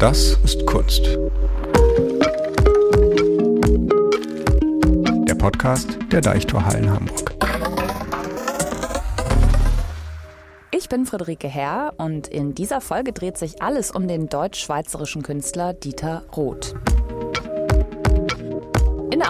Das 0.00 0.38
ist 0.44 0.64
Kunst. 0.64 1.04
Der 5.28 5.34
Podcast 5.34 5.98
der 6.10 6.22
Deichtorhallen 6.22 6.90
Hamburg. 6.90 7.34
Ich 10.70 10.88
bin 10.88 11.04
Friederike 11.04 11.48
Herr 11.48 11.92
und 11.98 12.28
in 12.28 12.54
dieser 12.54 12.80
Folge 12.80 13.12
dreht 13.12 13.36
sich 13.36 13.60
alles 13.60 13.90
um 13.90 14.08
den 14.08 14.30
deutsch-schweizerischen 14.30 15.22
Künstler 15.22 15.74
Dieter 15.74 16.24
Roth. 16.34 16.74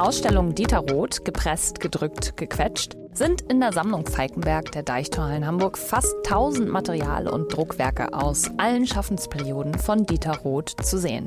In 0.01 0.07
Ausstellung 0.07 0.55
Dieter 0.55 0.79
Roth, 0.79 1.27
gepresst, 1.27 1.79
gedrückt, 1.79 2.35
gequetscht, 2.39 2.97
sind 3.13 3.43
in 3.43 3.61
der 3.61 3.75
Sammlung 3.75 4.07
Falkenberg 4.07 4.73
der 4.73 4.83
Deichtorhallen 4.83 5.47
Hamburg 5.47 5.77
fast 5.77 6.15
1000 6.25 6.71
Material- 6.71 7.29
und 7.29 7.55
Druckwerke 7.55 8.15
aus 8.15 8.51
allen 8.57 8.87
Schaffensperioden 8.87 9.75
von 9.75 10.07
Dieter 10.07 10.39
Roth 10.39 10.71
zu 10.83 10.97
sehen. 10.97 11.27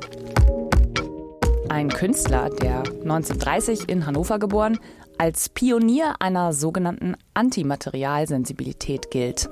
Ein 1.68 1.88
Künstler, 1.88 2.50
der 2.50 2.78
1930 2.78 3.88
in 3.88 4.06
Hannover 4.06 4.40
geboren, 4.40 4.80
als 5.18 5.50
Pionier 5.50 6.16
einer 6.18 6.52
sogenannten 6.52 7.14
Antimaterialsensibilität 7.32 9.12
gilt. 9.12 9.48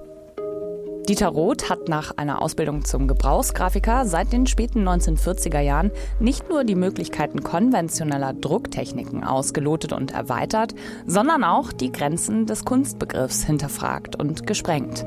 Dieter 1.08 1.28
Roth 1.28 1.68
hat 1.68 1.88
nach 1.88 2.16
einer 2.16 2.40
Ausbildung 2.40 2.84
zum 2.84 3.08
Gebrauchsgrafiker 3.08 4.06
seit 4.06 4.32
den 4.32 4.46
späten 4.46 4.86
1940er 4.88 5.58
Jahren 5.58 5.90
nicht 6.20 6.48
nur 6.48 6.62
die 6.62 6.76
Möglichkeiten 6.76 7.42
konventioneller 7.42 8.32
Drucktechniken 8.32 9.24
ausgelotet 9.24 9.92
und 9.92 10.12
erweitert, 10.12 10.76
sondern 11.04 11.42
auch 11.42 11.72
die 11.72 11.90
Grenzen 11.90 12.46
des 12.46 12.64
Kunstbegriffs 12.64 13.42
hinterfragt 13.42 14.14
und 14.14 14.46
gesprengt. 14.46 15.04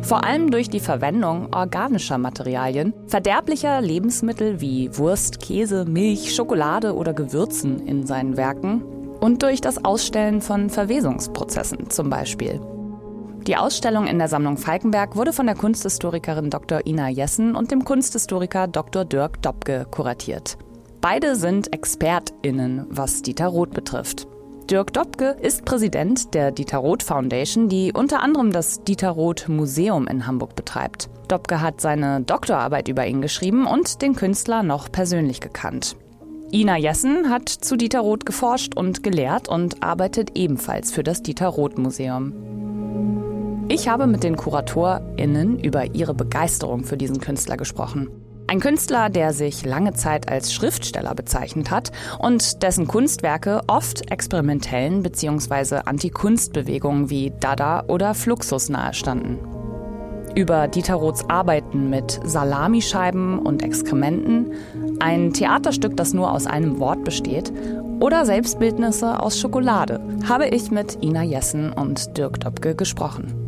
Vor 0.00 0.24
allem 0.24 0.50
durch 0.50 0.70
die 0.70 0.80
Verwendung 0.80 1.52
organischer 1.54 2.16
Materialien, 2.16 2.94
verderblicher 3.06 3.82
Lebensmittel 3.82 4.62
wie 4.62 4.96
Wurst, 4.96 5.40
Käse, 5.40 5.84
Milch, 5.84 6.34
Schokolade 6.34 6.94
oder 6.94 7.12
Gewürzen 7.12 7.86
in 7.86 8.06
seinen 8.06 8.38
Werken 8.38 8.82
und 9.20 9.42
durch 9.42 9.60
das 9.60 9.84
Ausstellen 9.84 10.40
von 10.40 10.70
Verwesungsprozessen 10.70 11.90
zum 11.90 12.08
Beispiel. 12.08 12.58
Die 13.46 13.56
Ausstellung 13.56 14.08
in 14.08 14.18
der 14.18 14.26
Sammlung 14.26 14.56
Falkenberg 14.56 15.14
wurde 15.14 15.32
von 15.32 15.46
der 15.46 15.54
Kunsthistorikerin 15.54 16.50
Dr. 16.50 16.84
Ina 16.84 17.08
Jessen 17.08 17.54
und 17.54 17.70
dem 17.70 17.84
Kunsthistoriker 17.84 18.66
Dr. 18.66 19.04
Dirk 19.04 19.40
Dobke 19.40 19.86
kuratiert. 19.88 20.58
Beide 21.00 21.36
sind 21.36 21.72
ExpertInnen, 21.72 22.86
was 22.90 23.22
Dieter 23.22 23.46
Roth 23.46 23.70
betrifft. 23.70 24.26
Dirk 24.68 24.92
Dobke 24.92 25.36
ist 25.40 25.64
Präsident 25.64 26.34
der 26.34 26.50
Dieter 26.50 26.78
Roth 26.78 27.04
Foundation, 27.04 27.68
die 27.68 27.92
unter 27.92 28.20
anderem 28.20 28.50
das 28.50 28.82
Dieter 28.82 29.10
Roth 29.10 29.48
Museum 29.48 30.08
in 30.08 30.26
Hamburg 30.26 30.56
betreibt. 30.56 31.08
Dobke 31.28 31.60
hat 31.60 31.80
seine 31.80 32.22
Doktorarbeit 32.22 32.88
über 32.88 33.06
ihn 33.06 33.22
geschrieben 33.22 33.68
und 33.68 34.02
den 34.02 34.16
Künstler 34.16 34.64
noch 34.64 34.90
persönlich 34.90 35.38
gekannt. 35.38 35.94
Ina 36.50 36.78
Jessen 36.78 37.30
hat 37.30 37.48
zu 37.48 37.76
Dieter 37.76 38.00
Roth 38.00 38.26
geforscht 38.26 38.76
und 38.76 39.04
gelehrt 39.04 39.48
und 39.48 39.84
arbeitet 39.84 40.36
ebenfalls 40.36 40.90
für 40.90 41.04
das 41.04 41.22
Dieter 41.22 41.46
Roth 41.46 41.78
Museum. 41.78 42.32
Ich 43.68 43.88
habe 43.88 44.06
mit 44.06 44.22
den 44.22 44.36
KuratorInnen 44.36 45.58
über 45.58 45.92
ihre 45.92 46.14
Begeisterung 46.14 46.84
für 46.84 46.96
diesen 46.96 47.20
Künstler 47.20 47.56
gesprochen. 47.56 48.08
Ein 48.46 48.60
Künstler, 48.60 49.10
der 49.10 49.32
sich 49.32 49.64
lange 49.64 49.92
Zeit 49.92 50.28
als 50.28 50.54
Schriftsteller 50.54 51.16
bezeichnet 51.16 51.72
hat 51.72 51.90
und 52.20 52.62
dessen 52.62 52.86
Kunstwerke 52.86 53.62
oft 53.66 54.12
experimentellen 54.12 55.02
bzw. 55.02 55.80
Anti-Kunstbewegungen 55.84 57.10
wie 57.10 57.32
Dada 57.40 57.82
oder 57.88 58.14
Fluxus 58.14 58.68
nahestanden. 58.68 59.38
Über 60.36 60.68
Dieter 60.68 60.94
Roths 60.94 61.24
Arbeiten 61.28 61.90
mit 61.90 62.20
Salamischeiben 62.22 63.40
und 63.40 63.64
Exkrementen, 63.64 64.52
ein 65.00 65.32
Theaterstück, 65.32 65.96
das 65.96 66.14
nur 66.14 66.30
aus 66.30 66.46
einem 66.46 66.78
Wort 66.78 67.02
besteht, 67.02 67.52
oder 67.98 68.26
Selbstbildnisse 68.26 69.18
aus 69.18 69.40
Schokolade 69.40 70.00
habe 70.28 70.46
ich 70.46 70.70
mit 70.70 71.02
Ina 71.02 71.24
Jessen 71.24 71.72
und 71.72 72.16
Dirk 72.16 72.38
Dobke 72.38 72.76
gesprochen. 72.76 73.45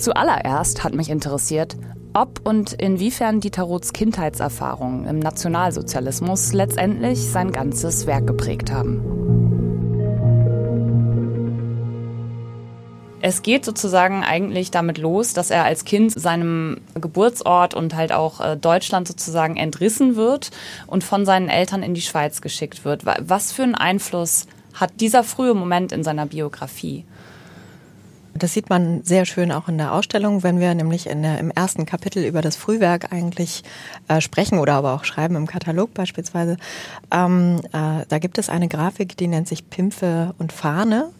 Zuallererst 0.00 0.82
hat 0.82 0.94
mich 0.94 1.10
interessiert, 1.10 1.76
ob 2.14 2.40
und 2.48 2.72
inwiefern 2.72 3.40
Dieter 3.40 3.64
Roths 3.64 3.92
Kindheitserfahrungen 3.92 5.06
im 5.06 5.18
Nationalsozialismus 5.18 6.54
letztendlich 6.54 7.20
sein 7.30 7.52
ganzes 7.52 8.06
Werk 8.06 8.26
geprägt 8.26 8.72
haben. 8.72 9.04
Es 13.20 13.42
geht 13.42 13.66
sozusagen 13.66 14.24
eigentlich 14.24 14.70
damit 14.70 14.96
los, 14.96 15.34
dass 15.34 15.50
er 15.50 15.64
als 15.64 15.84
Kind 15.84 16.18
seinem 16.18 16.78
Geburtsort 16.94 17.74
und 17.74 17.94
halt 17.94 18.12
auch 18.12 18.40
äh, 18.40 18.56
Deutschland 18.56 19.06
sozusagen 19.06 19.58
entrissen 19.58 20.16
wird 20.16 20.50
und 20.86 21.04
von 21.04 21.26
seinen 21.26 21.50
Eltern 21.50 21.82
in 21.82 21.92
die 21.92 22.00
Schweiz 22.00 22.40
geschickt 22.40 22.86
wird. 22.86 23.04
Was 23.04 23.52
für 23.52 23.64
einen 23.64 23.74
Einfluss 23.74 24.46
hat 24.72 24.92
dieser 25.00 25.24
frühe 25.24 25.52
Moment 25.52 25.92
in 25.92 26.02
seiner 26.02 26.24
Biografie? 26.24 27.04
Das 28.40 28.54
sieht 28.54 28.70
man 28.70 29.02
sehr 29.04 29.26
schön 29.26 29.52
auch 29.52 29.68
in 29.68 29.76
der 29.76 29.92
Ausstellung, 29.92 30.42
wenn 30.42 30.60
wir 30.60 30.74
nämlich 30.74 31.06
in 31.06 31.22
der, 31.22 31.38
im 31.38 31.50
ersten 31.50 31.84
Kapitel 31.84 32.24
über 32.24 32.40
das 32.40 32.56
Frühwerk 32.56 33.12
eigentlich 33.12 33.62
äh, 34.08 34.20
sprechen 34.22 34.58
oder 34.58 34.74
aber 34.74 34.94
auch 34.94 35.04
schreiben 35.04 35.36
im 35.36 35.46
Katalog 35.46 35.92
beispielsweise. 35.92 36.56
Ähm, 37.10 37.60
äh, 37.72 38.06
da 38.08 38.18
gibt 38.18 38.38
es 38.38 38.48
eine 38.48 38.68
Grafik, 38.68 39.16
die 39.16 39.28
nennt 39.28 39.46
sich 39.46 39.68
Pimpfe 39.68 40.34
und 40.38 40.52
Fahne. 40.52 41.10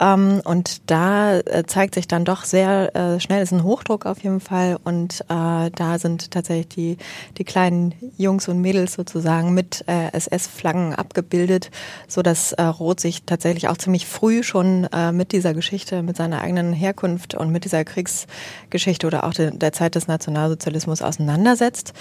Ähm, 0.00 0.40
und 0.44 0.90
da 0.90 1.38
äh, 1.38 1.64
zeigt 1.66 1.94
sich 1.94 2.06
dann 2.06 2.24
doch 2.24 2.44
sehr 2.44 2.94
äh, 2.94 3.20
schnell, 3.20 3.42
ist 3.42 3.52
ein 3.52 3.64
Hochdruck 3.64 4.06
auf 4.06 4.22
jeden 4.22 4.40
Fall. 4.40 4.78
Und 4.84 5.22
äh, 5.28 5.70
da 5.70 5.98
sind 5.98 6.30
tatsächlich 6.30 6.68
die, 6.68 6.96
die 7.36 7.44
kleinen 7.44 7.94
Jungs 8.16 8.48
und 8.48 8.60
Mädels 8.60 8.94
sozusagen 8.94 9.54
mit 9.54 9.84
äh, 9.88 10.12
SS-Flaggen 10.12 10.94
abgebildet, 10.94 11.70
so 12.06 12.22
dass 12.22 12.52
äh, 12.52 12.62
Roth 12.62 13.00
sich 13.00 13.24
tatsächlich 13.24 13.68
auch 13.68 13.76
ziemlich 13.76 14.06
früh 14.06 14.42
schon 14.42 14.84
äh, 14.92 15.12
mit 15.12 15.32
dieser 15.32 15.54
Geschichte, 15.54 16.02
mit 16.02 16.16
seiner 16.16 16.42
eigenen 16.42 16.72
Herkunft 16.72 17.34
und 17.34 17.50
mit 17.50 17.64
dieser 17.64 17.84
Kriegsgeschichte 17.84 19.06
oder 19.06 19.24
auch 19.24 19.34
de, 19.34 19.56
der 19.56 19.72
Zeit 19.72 19.94
des 19.94 20.06
Nationalsozialismus 20.06 21.02
auseinandersetzt. 21.02 21.92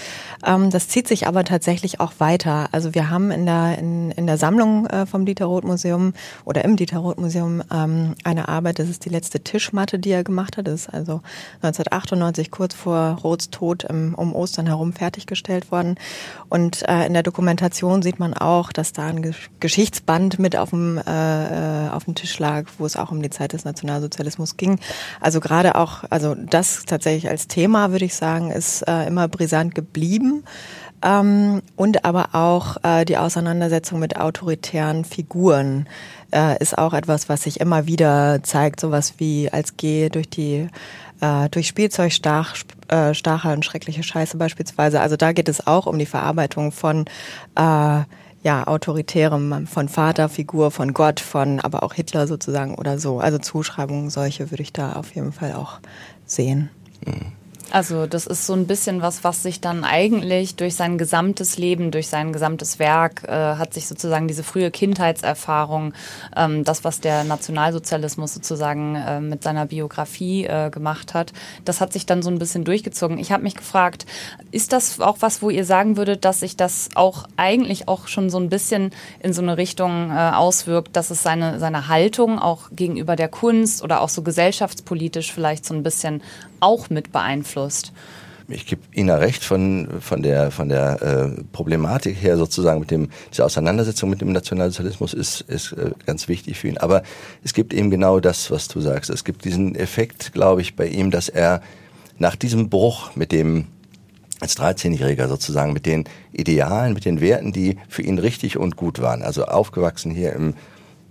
Ähm, 0.46 0.70
das 0.70 0.88
zieht 0.88 1.08
sich 1.08 1.28
aber 1.28 1.44
tatsächlich 1.44 2.00
auch 2.00 2.14
weiter. 2.20 2.70
Also 2.72 2.94
wir 2.94 3.10
haben 3.10 3.32
in 3.32 3.46
der, 3.46 3.78
in, 3.80 4.12
in 4.12 4.28
der 4.28 4.38
Sammlung 4.38 4.88
vom 5.10 5.26
Dieter 5.26 5.46
Roth 5.46 5.64
Museum 5.64 6.14
oder 6.46 6.64
im 6.64 6.76
Dieter 6.76 7.00
Roth 7.00 7.20
Museum 7.20 7.62
äh, 7.72 7.87
ähm, 7.88 8.16
eine 8.24 8.48
Arbeit, 8.48 8.80
das 8.80 8.90
ist 8.90 9.06
die 9.06 9.10
letzte 9.10 9.40
Tischmatte, 9.40 10.00
die 10.00 10.12
er 10.12 10.24
gemacht 10.24 10.58
hat. 10.58 10.68
Das 10.68 10.82
ist 10.82 10.94
also 10.94 11.22
1998 11.62 12.52
kurz 12.52 12.74
vor 12.74 13.20
Roths 13.24 13.50
Tod 13.50 13.84
im, 13.86 14.14
um 14.16 14.36
Ostern 14.36 14.68
herum 14.68 14.94
fertiggestellt 14.94 15.72
worden. 15.72 15.96
Und 16.50 16.88
äh, 16.88 17.06
in 17.06 17.14
der 17.14 17.24
Dokumentation 17.24 18.02
sieht 18.02 18.20
man 18.20 18.34
auch, 18.34 18.72
dass 18.72 18.94
da 18.94 19.08
ein 19.08 19.34
Geschichtsband 19.60 20.40
mit 20.40 20.56
auf 20.56 20.72
dem, 20.72 20.98
äh, 20.98 21.88
äh, 21.88 21.90
auf 21.90 22.06
dem 22.06 22.16
Tisch 22.16 22.38
lag, 22.40 22.66
wo 22.78 22.86
es 22.86 22.96
auch 22.96 23.12
um 23.12 23.22
die 23.22 23.30
Zeit 23.30 23.54
des 23.54 23.66
Nationalsozialismus 23.66 24.58
ging. 24.58 24.80
Also 25.22 25.40
gerade 25.40 25.76
auch, 25.76 26.04
also 26.10 26.36
das 26.36 26.86
tatsächlich 26.86 27.30
als 27.30 27.48
Thema, 27.48 27.92
würde 27.92 28.06
ich 28.06 28.16
sagen, 28.16 28.52
ist 28.52 28.82
äh, 28.88 29.08
immer 29.08 29.28
brisant 29.28 29.76
geblieben. 29.76 30.44
Ähm, 31.04 31.62
und 31.76 32.06
aber 32.06 32.30
auch 32.34 32.78
äh, 32.84 33.06
die 33.06 33.18
Auseinandersetzung 33.18 34.00
mit 34.00 34.18
autoritären 34.18 35.06
Figuren 35.06 35.88
äh, 36.34 36.58
ist 36.60 36.78
auch 36.78 36.94
etwas, 36.94 37.30
was 37.30 37.44
sich 37.44 37.60
immer 37.60 37.86
wieder 37.86 38.42
zeigt, 38.44 38.80
sowas 38.80 39.16
wie 39.18 39.50
als 39.52 39.78
Geh 39.78 40.10
durch 40.10 40.30
die 40.30 40.68
äh, 41.22 41.50
durch 41.50 41.68
Spielzeug 41.68 42.12
stach, 42.12 42.56
äh, 42.88 43.14
Stacheln, 43.14 43.64
schreckliche 43.64 44.04
Scheiße 44.04 44.38
beispielsweise. 44.38 45.02
Also 45.02 45.18
da 45.18 45.32
geht 45.34 45.50
es 45.50 45.66
auch 45.66 45.86
um 45.86 45.98
die 46.00 46.06
Verarbeitung 46.06 46.72
von 46.72 47.06
äh, 47.56 48.02
ja, 48.44 48.66
autoritärem, 48.66 49.68
von 49.68 49.90
Vaterfigur, 49.90 50.72
von 50.72 50.94
Gott, 50.94 51.20
von 51.20 51.60
aber 51.60 51.84
auch 51.84 51.94
Hitler 51.94 52.28
sozusagen 52.28 52.76
oder 52.76 53.00
so. 53.00 53.20
Also 53.20 53.40
Zuschreibungen, 53.40 54.10
solche 54.10 54.52
würde 54.52 54.64
ich 54.64 54.74
da 54.74 54.94
auf 54.94 55.14
jeden 55.16 55.34
Fall 55.34 55.54
auch 55.54 55.80
sehen. 56.26 56.70
Mhm. 57.06 57.37
Also 57.70 58.08
das 58.08 58.28
ist 58.28 58.46
so 58.46 58.54
ein 58.54 58.66
bisschen 58.66 59.02
was, 59.02 59.26
was 59.26 59.44
sich 59.44 59.60
dann 59.60 59.84
eigentlich 59.84 60.56
durch 60.56 60.76
sein 60.76 60.98
gesamtes 60.98 61.58
Leben, 61.58 61.92
durch 61.92 62.08
sein 62.08 62.32
gesamtes 62.32 62.80
Werk, 62.80 63.24
äh, 63.28 63.32
hat 63.32 63.74
sich 63.74 63.88
sozusagen 63.88 64.28
diese 64.28 64.44
frühe 64.44 64.72
Kindheitserfahrung, 64.72 65.94
ähm, 66.36 66.64
das, 66.64 66.86
was 66.86 67.02
der 67.02 67.26
Nationalsozialismus 67.26 68.34
sozusagen 68.34 68.96
äh, 68.96 69.20
mit 69.20 69.44
seiner 69.44 69.66
Biografie 69.66 70.46
äh, 70.46 70.70
gemacht 70.70 71.14
hat, 71.14 71.34
das 71.66 71.82
hat 71.82 71.92
sich 71.92 72.06
dann 72.06 72.22
so 72.22 72.30
ein 72.30 72.40
bisschen 72.40 72.64
durchgezogen. 72.64 73.18
Ich 73.18 73.34
habe 73.34 73.44
mich 73.44 73.56
gefragt, 73.56 74.06
ist 74.52 74.72
das 74.72 75.02
auch 75.02 75.18
was, 75.20 75.42
wo 75.42 75.50
ihr 75.50 75.66
sagen 75.66 75.98
würdet, 75.98 76.24
dass 76.24 76.40
sich 76.40 76.56
das 76.56 76.90
auch 76.96 77.28
eigentlich 77.36 77.90
auch 77.90 78.08
schon 78.08 78.30
so 78.30 78.40
ein 78.40 78.50
bisschen 78.50 78.92
in 79.20 79.34
so 79.34 79.42
eine 79.42 79.58
Richtung 79.58 80.12
äh, 80.12 80.32
auswirkt, 80.34 80.96
dass 80.96 81.12
es 81.12 81.22
seine, 81.22 81.60
seine 81.60 81.90
Haltung 81.90 82.40
auch 82.40 82.70
gegenüber 82.72 83.18
der 83.18 83.28
Kunst 83.28 83.84
oder 83.84 84.02
auch 84.02 84.10
so 84.10 84.22
gesellschaftspolitisch 84.22 85.34
vielleicht 85.34 85.66
so 85.66 85.74
ein 85.74 85.84
bisschen 85.84 86.22
auch 86.60 86.90
mit 86.90 87.12
beeinflusst. 87.12 87.94
Ich 88.50 88.66
gebe 88.66 88.82
Ihnen 88.94 89.10
recht 89.10 89.44
von, 89.44 89.90
von 90.00 90.22
der, 90.22 90.52
von 90.52 90.70
der 90.70 91.02
äh, 91.02 91.44
Problematik 91.52 92.16
her 92.22 92.38
sozusagen 92.38 92.80
mit 92.80 92.92
dem, 92.92 93.10
diese 93.30 93.44
Auseinandersetzung 93.44 94.10
mit 94.10 94.22
dem 94.22 94.32
Nationalsozialismus 94.32 95.14
ist, 95.14 95.42
ist 95.42 95.74
äh, 95.74 95.92
ganz 96.06 96.30
wichtig 96.30 96.58
für 96.58 96.70
ihn. 96.70 96.78
Aber 96.78 97.04
es 97.44 97.54
gibt 97.54 97.74
eben 97.74 97.90
genau 97.90 98.22
das, 98.22 98.50
was 98.50 98.70
du 98.70 98.80
sagst. 98.80 99.10
Es 99.10 99.26
gibt 99.26 99.44
diesen 99.44 99.76
Effekt, 99.76 100.32
glaube 100.32 100.62
ich, 100.62 100.78
bei 100.78 100.88
ihm, 100.88 101.12
dass 101.12 101.28
er 101.28 101.62
nach 102.20 102.38
diesem 102.38 102.70
Bruch 102.70 103.16
mit 103.16 103.34
dem 103.34 103.68
als 104.40 104.58
13-Jähriger 104.58 105.28
sozusagen 105.28 105.74
mit 105.74 105.86
den 105.86 106.06
Idealen, 106.32 106.94
mit 106.94 107.06
den 107.06 107.20
Werten, 107.20 107.52
die 107.52 107.78
für 107.90 108.04
ihn 108.04 108.20
richtig 108.20 108.58
und 108.58 108.78
gut 108.78 109.02
waren. 109.02 109.24
Also 109.24 109.46
aufgewachsen 109.46 110.12
hier 110.12 110.34
im 110.34 110.54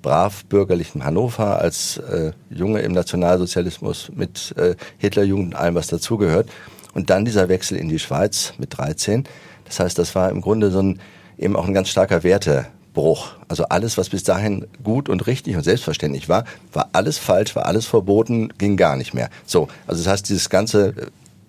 brav 0.07 0.45
bürgerlichen 0.45 1.05
Hannover 1.05 1.61
als 1.61 1.97
äh, 1.97 2.31
Junge 2.49 2.79
im 2.83 2.93
Nationalsozialismus 2.93 4.13
mit 4.15 4.55
äh, 4.57 4.77
Hitlerjugend 4.99 5.47
und 5.47 5.55
allem, 5.57 5.75
was 5.75 5.89
dazugehört. 5.89 6.49
Und 6.95 7.11
dann 7.11 7.25
dieser 7.25 7.49
Wechsel 7.49 7.77
in 7.77 7.89
die 7.89 7.99
Schweiz 7.99 8.53
mit 8.57 8.79
13. 8.79 9.25
Das 9.65 9.81
heißt, 9.81 9.99
das 9.99 10.15
war 10.15 10.31
im 10.31 10.43
Grunde 10.43 10.71
so 10.71 10.81
ein, 10.81 11.01
eben 11.37 11.57
auch 11.57 11.67
ein 11.67 11.75
ganz 11.75 11.89
starker 11.89 12.23
Wertebruch. 12.23 13.33
Also 13.49 13.65
alles, 13.65 13.99
was 13.99 14.11
bis 14.11 14.23
dahin 14.23 14.69
gut 14.85 15.09
und 15.09 15.27
richtig 15.27 15.57
und 15.57 15.65
selbstverständlich 15.65 16.29
war, 16.29 16.45
war 16.73 16.91
alles 16.93 17.19
falsch, 17.19 17.57
war 17.57 17.67
alles 17.67 17.87
verboten, 17.87 18.51
ging 18.59 18.77
gar 18.77 18.95
nicht 18.95 19.13
mehr. 19.13 19.29
So, 19.45 19.67
also 19.89 20.05
das 20.05 20.13
heißt, 20.13 20.29
dieses 20.29 20.49
ganze 20.51 20.95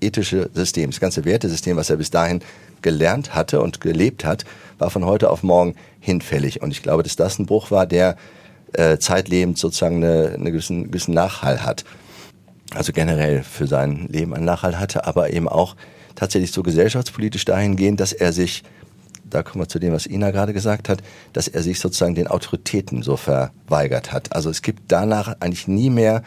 ethische 0.01 0.50
System, 0.56 0.89
das 0.89 1.00
ganze 1.00 1.25
Wertesystem, 1.25 1.77
was 1.77 1.92
er 1.92 1.98
bis 1.98 2.09
dahin 2.09 2.42
gelernt 2.81 3.36
hatte 3.36 3.62
und 3.62 3.81
gelebt 3.81 4.25
hat, 4.25 4.45
war 4.80 4.89
von 4.89 5.06
heute 5.06 5.30
auf 5.30 5.44
morgen 5.44 5.75
hinfällig. 6.00 6.63
Und 6.63 6.71
ich 6.71 6.81
glaube, 6.81 7.04
dass 7.04 7.15
das 7.15 7.38
ein 7.38 7.45
Bruch 7.45 7.69
war, 7.69 7.86
der 7.86 8.18
äh, 8.74 8.98
zeitlebend 8.98 9.58
sozusagen 9.58 10.04
eine, 10.04 10.34
eine 10.36 10.52
gewissen, 10.52 10.88
gewissen 10.88 11.14
Nachhall 11.14 11.64
hat. 11.64 11.86
Also 12.74 12.92
generell 12.92 13.44
für 13.44 13.68
sein 13.68 14.08
Leben 14.10 14.34
einen 14.34 14.46
Nachhall 14.46 14.80
hatte, 14.80 15.06
aber 15.06 15.31
eben 15.31 15.48
auch 15.48 15.75
tatsächlich 16.16 16.52
so 16.52 16.64
gesellschaftspolitisch 16.64 17.46
dahingehend, 17.46 18.00
dass 18.00 18.12
er 18.12 18.34
sich, 18.34 18.64
da 19.24 19.44
kommen 19.44 19.64
wir 19.64 19.69
zu 19.69 19.80
dem, 19.80 19.94
was 19.94 20.06
Ina 20.06 20.31
gerade 20.31 20.54
gesagt 20.54 20.90
hat, 20.90 21.02
dass 21.31 21.48
er 21.48 21.64
sich 21.64 21.80
sozusagen 21.80 22.16
den 22.16 22.28
Autoritäten 22.28 23.04
so 23.04 23.16
verweigert 23.16 24.12
hat. 24.12 24.36
Also 24.36 24.50
es 24.50 24.62
gibt 24.62 24.84
danach 24.90 25.38
eigentlich 25.40 25.68
nie 25.68 25.90
mehr 25.90 26.24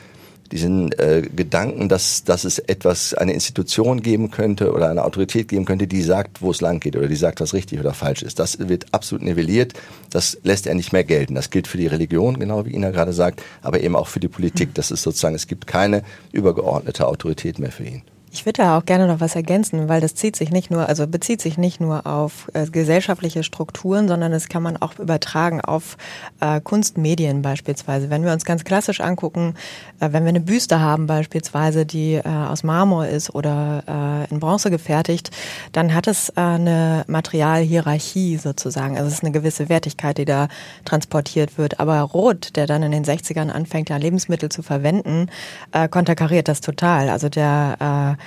diesen 0.52 0.93
äh, 0.93 1.23
Gedanken, 1.35 1.88
dass, 1.88 2.25
dass 2.25 2.44
es 2.44 2.58
etwas, 2.58 3.14
eine 3.14 3.32
Institution 3.32 4.02
geben 4.02 4.31
könnte 4.31 4.73
oder 4.73 4.91
eine 4.91 5.05
Autorität 5.05 5.49
geben 5.49 5.64
könnte, 5.64 5.87
die 5.87 6.02
sagt, 6.02 6.43
wo 6.43 6.50
es 6.50 6.61
lang 6.61 6.81
geht 6.81 6.97
oder 6.97 7.08
die 7.08 7.17
sagt, 7.17 7.41
was 7.41 7.55
richtig 7.55 7.79
oder 7.79 7.94
falsch 7.94 8.23
ist. 8.23 8.38
Das 8.38 8.58
wird 8.58 8.87
absolut 8.93 9.23
nivelliert. 9.23 9.75
Das 10.11 10.38
lässt 10.43 10.67
er 10.67 10.75
nicht 10.75 10.93
mehr 10.93 11.05
gelten. 11.05 11.35
Das 11.35 11.50
gilt 11.50 11.69
für 11.69 11.79
die 11.79 11.87
Religion, 11.87 12.38
genau 12.38 12.67
wie 12.67 12.75
Ina 12.75 12.91
gerade 12.91 13.12
sagt, 13.12 13.43
aber 13.62 13.81
eben 13.81 13.97
auch 13.97 14.08
für 14.08 14.20
die 14.20 14.29
Politik. 14.29 14.75
Das 14.75 14.91
ist 14.91 15.02
sozusagen, 15.02 15.35
es 15.35 15.47
gibt 15.47 15.67
keine 15.67 16.02
übergeordnete 16.32 17.06
Autorität 17.06 17.58
mehr 17.58 17.73
für 17.73 17.85
ihn. 17.85 18.03
Ich 18.32 18.47
würde 18.47 18.62
da 18.62 18.79
auch 18.79 18.85
gerne 18.85 19.09
noch 19.09 19.19
was 19.19 19.35
ergänzen, 19.35 19.88
weil 19.88 20.00
das 20.00 20.15
zieht 20.15 20.37
sich 20.37 20.50
nicht 20.53 20.71
nur, 20.71 20.88
also 20.88 21.09
bezieht 21.09 21.43
sich 21.43 21.59
nicht 21.59 21.81
nur 21.81 22.06
auf 22.06 22.49
äh, 22.55 22.65
gesellschaftliche 22.67 23.43
Strukturen, 23.43 24.06
sondern 24.06 24.31
das 24.31 24.49
kann 24.49 24.62
man 24.62 24.77
auch 24.77 24.97
übertragen 25.00 25.61
auf 25.61 25.97
äh, 26.38 26.61
Kunstmedien 26.61 27.43
beispielsweise. 27.43 28.09
Wenn 28.09 28.25
wir 28.25 28.32
uns 28.32 28.44
ganz 28.44 28.62
klassisch 28.62 29.00
angucken, 29.00 29.55
äh, 29.99 30.12
wenn 30.12 30.23
wir 30.23 30.29
eine 30.29 30.41
Büste 30.41 30.79
haben 30.79 31.09
beispielsweise, 31.09 31.85
die 31.85 32.15
äh, 32.15 32.23
aus 32.29 32.62
Marmor 32.62 33.06
ist 33.06 33.35
oder 33.35 33.82
äh, 34.29 34.32
in 34.32 34.38
Bronze 34.38 34.71
gefertigt, 34.71 35.31
dann 35.73 35.93
hat 35.93 36.06
es 36.06 36.29
äh, 36.29 36.41
eine 36.41 37.05
Materialhierarchie 37.09 38.37
sozusagen. 38.37 38.97
Also 38.97 39.09
es 39.09 39.15
ist 39.15 39.25
eine 39.25 39.32
gewisse 39.32 39.69
Wertigkeit, 39.69 40.19
die 40.19 40.25
da 40.25 40.47
transportiert 40.85 41.59
wird. 41.59 41.81
Aber 41.81 42.00
Roth, 42.03 42.55
der 42.55 42.69
dann 42.69 42.85
in 42.85 42.93
den 42.93 43.05
60ern 43.05 43.50
anfängt, 43.50 43.91
ja 43.91 43.97
Lebensmittel 43.97 44.50
zu 44.50 44.62
verwenden, 44.62 45.31
äh, 45.73 45.88
konterkariert 45.88 46.47
das 46.47 46.61
total. 46.61 47.09
Also 47.09 47.29
der 47.29 48.19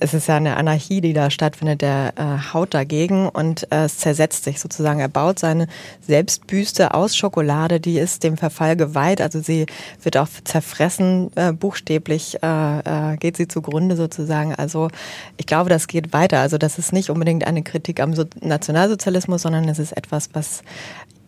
es 0.00 0.14
ist 0.14 0.28
ja 0.28 0.36
eine 0.36 0.56
Anarchie, 0.56 1.00
die 1.00 1.12
da 1.12 1.30
stattfindet, 1.30 1.82
der 1.82 2.14
äh, 2.16 2.52
haut 2.52 2.74
dagegen 2.74 3.28
und 3.28 3.70
äh, 3.70 3.84
es 3.84 3.98
zersetzt 3.98 4.44
sich 4.44 4.58
sozusagen. 4.58 4.98
Er 5.00 5.08
baut 5.08 5.38
seine 5.38 5.68
Selbstbüste 6.00 6.94
aus 6.94 7.16
Schokolade, 7.16 7.80
die 7.80 7.98
ist 7.98 8.24
dem 8.24 8.36
Verfall 8.36 8.76
geweiht, 8.76 9.20
also 9.20 9.40
sie 9.40 9.66
wird 10.02 10.16
auch 10.16 10.28
zerfressen, 10.44 11.30
äh, 11.36 11.52
buchstäblich 11.52 12.42
äh, 12.42 12.78
äh, 13.12 13.16
geht 13.18 13.36
sie 13.36 13.46
zugrunde 13.46 13.96
sozusagen. 13.96 14.54
Also 14.54 14.88
ich 15.36 15.46
glaube, 15.46 15.70
das 15.70 15.86
geht 15.86 16.12
weiter. 16.12 16.40
Also 16.40 16.58
das 16.58 16.78
ist 16.78 16.92
nicht 16.92 17.10
unbedingt 17.10 17.46
eine 17.46 17.62
Kritik 17.62 18.00
am 18.00 18.14
so 18.14 18.24
Nationalsozialismus, 18.40 19.42
sondern 19.42 19.68
es 19.68 19.78
ist 19.78 19.92
etwas, 19.92 20.30
was 20.32 20.62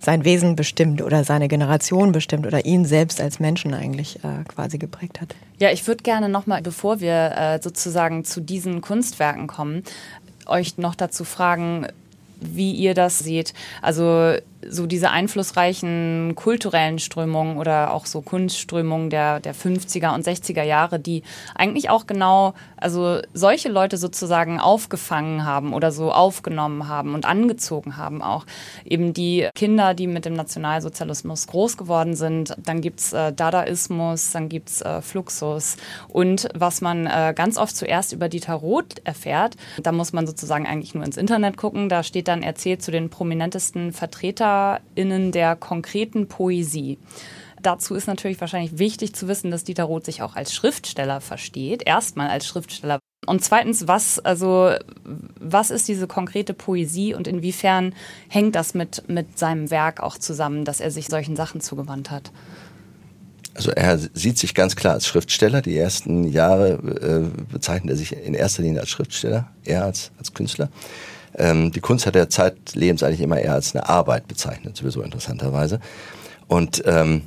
sein 0.02 0.25
Wesen 0.25 0.56
bestimmt 0.56 1.00
oder 1.00 1.22
seine 1.25 1.49
Generation 1.49 2.12
bestimmt 2.12 2.46
oder 2.46 2.64
ihn 2.64 2.84
selbst 2.84 3.20
als 3.20 3.38
Menschen 3.38 3.72
eigentlich 3.72 4.16
äh, 4.25 4.44
quasi 4.49 4.78
geprägt 4.78 5.20
hat. 5.20 5.34
Ja, 5.58 5.70
ich 5.70 5.87
würde 5.87 6.02
gerne 6.02 6.28
nochmal, 6.28 6.60
bevor 6.60 7.00
wir 7.00 7.32
äh, 7.37 7.62
sozusagen 7.62 8.25
zu 8.25 8.40
diesen 8.40 8.81
Kunstwerken 8.81 9.46
kommen, 9.46 9.84
euch 10.46 10.76
noch 10.76 10.96
dazu 10.96 11.25
fragen, 11.25 11.87
wie 12.40 12.72
ihr 12.72 12.94
das 12.94 13.20
seht. 13.20 13.54
Also 13.81 14.34
so 14.69 14.87
diese 14.87 15.11
einflussreichen 15.11 16.35
kulturellen 16.35 16.99
Strömungen 16.99 17.56
oder 17.56 17.93
auch 17.93 18.06
so 18.06 18.20
Kunstströmungen 18.23 19.11
der, 19.11 19.41
der 19.41 19.55
50er 19.55 20.14
und 20.14 20.26
60er 20.26 20.62
Jahre, 20.62 20.99
die 20.99 21.23
eigentlich 21.55 21.91
auch 21.91 22.06
genau, 22.06 22.55
also 22.76 23.20
solche 23.35 23.69
Leute 23.69 23.97
sozusagen 23.97 24.61
aufgefangen 24.61 25.44
haben 25.44 25.73
oder 25.73 25.93
so 25.93 26.12
aufgenommen 26.12 26.88
haben 26.88 27.14
und 27.14 27.26
angezogen 27.26 27.97
haben 27.97 28.23
auch. 28.23 28.47
Eben 28.85 29.12
die 29.12 29.49
Kinder, 29.55 29.94
die 29.94 30.06
mit 30.06 30.25
dem 30.25 30.35
Nationalsozialismus 30.35 31.47
groß 31.47 31.76
geworden 31.76 32.15
sind. 32.15 32.55
Dann 32.58 32.81
gibt's 32.81 33.12
äh, 33.12 33.32
Dadaismus, 33.32 34.32
dann 34.32 34.49
gibt's 34.49 34.81
äh, 34.82 35.03
Fluxus. 35.03 35.76
Und 36.08 36.49
was 36.55 36.81
man 36.81 37.06
äh, 37.06 37.32
ganz 37.35 37.58
oft 37.58 37.76
zuerst 37.76 38.12
über 38.12 38.29
Dieter 38.29 38.55
Roth 38.55 39.00
erfährt, 39.05 39.56
da 39.82 39.93
muss 39.93 40.12
man 40.12 40.26
sozusagen 40.26 40.67
eigentlich 40.67 40.94
nur 40.94 41.05
ins 41.05 41.17
Internet 41.17 41.56
gucken. 41.56 41.88
Da 41.88 42.03
steht 42.03 42.29
dann 42.29 42.43
erzählt 42.43 42.82
zu 42.82 42.91
den 42.91 43.11
prominentesten 43.11 43.93
Vertretern 43.93 44.51
SchriftstellerInnen 44.52 45.32
der 45.32 45.56
konkreten 45.56 46.28
Poesie. 46.28 46.99
Dazu 47.60 47.94
ist 47.94 48.08
natürlich 48.08 48.40
wahrscheinlich 48.40 48.78
wichtig 48.78 49.14
zu 49.14 49.28
wissen, 49.28 49.50
dass 49.50 49.64
Dieter 49.64 49.84
Roth 49.84 50.04
sich 50.04 50.22
auch 50.22 50.34
als 50.34 50.52
Schriftsteller 50.52 51.20
versteht. 51.20 51.84
Erstmal 51.87 52.28
als 52.28 52.46
Schriftsteller. 52.46 52.99
Und 53.25 53.44
zweitens, 53.44 53.87
was, 53.87 54.19
also, 54.19 54.72
was 55.38 55.70
ist 55.70 55.87
diese 55.87 56.08
konkrete 56.08 56.54
Poesie 56.54 57.14
und 57.14 57.28
inwiefern 57.28 57.94
hängt 58.28 58.56
das 58.56 58.75
mit, 58.75 59.08
mit 59.08 59.38
seinem 59.38 59.70
Werk 59.70 60.00
auch 60.00 60.19
zusammen, 60.19 60.64
dass 60.64 60.81
er 60.81 60.90
sich 60.90 61.06
solchen 61.06 61.37
Sachen 61.37 61.60
zugewandt 61.60 62.10
hat? 62.10 62.32
Also 63.55 63.70
er 63.70 63.96
sieht 63.98 64.38
sich 64.38 64.55
ganz 64.55 64.75
klar 64.75 64.94
als 64.94 65.06
Schriftsteller. 65.06 65.62
Die 65.62 65.76
ersten 65.76 66.25
Jahre 66.25 66.72
äh, 66.72 67.52
bezeichnet 67.52 67.90
er 67.90 67.96
sich 67.96 68.16
in 68.16 68.34
erster 68.34 68.62
Linie 68.62 68.81
als 68.81 68.90
Schriftsteller, 68.90 69.50
er 69.64 69.84
als, 69.84 70.10
als 70.19 70.34
Künstler. 70.34 70.69
Ähm, 71.37 71.73
die 71.73 71.81
Kunst 71.81 72.06
hat 72.06 72.17
er 72.17 72.29
zeitlebens 72.29 73.02
eigentlich 73.02 73.20
immer 73.20 73.40
eher 73.40 73.55
als 73.55 73.75
eine 73.75 73.88
Arbeit 73.88 74.29
bezeichnet, 74.29 74.76
sowieso 74.76 75.02
interessanterweise. 75.02 75.81
Und 76.49 76.82
ähm, 76.87 77.23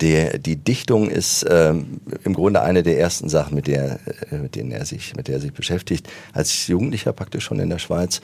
der, 0.00 0.38
die 0.38 0.56
Dichtung 0.56 1.10
ist 1.10 1.46
ähm, 1.48 2.00
im 2.24 2.34
Grunde 2.34 2.62
eine 2.62 2.82
der 2.82 2.98
ersten 2.98 3.28
Sachen, 3.28 3.54
mit 3.54 3.66
der, 3.66 3.98
äh, 4.30 4.36
mit 4.36 4.54
denen 4.54 4.72
er 4.72 4.84
sich, 4.84 5.14
mit 5.16 5.28
der 5.28 5.36
er 5.36 5.40
sich 5.40 5.52
beschäftigt, 5.52 6.08
als 6.32 6.66
Jugendlicher 6.66 7.12
praktisch 7.12 7.44
schon 7.44 7.60
in 7.60 7.70
der 7.70 7.78
Schweiz. 7.78 8.20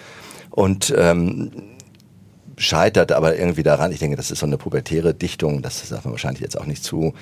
Und 0.50 0.92
ähm, 0.96 1.50
scheitert 2.60 3.10
aber 3.10 3.36
irgendwie 3.38 3.62
daran, 3.62 3.90
ich 3.90 3.98
denke, 3.98 4.16
das 4.16 4.30
ist 4.30 4.40
so 4.40 4.46
eine 4.46 4.58
pubertäre 4.58 5.14
Dichtung, 5.14 5.62
das 5.62 5.88
sagt 5.88 6.04
man 6.04 6.12
wahrscheinlich 6.12 6.42
jetzt 6.42 6.58
auch 6.58 6.66
nicht 6.66 6.84
zu. 6.84 7.14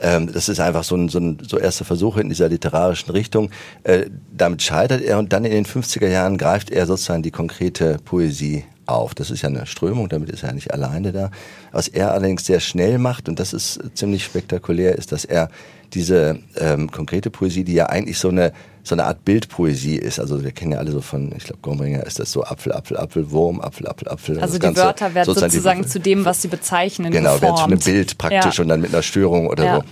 Ähm, 0.00 0.32
das 0.32 0.48
ist 0.48 0.60
einfach 0.60 0.84
so 0.84 0.96
ein, 0.96 1.08
so 1.08 1.18
ein 1.18 1.38
so 1.42 1.58
erster 1.58 1.84
Versuch 1.84 2.16
in 2.16 2.28
dieser 2.28 2.48
literarischen 2.48 3.10
Richtung. 3.10 3.50
Äh, 3.82 4.06
damit 4.32 4.62
scheitert 4.62 5.02
er 5.02 5.18
und 5.18 5.32
dann 5.32 5.44
in 5.44 5.50
den 5.50 5.66
50er 5.66 6.08
Jahren 6.08 6.38
greift 6.38 6.70
er 6.70 6.86
sozusagen 6.86 7.24
die 7.24 7.32
konkrete 7.32 7.98
Poesie 8.04 8.64
auf. 8.86 9.14
Das 9.14 9.30
ist 9.30 9.42
ja 9.42 9.48
eine 9.48 9.66
Strömung, 9.66 10.08
damit 10.08 10.30
ist 10.30 10.44
er 10.44 10.50
ja 10.50 10.54
nicht 10.54 10.72
alleine 10.72 11.10
da. 11.10 11.30
Was 11.72 11.88
er 11.88 12.12
allerdings 12.12 12.46
sehr 12.46 12.60
schnell 12.60 12.98
macht, 12.98 13.28
und 13.28 13.40
das 13.40 13.52
ist 13.52 13.80
ziemlich 13.94 14.24
spektakulär, 14.24 14.96
ist, 14.96 15.10
dass 15.10 15.24
er 15.24 15.50
diese 15.92 16.38
ähm, 16.56 16.90
konkrete 16.90 17.30
Poesie, 17.30 17.64
die 17.64 17.74
ja 17.74 17.86
eigentlich 17.86 18.18
so 18.18 18.28
eine 18.28 18.52
so 18.84 18.94
eine 18.94 19.04
Art 19.04 19.24
Bildpoesie 19.24 19.96
ist. 19.96 20.20
Also 20.20 20.44
wir 20.44 20.52
kennen 20.52 20.72
ja 20.72 20.78
alle 20.78 20.92
so 20.92 21.00
von, 21.00 21.32
ich 21.36 21.44
glaube, 21.44 21.60
Gombringer 21.62 22.04
ist 22.04 22.18
das 22.18 22.30
so 22.30 22.44
Apfel, 22.44 22.72
Apfel, 22.72 22.98
Apfel, 22.98 23.30
Wurm, 23.30 23.60
Apfel, 23.60 23.88
Apfel, 23.88 24.08
Apfel. 24.08 24.38
Also 24.40 24.54
die 24.54 24.60
Ganze, 24.60 24.82
Wörter 24.82 25.14
werden 25.14 25.26
sozusagen, 25.26 25.52
sozusagen 25.52 25.86
zu 25.86 26.00
dem, 26.00 26.24
was 26.26 26.42
sie 26.42 26.48
bezeichnen, 26.48 27.10
Genau, 27.10 27.40
werden 27.40 27.56
zu 27.56 27.64
einem 27.64 27.78
Bild 27.78 28.18
praktisch 28.18 28.58
ja. 28.58 28.62
und 28.62 28.68
dann 28.68 28.82
mit 28.82 28.92
einer 28.92 29.02
Störung 29.02 29.48
oder 29.48 29.64
ja. 29.64 29.76
so. 29.76 29.82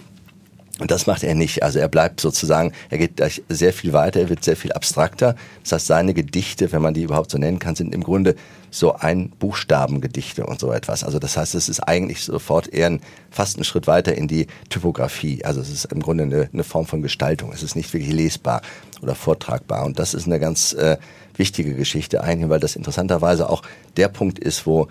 Und 0.78 0.90
das 0.90 1.06
macht 1.06 1.22
er 1.22 1.34
nicht. 1.34 1.62
Also 1.62 1.78
er 1.78 1.88
bleibt 1.88 2.20
sozusagen, 2.20 2.72
er 2.88 2.96
geht 2.96 3.16
gleich 3.16 3.42
sehr 3.48 3.74
viel 3.74 3.92
weiter, 3.92 4.20
er 4.20 4.28
wird 4.30 4.42
sehr 4.42 4.56
viel 4.56 4.72
abstrakter. 4.72 5.36
Das 5.62 5.72
heißt, 5.72 5.86
seine 5.86 6.14
Gedichte, 6.14 6.72
wenn 6.72 6.80
man 6.80 6.94
die 6.94 7.02
überhaupt 7.02 7.30
so 7.30 7.36
nennen 7.36 7.58
kann, 7.58 7.76
sind 7.76 7.94
im 7.94 8.02
Grunde 8.02 8.36
so 8.70 8.94
ein 8.94 9.28
Buchstabengedichte 9.38 10.46
und 10.46 10.58
so 10.58 10.72
etwas. 10.72 11.04
Also 11.04 11.18
das 11.18 11.36
heißt, 11.36 11.54
es 11.54 11.68
ist 11.68 11.80
eigentlich 11.80 12.24
sofort 12.24 12.68
eher 12.72 12.86
ein, 12.86 13.00
fast 13.30 13.58
ein 13.58 13.64
Schritt 13.64 13.86
weiter 13.86 14.14
in 14.14 14.28
die 14.28 14.46
Typografie. 14.70 15.44
Also 15.44 15.60
es 15.60 15.68
ist 15.68 15.92
im 15.92 16.00
Grunde 16.00 16.24
eine, 16.24 16.48
eine 16.50 16.64
Form 16.64 16.86
von 16.86 17.02
Gestaltung. 17.02 17.52
Es 17.52 17.62
ist 17.62 17.76
nicht 17.76 17.92
wirklich 17.92 18.12
lesbar 18.12 18.62
oder 19.02 19.14
vortragbar. 19.14 19.84
Und 19.84 19.98
das 19.98 20.14
ist 20.14 20.26
eine 20.26 20.40
ganz 20.40 20.72
äh, 20.72 20.96
wichtige 21.36 21.74
Geschichte 21.74 22.24
eigentlich, 22.24 22.48
weil 22.48 22.60
das 22.60 22.76
interessanterweise 22.76 23.50
auch 23.50 23.62
der 23.98 24.08
Punkt 24.08 24.38
ist, 24.38 24.66
wo 24.66 24.88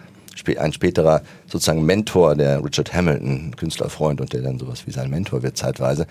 ein 0.57 0.73
späterer 0.73 1.21
sozusagen 1.47 1.85
Mentor, 1.85 2.35
der 2.35 2.63
Richard 2.63 2.93
Hamilton, 2.93 3.55
Künstlerfreund 3.55 4.21
und 4.21 4.33
der 4.33 4.41
dann 4.41 4.59
sowas 4.59 4.87
wie 4.87 4.91
sein 4.91 5.09
Mentor 5.09 5.43
wird 5.43 5.57
zeitweise, 5.57 6.07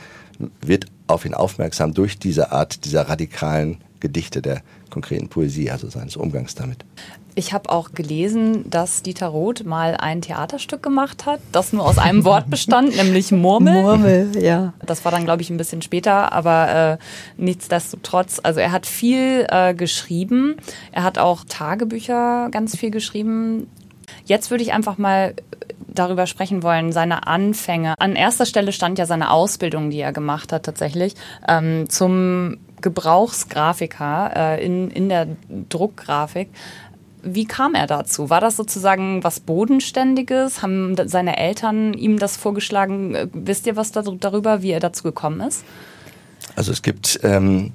wird 0.61 0.87
auf 1.07 1.25
ihn 1.25 1.35
aufmerksam 1.35 1.95
durch 1.95 2.19
diese 2.19 2.53
Art 2.53 2.85
dieser 2.85 3.09
radikalen 3.09 3.79
Gedichte 4.01 4.41
der 4.43 4.63
konkreten 4.89 5.29
Poesie, 5.29 5.71
also 5.71 5.89
seines 5.89 6.17
Umgangs 6.17 6.55
damit. 6.55 6.85
Ich 7.37 7.53
habe 7.53 7.71
auch 7.71 7.93
gelesen, 7.93 8.69
dass 8.69 9.03
Dieter 9.03 9.29
Roth 9.29 9.65
mal 9.65 9.97
ein 9.97 10.21
Theaterstück 10.21 10.83
gemacht 10.83 11.27
hat, 11.27 11.41
das 11.53 11.73
nur 11.73 11.87
aus 11.87 11.97
einem 11.97 12.25
Wort 12.25 12.51
bestand, 12.51 12.97
nämlich 12.97 13.31
Murmel. 13.31 13.83
Murmel, 13.83 14.31
ja. 14.43 14.75
Das 14.85 15.05
war 15.05 15.13
dann, 15.13 15.25
glaube 15.25 15.43
ich, 15.43 15.51
ein 15.51 15.57
bisschen 15.57 15.81
später, 15.81 16.33
aber 16.33 16.99
äh, 16.99 16.99
nichtsdestotrotz, 17.37 18.41
also 18.43 18.59
er 18.59 18.73
hat 18.73 18.85
viel 18.85 19.47
äh, 19.49 19.75
geschrieben. 19.75 20.57
Er 20.91 21.05
hat 21.05 21.19
auch 21.19 21.45
Tagebücher 21.49 22.49
ganz 22.51 22.77
viel 22.77 22.91
geschrieben. 22.91 23.69
Jetzt 24.25 24.51
würde 24.51 24.63
ich 24.63 24.73
einfach 24.73 24.99
mal 24.99 25.35
darüber 25.87 26.27
sprechen 26.27 26.63
wollen, 26.63 26.93
seine 26.93 27.27
Anfänge. 27.27 27.95
An 27.99 28.17
erster 28.17 28.47
Stelle 28.47 28.73
stand 28.73 28.99
ja 28.99 29.07
seine 29.07 29.31
Ausbildung, 29.31 29.91
die 29.91 30.01
er 30.01 30.13
gemacht 30.13 30.53
hat 30.53 30.65
tatsächlich, 30.65 31.15
ähm, 31.49 31.89
zum 31.89 32.59
Gebrauchsgrafiker 32.81 34.33
äh, 34.35 34.65
in, 34.65 34.91
in 34.91 35.09
der 35.09 35.27
Druckgrafik. 35.69 36.51
Wie 37.23 37.45
kam 37.45 37.75
er 37.75 37.87
dazu? 37.87 38.31
War 38.31 38.41
das 38.41 38.57
sozusagen 38.57 39.23
was 39.23 39.41
Bodenständiges? 39.41 40.63
Haben 40.63 40.97
seine 41.07 41.37
Eltern 41.37 41.93
ihm 41.93 42.19
das 42.19 42.37
vorgeschlagen? 42.37 43.15
Äh, 43.15 43.27
wisst 43.33 43.67
ihr 43.67 43.77
was 43.77 43.93
darüber, 43.93 44.63
wie 44.63 44.71
er 44.71 44.81
dazu 44.81 45.03
gekommen 45.03 45.41
ist? 45.41 45.65
Also 46.57 46.73
es 46.73 46.83
gibt, 46.83 47.21
ähm, 47.23 47.73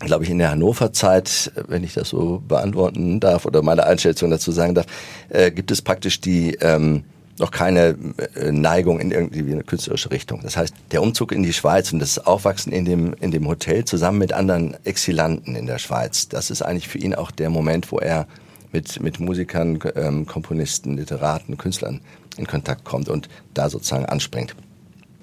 glaube 0.00 0.24
ich, 0.24 0.30
in 0.30 0.38
der 0.38 0.50
Hannover-Zeit, 0.50 1.52
wenn 1.68 1.84
ich 1.84 1.94
das 1.94 2.08
so 2.08 2.42
beantworten 2.46 3.20
darf 3.20 3.46
oder 3.46 3.62
meine 3.62 3.86
Einschätzung 3.86 4.30
dazu 4.30 4.52
sagen 4.52 4.74
darf, 4.74 4.86
äh, 5.28 5.50
gibt 5.50 5.70
es 5.70 5.82
praktisch 5.82 6.20
die 6.20 6.54
ähm, 6.60 7.04
noch 7.38 7.50
keine 7.50 7.96
äh, 8.36 8.52
Neigung 8.52 9.00
in 9.00 9.10
irgendwie 9.10 9.52
eine 9.52 9.64
künstlerische 9.64 10.10
Richtung. 10.10 10.40
Das 10.42 10.56
heißt, 10.56 10.74
der 10.92 11.02
Umzug 11.02 11.32
in 11.32 11.42
die 11.42 11.52
Schweiz 11.52 11.92
und 11.92 11.98
das 11.98 12.18
Aufwachsen 12.18 12.72
in 12.72 12.84
dem, 12.84 13.14
in 13.20 13.30
dem 13.30 13.48
Hotel 13.48 13.84
zusammen 13.84 14.18
mit 14.18 14.32
anderen 14.32 14.76
Exilanten 14.84 15.56
in 15.56 15.66
der 15.66 15.78
Schweiz, 15.78 16.28
das 16.28 16.50
ist 16.50 16.62
eigentlich 16.62 16.88
für 16.88 16.98
ihn 16.98 17.14
auch 17.14 17.30
der 17.30 17.50
Moment, 17.50 17.90
wo 17.90 17.98
er 17.98 18.26
mit, 18.72 19.00
mit 19.00 19.20
Musikern, 19.20 19.78
ähm, 19.94 20.26
Komponisten, 20.26 20.96
Literaten, 20.96 21.56
Künstlern 21.56 22.00
in 22.36 22.46
Kontakt 22.46 22.84
kommt 22.84 23.08
und 23.08 23.28
da 23.52 23.70
sozusagen 23.70 24.06
anspringt. 24.06 24.54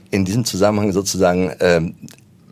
In 0.10 0.26
diesem 0.26 0.44
Zusammenhang 0.44 0.92
sozusagen 0.92 1.52
ähm, 1.60 1.96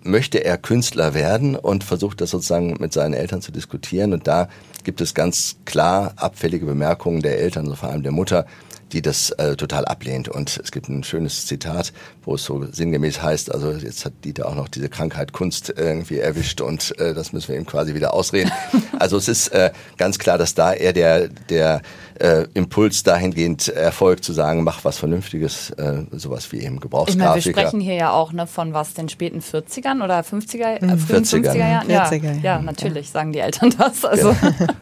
möchte 0.03 0.44
er 0.44 0.58
Künstler 0.58 1.13
werden 1.13 1.56
und 1.56 1.84
versucht 1.84 2.22
das 2.22 2.32
sozusagen 2.32 2.77
mit 2.79 2.94
seinen 2.94 3.13
Eltern 3.13 3.41
zu 3.41 3.51
diskutieren. 3.51 4.13
Und 4.13 4.27
da 4.27 4.50
gibt 4.84 5.01
es 5.01 5.13
ganz 5.13 5.58
klar 5.65 6.13
abfällige 6.15 6.65
Bemerkungen 6.65 7.22
der 7.22 7.39
Eltern, 7.39 7.65
so 7.65 7.75
vor 7.75 7.89
allem 7.89 8.03
der 8.03 8.12
Mutter, 8.12 8.46
die 8.91 9.01
das 9.01 9.29
äh, 9.32 9.56
total 9.56 9.86
ablehnt. 9.86 10.29
Und 10.29 10.60
es 10.63 10.72
gibt 10.72 10.89
ein 10.89 11.03
schönes 11.03 11.46
Zitat, 11.46 11.94
wo 12.24 12.36
es 12.36 12.44
so 12.44 12.65
sinngemäß 12.72 13.22
heißt, 13.22 13.53
also 13.53 13.72
jetzt 13.72 14.06
hat 14.06 14.13
Dieter 14.24 14.48
auch 14.48 14.56
noch 14.56 14.68
diese 14.68 14.89
Krankheit 14.89 15.32
Kunst 15.34 15.74
irgendwie 15.75 16.20
erwischt 16.20 16.62
und 16.62 16.98
äh, 17.00 17.13
das 17.13 17.34
müssen 17.34 17.50
wir 17.50 17.58
ihm 17.58 17.65
quasi 17.65 17.94
wieder 17.94 18.13
ausreden. 18.13 18.51
Also 19.00 19.15
es 19.15 19.29
ist 19.29 19.50
äh, 19.50 19.72
ganz 19.96 20.20
klar, 20.20 20.38
dass 20.38 20.56
da 20.56 20.74
eher 20.74 20.91
der, 20.91 21.29
der 21.29 21.82
äh, 22.19 22.47
Impuls 22.53 23.03
dahingehend 23.03 23.69
erfolgt, 23.69 24.23
zu 24.23 24.33
sagen, 24.33 24.63
mach 24.63 24.83
was 24.83 24.97
Vernünftiges, 24.97 25.71
äh, 25.71 26.03
sowas 26.11 26.51
wie 26.51 26.59
eben 26.59 26.79
Gebrauchsgrafiker. 26.79 27.09
Ich 27.09 27.17
meine, 27.17 27.45
wir 27.45 27.53
sprechen 27.53 27.79
hier 27.79 27.95
ja 27.95 28.11
auch 28.11 28.31
ne, 28.33 28.47
von 28.47 28.73
was, 28.73 28.93
den 28.93 29.09
späten 29.09 29.39
40ern 29.39 30.03
oder 30.03 30.19
50er, 30.19 30.81
äh, 30.81 30.95
50er 30.95 31.55
Jahren? 31.55 31.89
Ja, 31.89 32.09
40er, 32.09 32.41
ja, 32.41 32.61
natürlich 32.61 33.07
ja. 33.07 33.11
sagen 33.11 33.33
die 33.33 33.39
Eltern 33.39 33.73
das. 33.77 34.05
Also. 34.05 34.35
Genau. 34.39 34.53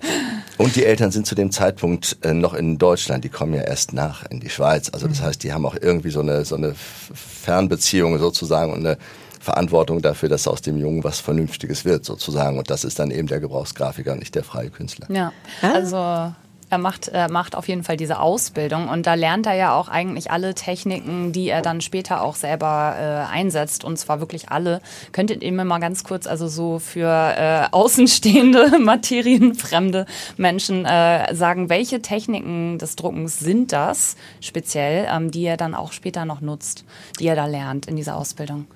Und 0.57 0.75
die 0.75 0.85
Eltern 0.85 1.11
sind 1.11 1.27
zu 1.27 1.35
dem 1.35 1.51
Zeitpunkt 1.51 2.17
äh, 2.23 2.33
noch 2.33 2.55
in 2.55 2.79
Deutschland, 2.79 3.23
die 3.23 3.29
kommen 3.29 3.53
ja 3.53 3.61
erst 3.61 3.93
nach 3.93 4.25
in 4.29 4.39
die 4.39 4.49
Schweiz. 4.49 4.89
Also 4.91 5.07
das 5.07 5.21
mhm. 5.21 5.25
heißt, 5.25 5.43
die 5.43 5.53
haben 5.53 5.65
auch 5.65 5.75
irgendwie 5.79 6.09
so 6.09 6.21
eine, 6.21 6.45
so 6.45 6.55
eine 6.55 6.73
Fernbeziehung 6.73 8.17
sozusagen 8.17 8.73
und 8.73 8.79
eine 8.79 8.97
Verantwortung 9.39 10.01
dafür, 10.01 10.29
dass 10.29 10.47
aus 10.47 10.61
dem 10.61 10.77
Jungen 10.77 11.03
was 11.03 11.19
Vernünftiges 11.19 11.85
wird 11.85 12.05
sozusagen. 12.05 12.57
Und 12.57 12.71
das 12.71 12.83
ist 12.83 12.97
dann 12.97 13.11
eben 13.11 13.27
der 13.27 13.39
Gebrauchsgrafiker, 13.39 14.15
nicht 14.15 14.33
der 14.33 14.43
freie 14.43 14.71
Künstler. 14.71 15.05
Ja, 15.09 15.31
also 15.61 16.33
er 16.69 16.77
macht, 16.77 17.07
er 17.07 17.31
macht 17.31 17.55
auf 17.55 17.67
jeden 17.67 17.83
Fall 17.83 17.95
diese 17.95 18.19
Ausbildung 18.19 18.89
und 18.89 19.07
da 19.07 19.13
lernt 19.13 19.45
er 19.45 19.53
ja 19.53 19.73
auch 19.73 19.87
eigentlich 19.87 20.31
alle 20.31 20.53
Techniken, 20.53 21.31
die 21.31 21.49
er 21.49 21.61
dann 21.61 21.79
später 21.81 22.21
auch 22.21 22.35
selber 22.35 22.95
äh, 22.97 23.33
einsetzt 23.33 23.85
und 23.85 23.97
zwar 23.97 24.19
wirklich 24.19 24.49
alle. 24.49 24.81
Könntet 25.13 25.43
ihr 25.43 25.51
mir 25.51 25.65
mal 25.65 25.79
ganz 25.79 26.03
kurz, 26.03 26.27
also 26.27 26.47
so 26.47 26.79
für 26.79 27.07
äh, 27.37 27.67
außenstehende, 27.71 28.79
materienfremde 28.79 30.05
Menschen 30.35 30.85
äh, 30.85 31.33
sagen, 31.33 31.69
welche 31.69 32.01
Techniken 32.01 32.77
des 32.79 32.95
Druckens 32.95 33.39
sind 33.39 33.71
das 33.71 34.17
speziell, 34.41 35.07
ähm, 35.09 35.31
die 35.31 35.45
er 35.45 35.57
dann 35.57 35.73
auch 35.73 35.93
später 35.93 36.25
noch 36.25 36.41
nutzt, 36.41 36.83
die 37.19 37.27
er 37.27 37.35
da 37.35 37.45
lernt 37.45 37.85
in 37.85 37.95
dieser 37.95 38.17
Ausbildung? 38.17 38.67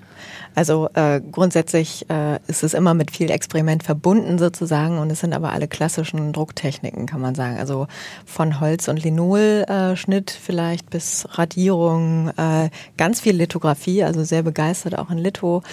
Also 0.55 0.89
äh, 0.93 1.21
grundsätzlich 1.31 2.09
äh, 2.09 2.39
ist 2.47 2.63
es 2.63 2.73
immer 2.73 2.93
mit 2.93 3.11
viel 3.11 3.31
Experiment 3.31 3.83
verbunden 3.83 4.37
sozusagen 4.37 4.99
und 4.99 5.09
es 5.11 5.21
sind 5.21 5.33
aber 5.33 5.53
alle 5.53 5.67
klassischen 5.67 6.33
Drucktechniken, 6.33 7.05
kann 7.05 7.21
man 7.21 7.35
sagen. 7.35 7.57
Also 7.57 7.87
von 8.25 8.59
Holz- 8.59 8.87
und 8.87 9.03
Linolschnitt 9.03 10.31
äh, 10.31 10.39
vielleicht 10.39 10.89
bis 10.89 11.27
Radierung, 11.31 12.29
äh, 12.37 12.69
ganz 12.97 13.21
viel 13.21 13.35
Lithografie, 13.35 14.03
also 14.03 14.23
sehr 14.23 14.43
begeistert 14.43 14.97
auch 14.97 15.09
in 15.09 15.17
Litho, 15.17 15.63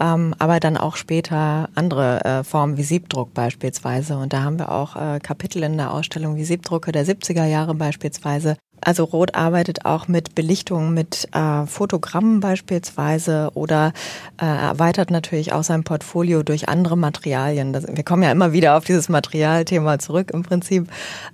ähm, 0.00 0.34
aber 0.38 0.60
dann 0.60 0.76
auch 0.76 0.96
später 0.96 1.68
andere 1.74 2.24
äh, 2.24 2.44
Formen 2.44 2.76
wie 2.76 2.82
Siebdruck 2.82 3.32
beispielsweise. 3.34 4.16
Und 4.16 4.32
da 4.32 4.42
haben 4.42 4.58
wir 4.58 4.72
auch 4.72 4.96
äh, 4.96 5.20
Kapitel 5.20 5.62
in 5.62 5.76
der 5.76 5.92
Ausstellung 5.92 6.36
wie 6.36 6.44
Siebdrucke 6.44 6.92
der 6.92 7.06
70er 7.06 7.46
Jahre 7.46 7.74
beispielsweise, 7.74 8.56
also 8.84 9.04
Roth 9.04 9.34
arbeitet 9.34 9.84
auch 9.84 10.08
mit 10.08 10.34
Belichtungen, 10.34 10.94
mit 10.94 11.28
äh, 11.32 11.66
Fotogrammen 11.66 12.40
beispielsweise 12.40 13.50
oder 13.54 13.92
äh, 14.40 14.44
erweitert 14.44 15.10
natürlich 15.10 15.52
auch 15.52 15.64
sein 15.64 15.84
Portfolio 15.84 16.42
durch 16.42 16.68
andere 16.68 16.96
Materialien. 16.96 17.72
Das, 17.72 17.86
wir 17.86 18.04
kommen 18.04 18.22
ja 18.22 18.30
immer 18.30 18.52
wieder 18.52 18.76
auf 18.76 18.84
dieses 18.84 19.08
Materialthema 19.08 19.98
zurück 19.98 20.30
im 20.32 20.42
Prinzip. 20.42 20.88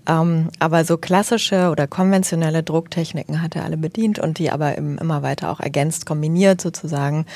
Ähm, 0.06 0.48
aber 0.58 0.84
so 0.84 0.96
klassische 0.96 1.70
oder 1.70 1.86
konventionelle 1.86 2.62
Drucktechniken 2.62 3.42
hat 3.42 3.56
er 3.56 3.64
alle 3.64 3.76
bedient 3.76 4.18
und 4.18 4.38
die 4.38 4.50
aber 4.50 4.76
immer 4.78 5.22
weiter 5.22 5.50
auch 5.50 5.60
ergänzt, 5.60 6.06
kombiniert 6.06 6.60
sozusagen, 6.60 7.26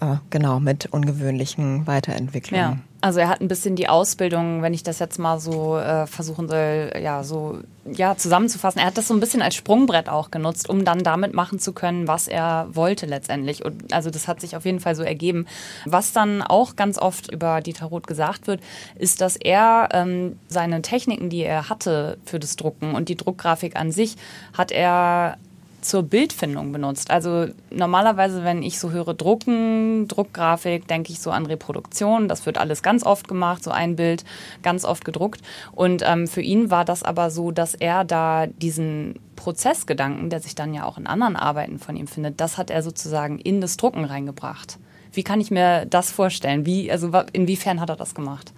äh, 0.00 0.16
genau, 0.30 0.60
mit 0.60 0.86
ungewöhnlichen 0.86 1.86
Weiterentwicklungen. 1.86 2.64
Ja. 2.64 2.93
Also 3.04 3.20
er 3.20 3.28
hat 3.28 3.42
ein 3.42 3.48
bisschen 3.48 3.76
die 3.76 3.86
Ausbildung, 3.86 4.62
wenn 4.62 4.72
ich 4.72 4.82
das 4.82 4.98
jetzt 4.98 5.18
mal 5.18 5.38
so 5.38 5.76
äh, 5.76 6.06
versuchen 6.06 6.48
soll, 6.48 6.90
ja, 7.02 7.22
so 7.22 7.58
ja, 7.84 8.16
zusammenzufassen. 8.16 8.80
Er 8.80 8.86
hat 8.86 8.96
das 8.96 9.08
so 9.08 9.12
ein 9.12 9.20
bisschen 9.20 9.42
als 9.42 9.56
Sprungbrett 9.56 10.08
auch 10.08 10.30
genutzt, 10.30 10.70
um 10.70 10.86
dann 10.86 11.00
damit 11.00 11.34
machen 11.34 11.58
zu 11.58 11.74
können, 11.74 12.08
was 12.08 12.28
er 12.28 12.66
wollte 12.72 13.04
letztendlich. 13.04 13.62
Und 13.62 13.92
also 13.92 14.08
das 14.08 14.26
hat 14.26 14.40
sich 14.40 14.56
auf 14.56 14.64
jeden 14.64 14.80
Fall 14.80 14.94
so 14.94 15.02
ergeben. 15.02 15.44
Was 15.84 16.14
dann 16.14 16.40
auch 16.40 16.76
ganz 16.76 16.96
oft 16.96 17.30
über 17.30 17.60
Dieter 17.60 17.84
Roth 17.84 18.06
gesagt 18.06 18.46
wird, 18.46 18.62
ist, 18.98 19.20
dass 19.20 19.36
er 19.36 19.90
ähm, 19.92 20.38
seine 20.48 20.80
Techniken, 20.80 21.28
die 21.28 21.42
er 21.42 21.68
hatte 21.68 22.16
für 22.24 22.38
das 22.38 22.56
Drucken 22.56 22.94
und 22.94 23.10
die 23.10 23.16
Druckgrafik 23.16 23.76
an 23.76 23.92
sich, 23.92 24.16
hat 24.54 24.72
er 24.72 25.36
zur 25.84 26.02
Bildfindung 26.02 26.72
benutzt. 26.72 27.10
Also 27.10 27.46
normalerweise, 27.70 28.42
wenn 28.42 28.62
ich 28.62 28.78
so 28.78 28.90
höre 28.90 29.14
Drucken, 29.14 30.08
Druckgrafik, 30.08 30.88
denke 30.88 31.12
ich 31.12 31.20
so 31.20 31.30
an 31.30 31.46
Reproduktion. 31.46 32.28
Das 32.28 32.46
wird 32.46 32.58
alles 32.58 32.82
ganz 32.82 33.04
oft 33.04 33.28
gemacht, 33.28 33.62
so 33.62 33.70
ein 33.70 33.96
Bild 33.96 34.24
ganz 34.62 34.84
oft 34.84 35.04
gedruckt. 35.04 35.42
Und 35.72 36.02
ähm, 36.04 36.26
für 36.26 36.40
ihn 36.40 36.70
war 36.70 36.84
das 36.84 37.02
aber 37.02 37.30
so, 37.30 37.50
dass 37.50 37.74
er 37.74 38.04
da 38.04 38.46
diesen 38.46 39.20
Prozessgedanken, 39.36 40.30
der 40.30 40.40
sich 40.40 40.54
dann 40.54 40.72
ja 40.72 40.84
auch 40.84 40.96
in 40.98 41.06
anderen 41.06 41.36
Arbeiten 41.36 41.78
von 41.78 41.96
ihm 41.96 42.06
findet, 42.06 42.40
das 42.40 42.56
hat 42.56 42.70
er 42.70 42.82
sozusagen 42.82 43.38
in 43.38 43.60
das 43.60 43.76
Drucken 43.76 44.04
reingebracht. 44.04 44.78
Wie 45.12 45.22
kann 45.22 45.40
ich 45.40 45.50
mir 45.50 45.86
das 45.86 46.10
vorstellen? 46.10 46.66
Wie, 46.66 46.90
also 46.90 47.10
inwiefern 47.32 47.80
hat 47.80 47.90
er 47.90 47.96
das 47.96 48.14
gemacht? 48.14 48.52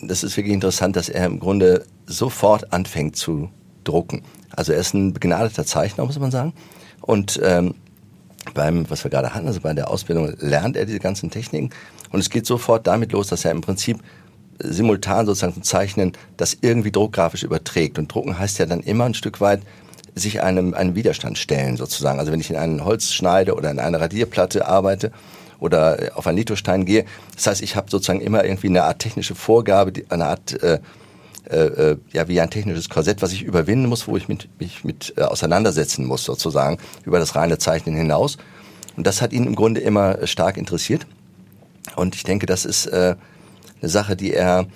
Das 0.00 0.24
ist 0.24 0.36
wirklich 0.36 0.54
interessant, 0.54 0.96
dass 0.96 1.08
er 1.08 1.26
im 1.26 1.38
Grunde 1.38 1.84
sofort 2.06 2.72
anfängt 2.72 3.14
zu 3.14 3.50
drucken. 3.84 4.22
Also 4.54 4.72
er 4.72 4.78
ist 4.78 4.94
ein 4.94 5.12
begnadeter 5.12 5.64
Zeichner, 5.64 6.04
muss 6.04 6.18
man 6.18 6.30
sagen. 6.30 6.52
Und 7.00 7.40
ähm, 7.42 7.74
beim, 8.54 8.88
was 8.90 9.04
wir 9.04 9.10
gerade 9.10 9.34
hatten, 9.34 9.46
also 9.46 9.60
bei 9.60 9.72
der 9.72 9.90
Ausbildung 9.90 10.34
lernt 10.38 10.76
er 10.76 10.86
diese 10.86 10.98
ganzen 10.98 11.30
Techniken. 11.30 11.70
Und 12.10 12.20
es 12.20 12.30
geht 12.30 12.46
sofort 12.46 12.86
damit 12.86 13.12
los, 13.12 13.28
dass 13.28 13.44
er 13.44 13.50
im 13.50 13.60
Prinzip 13.60 13.98
simultan 14.58 15.26
sozusagen 15.26 15.54
zum 15.54 15.62
Zeichnen 15.62 16.12
das 16.36 16.56
irgendwie 16.60 16.92
druckgrafisch 16.92 17.42
überträgt. 17.42 17.98
Und 17.98 18.12
drucken 18.12 18.38
heißt 18.38 18.58
ja 18.58 18.66
dann 18.66 18.80
immer 18.80 19.04
ein 19.04 19.14
Stück 19.14 19.40
weit 19.40 19.62
sich 20.14 20.42
einem, 20.42 20.74
einem 20.74 20.94
Widerstand 20.94 21.38
stellen 21.38 21.76
sozusagen. 21.76 22.18
Also 22.18 22.32
wenn 22.32 22.40
ich 22.40 22.50
in 22.50 22.56
ein 22.56 22.84
Holz 22.84 23.12
schneide 23.12 23.54
oder 23.54 23.70
in 23.70 23.78
eine 23.78 24.00
Radierplatte 24.00 24.66
arbeite 24.66 25.10
oder 25.58 26.10
auf 26.14 26.26
einen 26.26 26.36
Lithostein 26.36 26.84
gehe, 26.84 27.06
das 27.34 27.46
heißt, 27.46 27.62
ich 27.62 27.76
habe 27.76 27.90
sozusagen 27.90 28.20
immer 28.20 28.44
irgendwie 28.44 28.68
eine 28.68 28.84
Art 28.84 28.98
technische 28.98 29.34
Vorgabe, 29.34 29.92
eine 30.10 30.26
Art 30.26 30.62
äh, 30.62 30.80
äh, 31.50 31.56
äh, 31.56 31.96
ja 32.12 32.28
wie 32.28 32.40
ein 32.40 32.50
technisches 32.50 32.88
Korsett, 32.88 33.22
was 33.22 33.32
ich 33.32 33.42
überwinden 33.42 33.88
muss, 33.88 34.06
wo 34.06 34.16
ich 34.16 34.28
mit, 34.28 34.48
mich 34.60 34.84
mit 34.84 35.14
äh, 35.16 35.22
auseinandersetzen 35.22 36.06
muss 36.06 36.24
sozusagen 36.24 36.78
über 37.04 37.18
das 37.18 37.34
reine 37.34 37.58
Zeichnen 37.58 37.96
hinaus. 37.96 38.38
Und 38.96 39.06
das 39.06 39.22
hat 39.22 39.32
ihn 39.32 39.46
im 39.46 39.54
Grunde 39.54 39.80
immer 39.80 40.26
stark 40.26 40.56
interessiert. 40.56 41.06
Und 41.96 42.14
ich 42.14 42.22
denke, 42.22 42.46
das 42.46 42.64
ist 42.64 42.86
äh, 42.86 43.16
eine 43.80 43.88
Sache, 43.88 44.16
die 44.16 44.32
er 44.32 44.66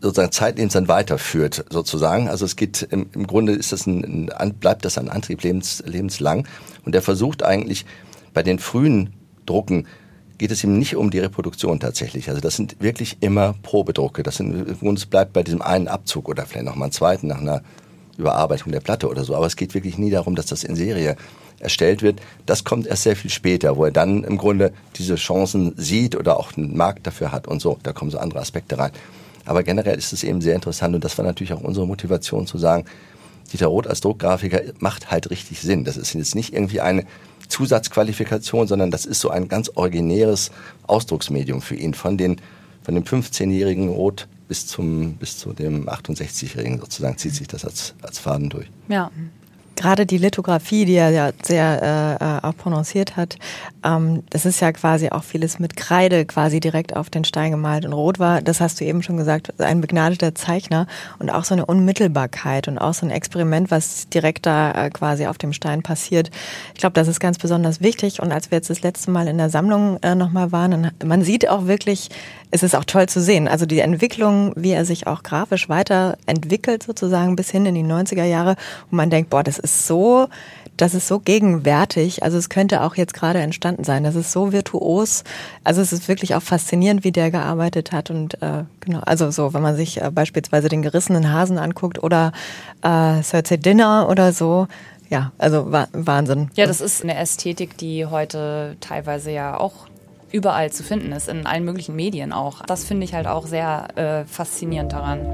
sozusagen 0.00 0.32
zeitlebens 0.32 0.72
dann 0.74 0.88
weiterführt, 0.88 1.64
sozusagen. 1.70 2.28
Also 2.28 2.44
es 2.44 2.56
geht 2.56 2.86
im, 2.90 3.08
im 3.14 3.26
Grunde 3.26 3.52
ist 3.52 3.72
das 3.72 3.86
ein, 3.86 4.30
ein, 4.30 4.54
bleibt 4.54 4.84
das 4.84 4.98
ein 4.98 5.08
Antrieb 5.08 5.42
lebens, 5.42 5.82
lebenslang. 5.86 6.46
Und 6.84 6.94
er 6.94 7.02
versucht 7.02 7.42
eigentlich 7.42 7.86
bei 8.34 8.42
den 8.42 8.58
frühen 8.58 9.12
Drucken 9.46 9.86
geht 10.38 10.50
es 10.50 10.62
ihm 10.64 10.78
nicht 10.78 10.96
um 10.96 11.10
die 11.10 11.18
Reproduktion 11.18 11.80
tatsächlich. 11.80 12.28
Also 12.28 12.40
das 12.40 12.56
sind 12.56 12.76
wirklich 12.80 13.18
immer 13.20 13.54
Probedrucke. 13.62 14.22
Das 14.22 14.36
sind, 14.36 14.82
und 14.82 14.98
es 14.98 15.06
bleibt 15.06 15.32
bei 15.32 15.42
diesem 15.42 15.62
einen 15.62 15.88
Abzug 15.88 16.28
oder 16.28 16.46
vielleicht 16.46 16.66
noch 16.66 16.76
mal 16.76 16.86
einen 16.86 16.92
zweiten 16.92 17.26
nach 17.26 17.40
einer 17.40 17.62
Überarbeitung 18.18 18.72
der 18.72 18.80
Platte 18.80 19.08
oder 19.08 19.24
so. 19.24 19.34
Aber 19.34 19.46
es 19.46 19.56
geht 19.56 19.74
wirklich 19.74 19.98
nie 19.98 20.10
darum, 20.10 20.34
dass 20.34 20.46
das 20.46 20.64
in 20.64 20.76
Serie 20.76 21.16
erstellt 21.58 22.02
wird. 22.02 22.20
Das 22.44 22.64
kommt 22.64 22.86
erst 22.86 23.04
sehr 23.04 23.16
viel 23.16 23.30
später, 23.30 23.76
wo 23.76 23.84
er 23.84 23.90
dann 23.90 24.24
im 24.24 24.36
Grunde 24.36 24.72
diese 24.96 25.16
Chancen 25.16 25.72
sieht 25.76 26.16
oder 26.16 26.38
auch 26.38 26.56
einen 26.56 26.76
Markt 26.76 27.06
dafür 27.06 27.32
hat 27.32 27.48
und 27.48 27.60
so. 27.60 27.78
Da 27.82 27.92
kommen 27.92 28.10
so 28.10 28.18
andere 28.18 28.40
Aspekte 28.40 28.78
rein. 28.78 28.92
Aber 29.46 29.62
generell 29.62 29.96
ist 29.96 30.12
es 30.12 30.24
eben 30.24 30.40
sehr 30.40 30.54
interessant 30.54 30.94
und 30.94 31.04
das 31.04 31.16
war 31.16 31.24
natürlich 31.24 31.52
auch 31.52 31.60
unsere 31.60 31.86
Motivation 31.86 32.46
zu 32.46 32.58
sagen, 32.58 32.84
Dieter 33.52 33.68
Roth 33.68 33.86
als 33.86 34.00
Druckgrafiker 34.00 34.60
macht 34.80 35.10
halt 35.10 35.30
richtig 35.30 35.60
Sinn. 35.60 35.84
Das 35.84 35.96
ist 35.96 36.14
jetzt 36.14 36.34
nicht 36.34 36.52
irgendwie 36.52 36.80
eine 36.80 37.04
Zusatzqualifikation, 37.48 38.66
sondern 38.66 38.90
das 38.90 39.06
ist 39.06 39.20
so 39.20 39.30
ein 39.30 39.48
ganz 39.48 39.70
originäres 39.74 40.50
Ausdrucksmedium 40.86 41.62
für 41.62 41.76
ihn 41.76 41.94
von 41.94 42.16
den 42.16 42.40
von 42.82 42.94
dem 42.94 43.04
15-jährigen 43.04 43.88
Roth 43.88 44.28
bis 44.48 44.66
zum 44.66 45.14
bis 45.14 45.38
zu 45.38 45.52
dem 45.52 45.88
68-jährigen 45.88 46.78
sozusagen 46.78 47.18
zieht 47.18 47.34
sich 47.34 47.48
das 47.48 47.64
als 47.64 47.94
als 48.02 48.18
Faden 48.18 48.48
durch. 48.48 48.70
Ja 48.88 49.10
gerade 49.76 50.06
die 50.06 50.18
Lithografie, 50.18 50.84
die 50.84 50.94
er 50.94 51.10
ja 51.10 51.30
sehr 51.42 52.18
äh, 52.42 52.46
auch 52.46 52.56
prononciert 52.56 53.16
hat, 53.16 53.36
ähm, 53.84 54.22
das 54.30 54.44
ist 54.46 54.60
ja 54.60 54.72
quasi 54.72 55.10
auch 55.10 55.22
vieles 55.22 55.58
mit 55.58 55.76
Kreide 55.76 56.24
quasi 56.24 56.60
direkt 56.60 56.96
auf 56.96 57.10
den 57.10 57.24
Stein 57.24 57.50
gemalt 57.50 57.84
und 57.84 57.92
rot 57.92 58.18
war, 58.18 58.42
das 58.42 58.60
hast 58.60 58.80
du 58.80 58.84
eben 58.84 59.02
schon 59.02 59.16
gesagt, 59.16 59.60
ein 59.60 59.80
begnadeter 59.80 60.34
Zeichner 60.34 60.86
und 61.18 61.30
auch 61.30 61.44
so 61.44 61.54
eine 61.54 61.66
Unmittelbarkeit 61.66 62.68
und 62.68 62.78
auch 62.78 62.94
so 62.94 63.06
ein 63.06 63.10
Experiment, 63.10 63.70
was 63.70 64.08
direkt 64.08 64.46
da 64.46 64.72
äh, 64.72 64.90
quasi 64.90 65.26
auf 65.26 65.38
dem 65.38 65.52
Stein 65.52 65.82
passiert. 65.82 66.30
Ich 66.74 66.80
glaube, 66.80 66.94
das 66.94 67.08
ist 67.08 67.20
ganz 67.20 67.38
besonders 67.38 67.80
wichtig 67.80 68.20
und 68.20 68.32
als 68.32 68.50
wir 68.50 68.56
jetzt 68.56 68.70
das 68.70 68.82
letzte 68.82 69.10
Mal 69.10 69.28
in 69.28 69.38
der 69.38 69.50
Sammlung 69.50 69.98
äh, 70.02 70.14
nochmal 70.14 70.52
waren, 70.52 70.70
dann, 70.70 70.90
man 71.04 71.22
sieht 71.22 71.48
auch 71.48 71.66
wirklich, 71.66 72.10
es 72.50 72.62
ist 72.62 72.74
auch 72.74 72.84
toll 72.84 73.08
zu 73.08 73.20
sehen. 73.20 73.48
Also 73.48 73.66
die 73.66 73.80
Entwicklung, 73.80 74.52
wie 74.56 74.70
er 74.70 74.84
sich 74.84 75.06
auch 75.06 75.22
grafisch 75.22 75.68
weiterentwickelt 75.68 76.82
sozusagen 76.82 77.36
bis 77.36 77.50
hin 77.50 77.66
in 77.66 77.74
die 77.74 77.84
90er 77.84 78.24
Jahre, 78.24 78.56
wo 78.90 78.96
man 78.96 79.10
denkt, 79.10 79.30
boah, 79.30 79.42
das 79.42 79.58
ist 79.58 79.86
so, 79.86 80.28
das 80.76 80.94
ist 80.94 81.08
so 81.08 81.18
gegenwärtig. 81.18 82.22
Also 82.22 82.38
es 82.38 82.48
könnte 82.48 82.82
auch 82.82 82.94
jetzt 82.94 83.14
gerade 83.14 83.40
entstanden 83.40 83.84
sein. 83.84 84.04
Das 84.04 84.14
ist 84.14 84.32
so 84.32 84.52
virtuos. 84.52 85.24
Also 85.64 85.80
es 85.80 85.92
ist 85.92 86.08
wirklich 86.08 86.34
auch 86.34 86.42
faszinierend, 86.42 87.04
wie 87.04 87.12
der 87.12 87.30
gearbeitet 87.30 87.92
hat. 87.92 88.10
Und 88.10 88.40
äh, 88.42 88.64
genau, 88.80 89.00
also 89.00 89.30
so, 89.30 89.52
wenn 89.52 89.62
man 89.62 89.76
sich 89.76 90.00
äh, 90.00 90.10
beispielsweise 90.10 90.68
den 90.68 90.82
gerissenen 90.82 91.32
Hasen 91.32 91.58
anguckt 91.58 92.02
oder 92.02 92.32
äh, 92.82 93.22
Cersei 93.22 93.56
Dinner 93.56 94.08
oder 94.08 94.32
so, 94.32 94.68
ja, 95.08 95.32
also 95.38 95.70
Wahnsinn. 95.70 96.50
Ja, 96.54 96.66
das 96.66 96.80
ist 96.80 97.02
eine 97.02 97.16
Ästhetik, 97.16 97.76
die 97.76 98.06
heute 98.06 98.76
teilweise 98.80 99.30
ja 99.30 99.58
auch 99.58 99.86
überall 100.32 100.72
zu 100.72 100.82
finden 100.82 101.12
ist, 101.12 101.28
in 101.28 101.46
allen 101.46 101.64
möglichen 101.64 101.96
Medien 101.96 102.32
auch. 102.32 102.62
Das 102.62 102.84
finde 102.84 103.04
ich 103.04 103.14
halt 103.14 103.26
auch 103.26 103.46
sehr 103.46 103.88
äh, 103.96 104.24
faszinierend 104.24 104.92
daran. 104.92 105.26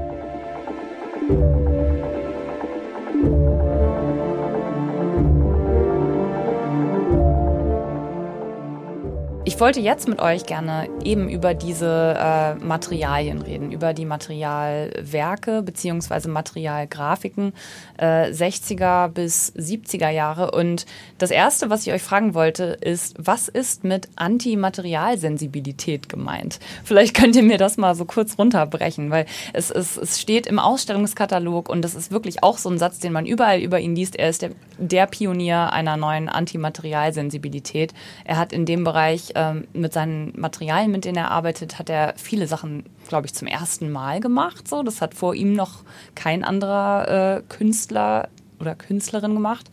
Ich 9.45 9.59
wollte 9.59 9.81
jetzt 9.81 10.07
mit 10.07 10.21
euch 10.21 10.45
gerne 10.45 10.87
eben 11.03 11.27
über 11.27 11.53
diese 11.53 12.15
äh, 12.17 12.55
Materialien 12.63 13.41
reden, 13.41 13.73
über 13.73 13.93
die 13.93 14.05
Materialwerke 14.05 15.61
beziehungsweise 15.61 16.29
Materialgrafiken 16.29 17.51
äh, 17.97 18.31
60er 18.31 19.09
bis 19.09 19.53
70er 19.53 20.07
Jahre. 20.07 20.51
Und 20.51 20.85
das 21.17 21.29
Erste, 21.29 21.69
was 21.69 21.85
ich 21.85 21.91
euch 21.91 22.01
fragen 22.01 22.33
wollte, 22.35 22.77
ist, 22.79 23.15
was 23.17 23.49
ist 23.49 23.83
mit 23.83 24.07
Antimaterialsensibilität 24.15 26.07
gemeint? 26.07 26.59
Vielleicht 26.85 27.13
könnt 27.13 27.35
ihr 27.35 27.43
mir 27.43 27.57
das 27.57 27.75
mal 27.75 27.95
so 27.95 28.05
kurz 28.05 28.37
runterbrechen, 28.39 29.11
weil 29.11 29.25
es, 29.51 29.71
es, 29.71 29.97
es 29.97 30.21
steht 30.21 30.47
im 30.47 30.57
Ausstellungskatalog 30.57 31.67
und 31.67 31.81
das 31.81 31.95
ist 31.95 32.11
wirklich 32.11 32.43
auch 32.43 32.57
so 32.57 32.69
ein 32.69 32.77
Satz, 32.77 32.99
den 32.99 33.11
man 33.11 33.25
überall 33.25 33.59
über 33.59 33.81
ihn 33.81 33.93
liest. 33.93 34.15
Er 34.15 34.29
ist 34.29 34.41
der, 34.41 34.51
der 34.77 35.05
Pionier 35.05 35.73
einer 35.73 35.97
neuen 35.97 36.29
Antimaterialsensibilität. 36.29 37.93
Er 38.23 38.37
hat 38.37 38.53
in 38.53 38.65
dem 38.65 38.85
Bereich 38.85 39.32
ähm, 39.35 39.67
mit 39.73 39.93
seinen 39.93 40.33
Materialien, 40.39 40.91
mit 40.91 41.05
denen 41.05 41.17
er 41.17 41.31
arbeitet, 41.31 41.79
hat 41.79 41.89
er 41.89 42.13
viele 42.17 42.47
Sachen, 42.47 42.83
glaube 43.07 43.27
ich, 43.27 43.33
zum 43.33 43.47
ersten 43.47 43.91
Mal 43.91 44.19
gemacht. 44.19 44.67
So, 44.67 44.83
das 44.83 45.01
hat 45.01 45.13
vor 45.13 45.35
ihm 45.35 45.53
noch 45.53 45.83
kein 46.15 46.43
anderer 46.43 47.37
äh, 47.37 47.41
Künstler 47.47 48.29
oder 48.59 48.75
Künstlerin 48.75 49.33
gemacht. 49.33 49.69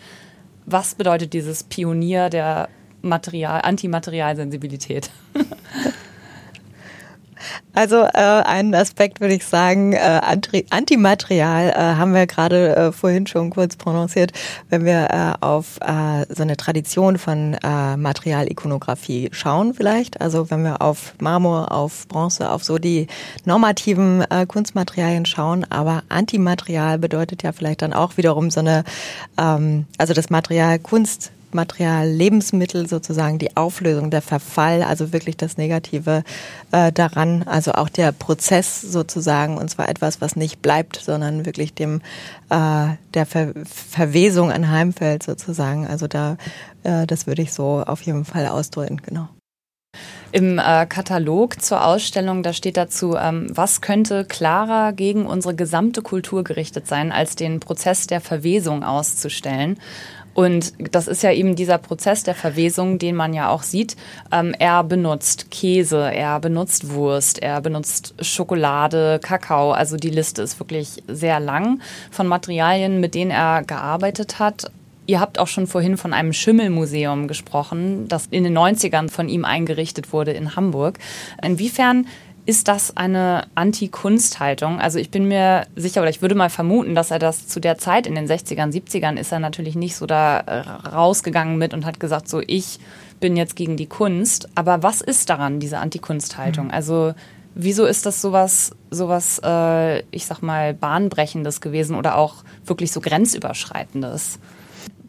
Was 0.66 0.94
bedeutet 0.94 1.33
dieses 1.33 1.64
Pionier 1.64 2.31
der 2.31 2.68
Material, 3.03 3.62
Antimaterialsensibilität? 3.62 5.11
Also 7.75 8.03
äh, 8.03 8.19
einen 8.19 8.75
Aspekt 8.75 9.21
würde 9.21 9.35
ich 9.35 9.47
sagen, 9.47 9.93
äh, 9.93 10.21
Antimaterial 10.71 11.71
äh, 11.71 11.75
haben 11.75 12.15
wir 12.15 12.27
gerade 12.27 12.77
äh, 12.77 12.93
vorhin 12.93 13.27
schon 13.27 13.51
kurz 13.51 13.77
prononciert, 13.77 14.33
wenn 14.69 14.85
wir 14.85 15.09
äh, 15.11 15.45
auf 15.45 15.79
äh, 15.81 16.27
so 16.35 16.43
eine 16.43 16.57
Tradition 16.57 17.19
von 17.19 17.55
äh, 17.55 17.97
Materialikonographie 17.97 19.31
schauen 19.33 19.75
vielleicht. 19.75 20.21
Also 20.21 20.51
wenn 20.51 20.65
wir 20.65 20.83
auf 20.83 21.15
Marmor, 21.21 21.73
auf 21.73 22.09
Bronze, 22.09 22.51
auf 22.51 22.65
so 22.65 22.79
die 22.79 23.07
normativen 23.45 24.23
äh, 24.31 24.47
Kunstmaterialien 24.47 25.27
schauen. 25.27 25.65
Aber 25.71 26.03
Antimaterial 26.09 26.99
bedeutet 26.99 27.43
ja 27.43 27.53
vielleicht 27.53 27.83
dann 27.83 27.93
auch 27.93 28.17
wiederum 28.17 28.51
so 28.51 28.61
eine, 28.61 28.85
ähm, 29.39 29.87
also 29.99 30.15
das 30.15 30.31
Material 30.31 30.79
Kunst 30.79 31.33
Material, 31.55 32.09
Lebensmittel 32.09 32.89
sozusagen, 32.89 33.39
die 33.39 33.57
Auflösung, 33.57 34.11
der 34.11 34.23
Verfall, 34.23 34.83
also 34.83 35.13
wirklich 35.13 35.37
das 35.37 35.57
Negative 35.57 36.23
äh, 36.73 36.93
daran, 36.93 37.43
also 37.45 37.73
auch 37.73 37.89
der 37.89 38.13
Prozess 38.13 38.81
sozusagen, 38.81 39.59
und 39.59 39.71
zwar 39.71 39.89
etwas, 39.89 40.21
was 40.21 40.37
nicht 40.37 40.63
bleibt, 40.63 40.97
sondern 40.97 41.47
wirklich 41.47 41.75
dem 41.75 42.01
äh, 42.51 42.89
der 43.15 43.27
Ver 43.27 43.53
Verwesung 43.65 44.53
anheimfällt 44.53 45.23
sozusagen. 45.23 45.87
Also 45.87 46.07
da, 46.07 46.37
äh, 46.83 47.07
das 47.07 47.27
würde 47.27 47.43
ich 47.43 47.53
so 47.53 47.83
auf 47.87 48.03
jeden 48.03 48.25
Fall 48.25 48.47
ausdrücken, 48.47 49.01
genau. 49.05 49.29
Im 50.33 50.61
äh, 50.61 50.87
Katalog 50.87 51.61
zur 51.61 51.85
Ausstellung, 51.85 52.45
da 52.45 52.53
steht 52.53 52.77
dazu, 52.77 53.17
ähm, 53.17 53.49
was 53.53 53.81
könnte 53.81 54.25
klarer 54.25 54.93
gegen 54.93 55.27
unsere 55.27 55.57
gesamte 55.57 56.03
Kultur 56.03 56.45
gerichtet 56.45 56.87
sein, 56.87 57.11
als 57.11 57.35
den 57.35 57.59
Prozess 57.59 58.07
der 58.07 58.21
Verwesung 58.21 58.85
auszustellen. 58.85 59.79
Und 60.35 60.73
das 60.93 61.09
ist 61.09 61.23
ja 61.23 61.33
eben 61.33 61.57
dieser 61.57 61.79
Prozess 61.79 62.23
der 62.23 62.35
Verwesung, 62.35 62.99
den 62.99 63.16
man 63.16 63.35
ja 63.35 63.49
auch 63.49 63.62
sieht. 63.62 63.97
Ähm, 64.33 64.55
er 64.59 64.85
benutzt 64.85 65.51
Käse, 65.51 66.12
er 66.12 66.40
benutzt 66.40 66.90
Wurst, 66.90 67.40
er 67.40 67.61
benutzt 67.61 68.14
Schokolade, 68.21 69.21
Kakao. 69.23 69.73
Also 69.73 69.97
die 69.97 70.11
Liste 70.11 70.43
ist 70.43 70.59
wirklich 70.61 71.03
sehr 71.09 71.40
lang 71.40 71.81
von 72.11 72.27
Materialien, 72.27 73.01
mit 73.01 73.14
denen 73.14 73.31
er 73.31 73.62
gearbeitet 73.64 74.38
hat. 74.38 74.71
Ihr 75.07 75.19
habt 75.19 75.40
auch 75.40 75.49
schon 75.49 75.66
vorhin 75.66 75.97
von 75.97 76.12
einem 76.12 76.33
Schimmelmuseum 76.33 77.27
gesprochen, 77.27 78.07
das 78.07 78.27
in 78.31 78.45
den 78.45 78.57
90ern 78.57 79.11
von 79.11 79.29
ihm 79.29 79.45
eingerichtet 79.45 80.12
wurde 80.12 80.31
in 80.31 80.55
Hamburg. 80.55 81.01
Inwiefern 81.43 82.07
ist 82.51 82.67
das 82.67 82.97
eine 82.97 83.47
Anti-Kunst-Haltung? 83.55 84.81
Also 84.81 84.99
ich 84.99 85.13
bin 85.13 85.29
mir 85.29 85.69
sicher 85.77 86.01
oder 86.01 86.11
ich 86.11 86.21
würde 86.21 86.35
mal 86.35 86.51
vermuten, 86.51 86.97
dass 86.97 87.13
er 87.13 87.21
das 87.21 87.47
zu 87.47 87.61
der 87.61 87.79
Zeit 87.79 88.09
in 88.09 88.17
den 88.17 88.27
60ern, 88.27 88.73
70ern 88.73 89.17
ist 89.17 89.31
er 89.31 89.39
natürlich 89.39 89.77
nicht 89.77 89.95
so 89.95 90.05
da 90.05 90.41
äh, 90.41 90.59
rausgegangen 90.89 91.59
mit 91.59 91.73
und 91.75 91.87
hat 91.87 92.01
gesagt, 92.01 92.29
so 92.29 92.41
ich 92.45 92.81
bin 93.21 93.37
jetzt 93.37 93.55
gegen 93.55 93.77
die 93.77 93.87
Kunst. 93.87 94.49
Aber 94.57 94.83
was 94.83 95.01
ist 95.01 95.31
daran, 95.31 95.61
diese 95.61 95.79
Anti-Kunst-Haltung? 95.79 96.67
Mhm. 96.67 96.71
Also 96.73 97.15
wieso 97.55 97.87
ist 97.87 98.05
das 98.05 98.21
sowas, 98.21 98.73
sowas, 98.91 99.41
äh, 99.45 100.01
ich 100.11 100.27
sag 100.27 100.43
mal, 100.43 100.75
bahnbrechendes 100.75 101.61
gewesen 101.61 101.95
oder 101.95 102.19
auch 102.19 102.43
wirklich 102.67 102.91
so 102.91 103.01
grenzüberschreitendes? 103.01 104.41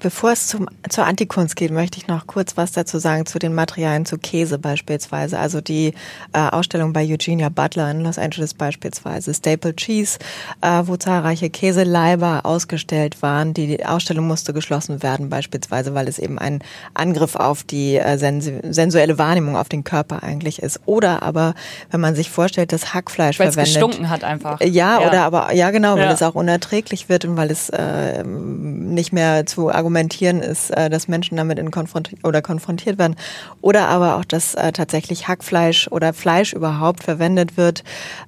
Bevor 0.01 0.31
es 0.31 0.47
zum, 0.47 0.67
zur 0.89 1.05
Antikunst 1.05 1.55
geht, 1.55 1.69
möchte 1.69 1.99
ich 1.99 2.07
noch 2.07 2.25
kurz 2.25 2.57
was 2.57 2.71
dazu 2.71 2.97
sagen 2.97 3.27
zu 3.27 3.37
den 3.37 3.53
Materialien 3.53 4.07
zu 4.07 4.17
Käse 4.17 4.57
beispielsweise. 4.57 5.37
Also 5.37 5.61
die 5.61 5.93
äh, 6.33 6.39
Ausstellung 6.39 6.91
bei 6.91 7.05
Eugenia 7.05 7.49
Butler 7.49 7.91
in 7.91 8.01
Los 8.01 8.17
Angeles 8.17 8.55
beispielsweise, 8.55 9.31
Staple 9.31 9.75
Cheese, 9.75 10.17
äh, 10.61 10.81
wo 10.85 10.97
zahlreiche 10.97 11.51
Käseleiber 11.51 12.47
ausgestellt 12.47 13.21
waren. 13.21 13.53
Die 13.53 13.85
Ausstellung 13.85 14.25
musste 14.25 14.53
geschlossen 14.53 15.03
werden 15.03 15.29
beispielsweise, 15.29 15.93
weil 15.93 16.07
es 16.07 16.17
eben 16.17 16.39
ein 16.39 16.63
Angriff 16.95 17.35
auf 17.35 17.61
die 17.63 17.97
äh, 17.97 18.17
sensuelle 18.17 19.19
Wahrnehmung 19.19 19.55
auf 19.55 19.69
den 19.69 19.83
Körper 19.83 20.23
eigentlich 20.23 20.63
ist. 20.63 20.79
Oder 20.87 21.21
aber, 21.21 21.53
wenn 21.91 22.01
man 22.01 22.15
sich 22.15 22.31
vorstellt, 22.31 22.73
dass 22.73 22.95
Hackfleisch 22.95 23.37
weil 23.37 23.51
verwendet. 23.51 23.75
Weil 23.75 23.83
es 23.83 23.89
gestunken 23.89 24.09
hat 24.09 24.23
einfach. 24.23 24.61
Ja, 24.61 24.99
ja, 24.99 25.07
oder 25.07 25.21
aber, 25.25 25.53
ja 25.53 25.69
genau, 25.69 25.93
weil 25.93 26.05
ja. 26.05 26.11
es 26.11 26.23
auch 26.23 26.33
unerträglich 26.33 27.07
wird 27.07 27.23
und 27.25 27.37
weil 27.37 27.51
es 27.51 27.69
äh, 27.69 28.23
nicht 28.23 29.13
mehr 29.13 29.45
zu 29.45 29.69
argumentieren 29.69 29.90
argumentieren, 29.91 30.39
ist, 30.39 30.71
äh, 30.71 30.89
dass 30.89 31.10
Menschen 31.10 31.36
damit 31.36 31.60
in 31.60 31.69
konfrontiert 31.69 32.23
oder 32.23 32.41
konfrontiert 32.41 32.97
werden. 32.97 33.15
Oder 33.62 33.89
aber 33.89 34.15
auch, 34.15 34.25
dass 34.25 34.56
äh, 34.56 34.71
tatsächlich 34.71 35.27
Hackfleisch 35.27 35.89
oder 35.89 36.13
Fleisch 36.13 36.54
überhaupt 36.54 37.04
verwendet 37.04 37.58
wird 37.58 37.84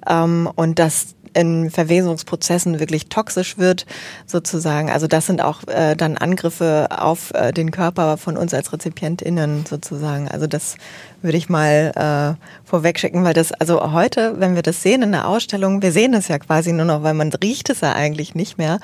ähm, 0.06 0.48
und 0.54 0.78
dass 0.78 1.14
in 1.32 1.70
Verwesungsprozessen 1.70 2.78
wirklich 2.78 3.08
toxisch 3.08 3.58
wird, 3.58 3.86
sozusagen. 4.26 4.90
Also 4.90 5.08
das 5.08 5.26
sind 5.26 5.42
auch 5.42 5.66
äh, 5.66 5.96
dann 5.96 6.16
Angriffe 6.16 6.88
auf 6.90 7.32
äh, 7.34 7.52
den 7.52 7.72
Körper 7.72 8.18
von 8.18 8.36
uns 8.36 8.54
als 8.54 8.72
RezipientInnen 8.72 9.64
sozusagen. 9.66 10.28
Also 10.28 10.46
das 10.46 10.76
würde 11.24 11.38
ich 11.38 11.48
mal 11.48 12.36
äh, 12.36 12.68
vorwegschicken, 12.68 13.24
weil 13.24 13.32
das, 13.32 13.50
also 13.52 13.92
heute, 13.92 14.34
wenn 14.38 14.54
wir 14.54 14.62
das 14.62 14.82
sehen 14.82 15.02
in 15.02 15.12
der 15.12 15.26
Ausstellung, 15.26 15.80
wir 15.80 15.90
sehen 15.90 16.12
es 16.12 16.28
ja 16.28 16.38
quasi 16.38 16.72
nur 16.72 16.84
noch, 16.84 17.02
weil 17.02 17.14
man 17.14 17.32
riecht 17.32 17.70
es 17.70 17.80
ja 17.80 17.94
eigentlich 17.94 18.34
nicht 18.34 18.58
mehr. 18.58 18.78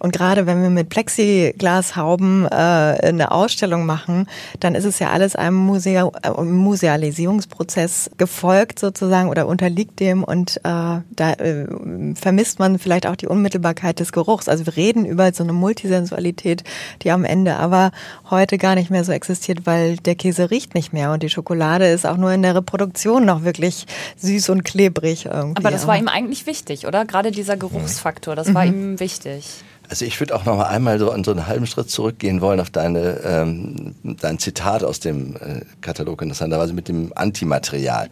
Und 0.00 0.12
gerade 0.12 0.46
wenn 0.46 0.62
wir 0.62 0.70
mit 0.70 0.88
Plexiglashauben 0.88 2.46
äh, 2.46 2.54
eine 2.54 3.30
Ausstellung 3.30 3.86
machen, 3.86 4.26
dann 4.58 4.74
ist 4.74 4.84
es 4.84 4.98
ja 4.98 5.10
alles 5.10 5.36
einem 5.36 5.56
Musea 5.56 6.10
äh, 6.22 6.42
Musealisierungsprozess 6.42 8.10
gefolgt 8.18 8.80
sozusagen 8.80 9.28
oder 9.28 9.46
unterliegt 9.46 10.00
dem 10.00 10.24
und 10.24 10.56
äh, 10.58 10.60
da 10.64 11.32
äh, 11.38 11.66
vermisst 12.14 12.58
man 12.58 12.80
vielleicht 12.80 13.06
auch 13.06 13.16
die 13.16 13.28
Unmittelbarkeit 13.28 14.00
des 14.00 14.10
Geruchs. 14.10 14.48
Also 14.48 14.66
wir 14.66 14.76
reden 14.76 15.06
über 15.06 15.32
so 15.32 15.44
eine 15.44 15.52
Multisensualität, 15.52 16.64
die 17.02 17.12
am 17.12 17.24
Ende 17.24 17.56
aber 17.56 17.92
heute 18.28 18.58
gar 18.58 18.74
nicht 18.74 18.90
mehr 18.90 19.04
so 19.04 19.12
existiert, 19.12 19.66
weil 19.66 19.96
der 19.98 20.16
Käse 20.16 20.50
riecht 20.50 20.74
nicht 20.74 20.92
mehr 20.92 21.12
und 21.12 21.22
die 21.22 21.30
Schokolade 21.30 21.75
ist 21.84 22.06
auch 22.06 22.16
nur 22.16 22.32
in 22.32 22.42
der 22.42 22.54
Reproduktion 22.54 23.24
noch 23.24 23.44
wirklich 23.44 23.86
süß 24.16 24.48
und 24.50 24.64
klebrig 24.64 25.26
irgendwie. 25.26 25.58
Aber 25.58 25.70
das 25.70 25.86
war 25.86 25.96
ihm 25.96 26.08
eigentlich 26.08 26.46
wichtig, 26.46 26.86
oder? 26.86 27.04
Gerade 27.04 27.30
dieser 27.30 27.56
Geruchsfaktor, 27.56 28.34
das 28.34 28.54
war 28.54 28.64
mhm. 28.64 28.72
ihm 28.72 29.00
wichtig. 29.00 29.44
Also 29.88 30.04
ich 30.04 30.18
würde 30.18 30.34
auch 30.34 30.44
noch 30.44 30.56
mal 30.56 30.66
einmal 30.66 30.98
so 30.98 31.10
an 31.10 31.22
so 31.22 31.30
einen 31.30 31.46
halben 31.46 31.66
Schritt 31.66 31.90
zurückgehen 31.90 32.40
wollen 32.40 32.58
auf 32.58 32.70
deine 32.70 33.20
ähm, 33.24 33.94
dein 34.02 34.38
Zitat 34.38 34.82
aus 34.82 34.98
dem 34.98 35.36
äh, 35.36 35.60
Katalog 35.80 36.22
interessanterweise 36.22 36.72
mit 36.72 36.88
dem 36.88 37.12
Antimaterial. 37.14 38.08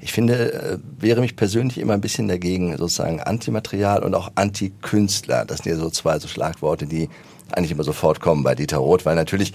Ich 0.00 0.12
finde, 0.12 0.52
äh, 0.52 0.78
wäre 1.00 1.20
mich 1.20 1.34
persönlich 1.34 1.78
immer 1.78 1.94
ein 1.94 2.00
bisschen 2.00 2.28
dagegen, 2.28 2.76
sozusagen 2.76 3.20
Antimaterial 3.20 4.04
und 4.04 4.14
auch 4.14 4.30
Antikünstler. 4.36 5.44
Das 5.44 5.58
sind 5.58 5.72
ja 5.72 5.78
so 5.78 5.90
zwei 5.90 6.18
so 6.20 6.28
Schlagworte, 6.28 6.86
die 6.86 7.08
eigentlich 7.50 7.72
immer 7.72 7.84
sofort 7.84 8.20
kommen 8.20 8.44
bei 8.44 8.54
Dieter 8.54 8.78
Roth, 8.78 9.04
weil 9.04 9.16
natürlich 9.16 9.52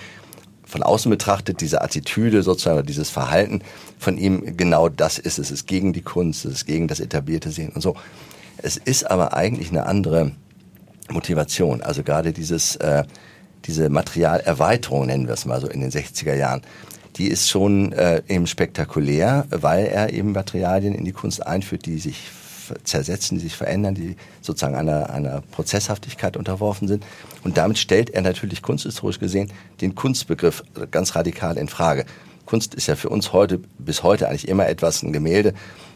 von 0.65 0.84
außen 0.84 1.10
betrachtet 1.10 1.62
diese 1.62 1.82
Attitüde 1.82 2.43
sozusagen, 2.43 2.86
dieses 2.86 3.10
Verhalten 3.10 3.62
von 3.99 4.17
ihm 4.17 4.58
genau 4.58 4.89
das 4.89 5.19
ist. 5.19 5.38
Es 5.38 5.52
ist 5.52 5.67
gegen 5.67 5.93
die 5.93 6.02
Kunst, 6.02 6.45
es 6.45 6.54
ist 6.54 6.65
gegen 6.65 6.88
das 6.88 6.99
etablierte 6.99 7.52
Sehen 7.52 7.69
und 7.69 7.82
so. 7.82 7.95
Es 8.58 8.78
ist 8.78 9.10
aber 9.10 9.34
eigentlich 9.34 9.69
eine 9.69 9.86
andere 9.86 10.32
Motivation. 11.10 11.82
Also 11.82 12.04
gerade 12.04 12.34
dieses, 12.34 12.76
äh, 12.78 13.04
diese 13.65 13.89
Materialerweiterung, 13.89 15.08
nennen 15.08 15.28
wir 15.28 15.34
es 15.34 15.45
mal 15.45 15.60
so, 15.60 15.67
in 15.67 15.82
den 15.82 15.91
60er 15.91 16.36
Jahren, 16.36 16.62
die 17.17 17.28
ist 17.28 17.49
schon 17.49 17.91
äh, 17.93 18.21
eben 18.28 18.47
spektakulär, 18.47 19.45
weil 19.49 19.86
er 19.86 20.13
eben 20.13 20.32
Materialien 20.32 20.95
in 20.95 21.06
die 21.06 21.12
Kunst 21.12 21.45
einführt, 21.45 21.86
die 21.86 21.99
sich 21.99 22.30
zersetzen, 22.84 23.38
die 23.38 23.43
sich 23.43 23.56
verändern, 23.56 23.95
die 23.95 24.15
sozusagen 24.41 24.76
einer, 24.76 25.10
einer 25.10 25.41
Prozesshaftigkeit 25.52 26.38
unterworfen 26.38 26.88
sind. 26.88 27.06
Und 27.43 27.58
damit 27.58 27.78
stellt 27.78 28.10
er 28.10 28.21
natürlich 28.21 28.62
kunsthistorisch 28.62 29.19
gesehen 29.19 29.52
den 29.82 29.95
Kunstbegriff 29.95 30.63
ganz 30.91 31.15
radikal 31.15 31.58
in 31.58 31.67
Frage. 31.67 32.06
Kunst 32.45 32.73
ist 32.76 32.88
ja 32.88 32.95
für 32.95 33.10
uns 33.10 33.34
heute, 33.34 33.60
bis 33.78 34.04
heute 34.04 34.28
eigentlich 34.28 34.47
immer 34.47 34.67
etwas, 34.67 35.02
ein 35.02 35.13
Gemälde, 35.13 35.54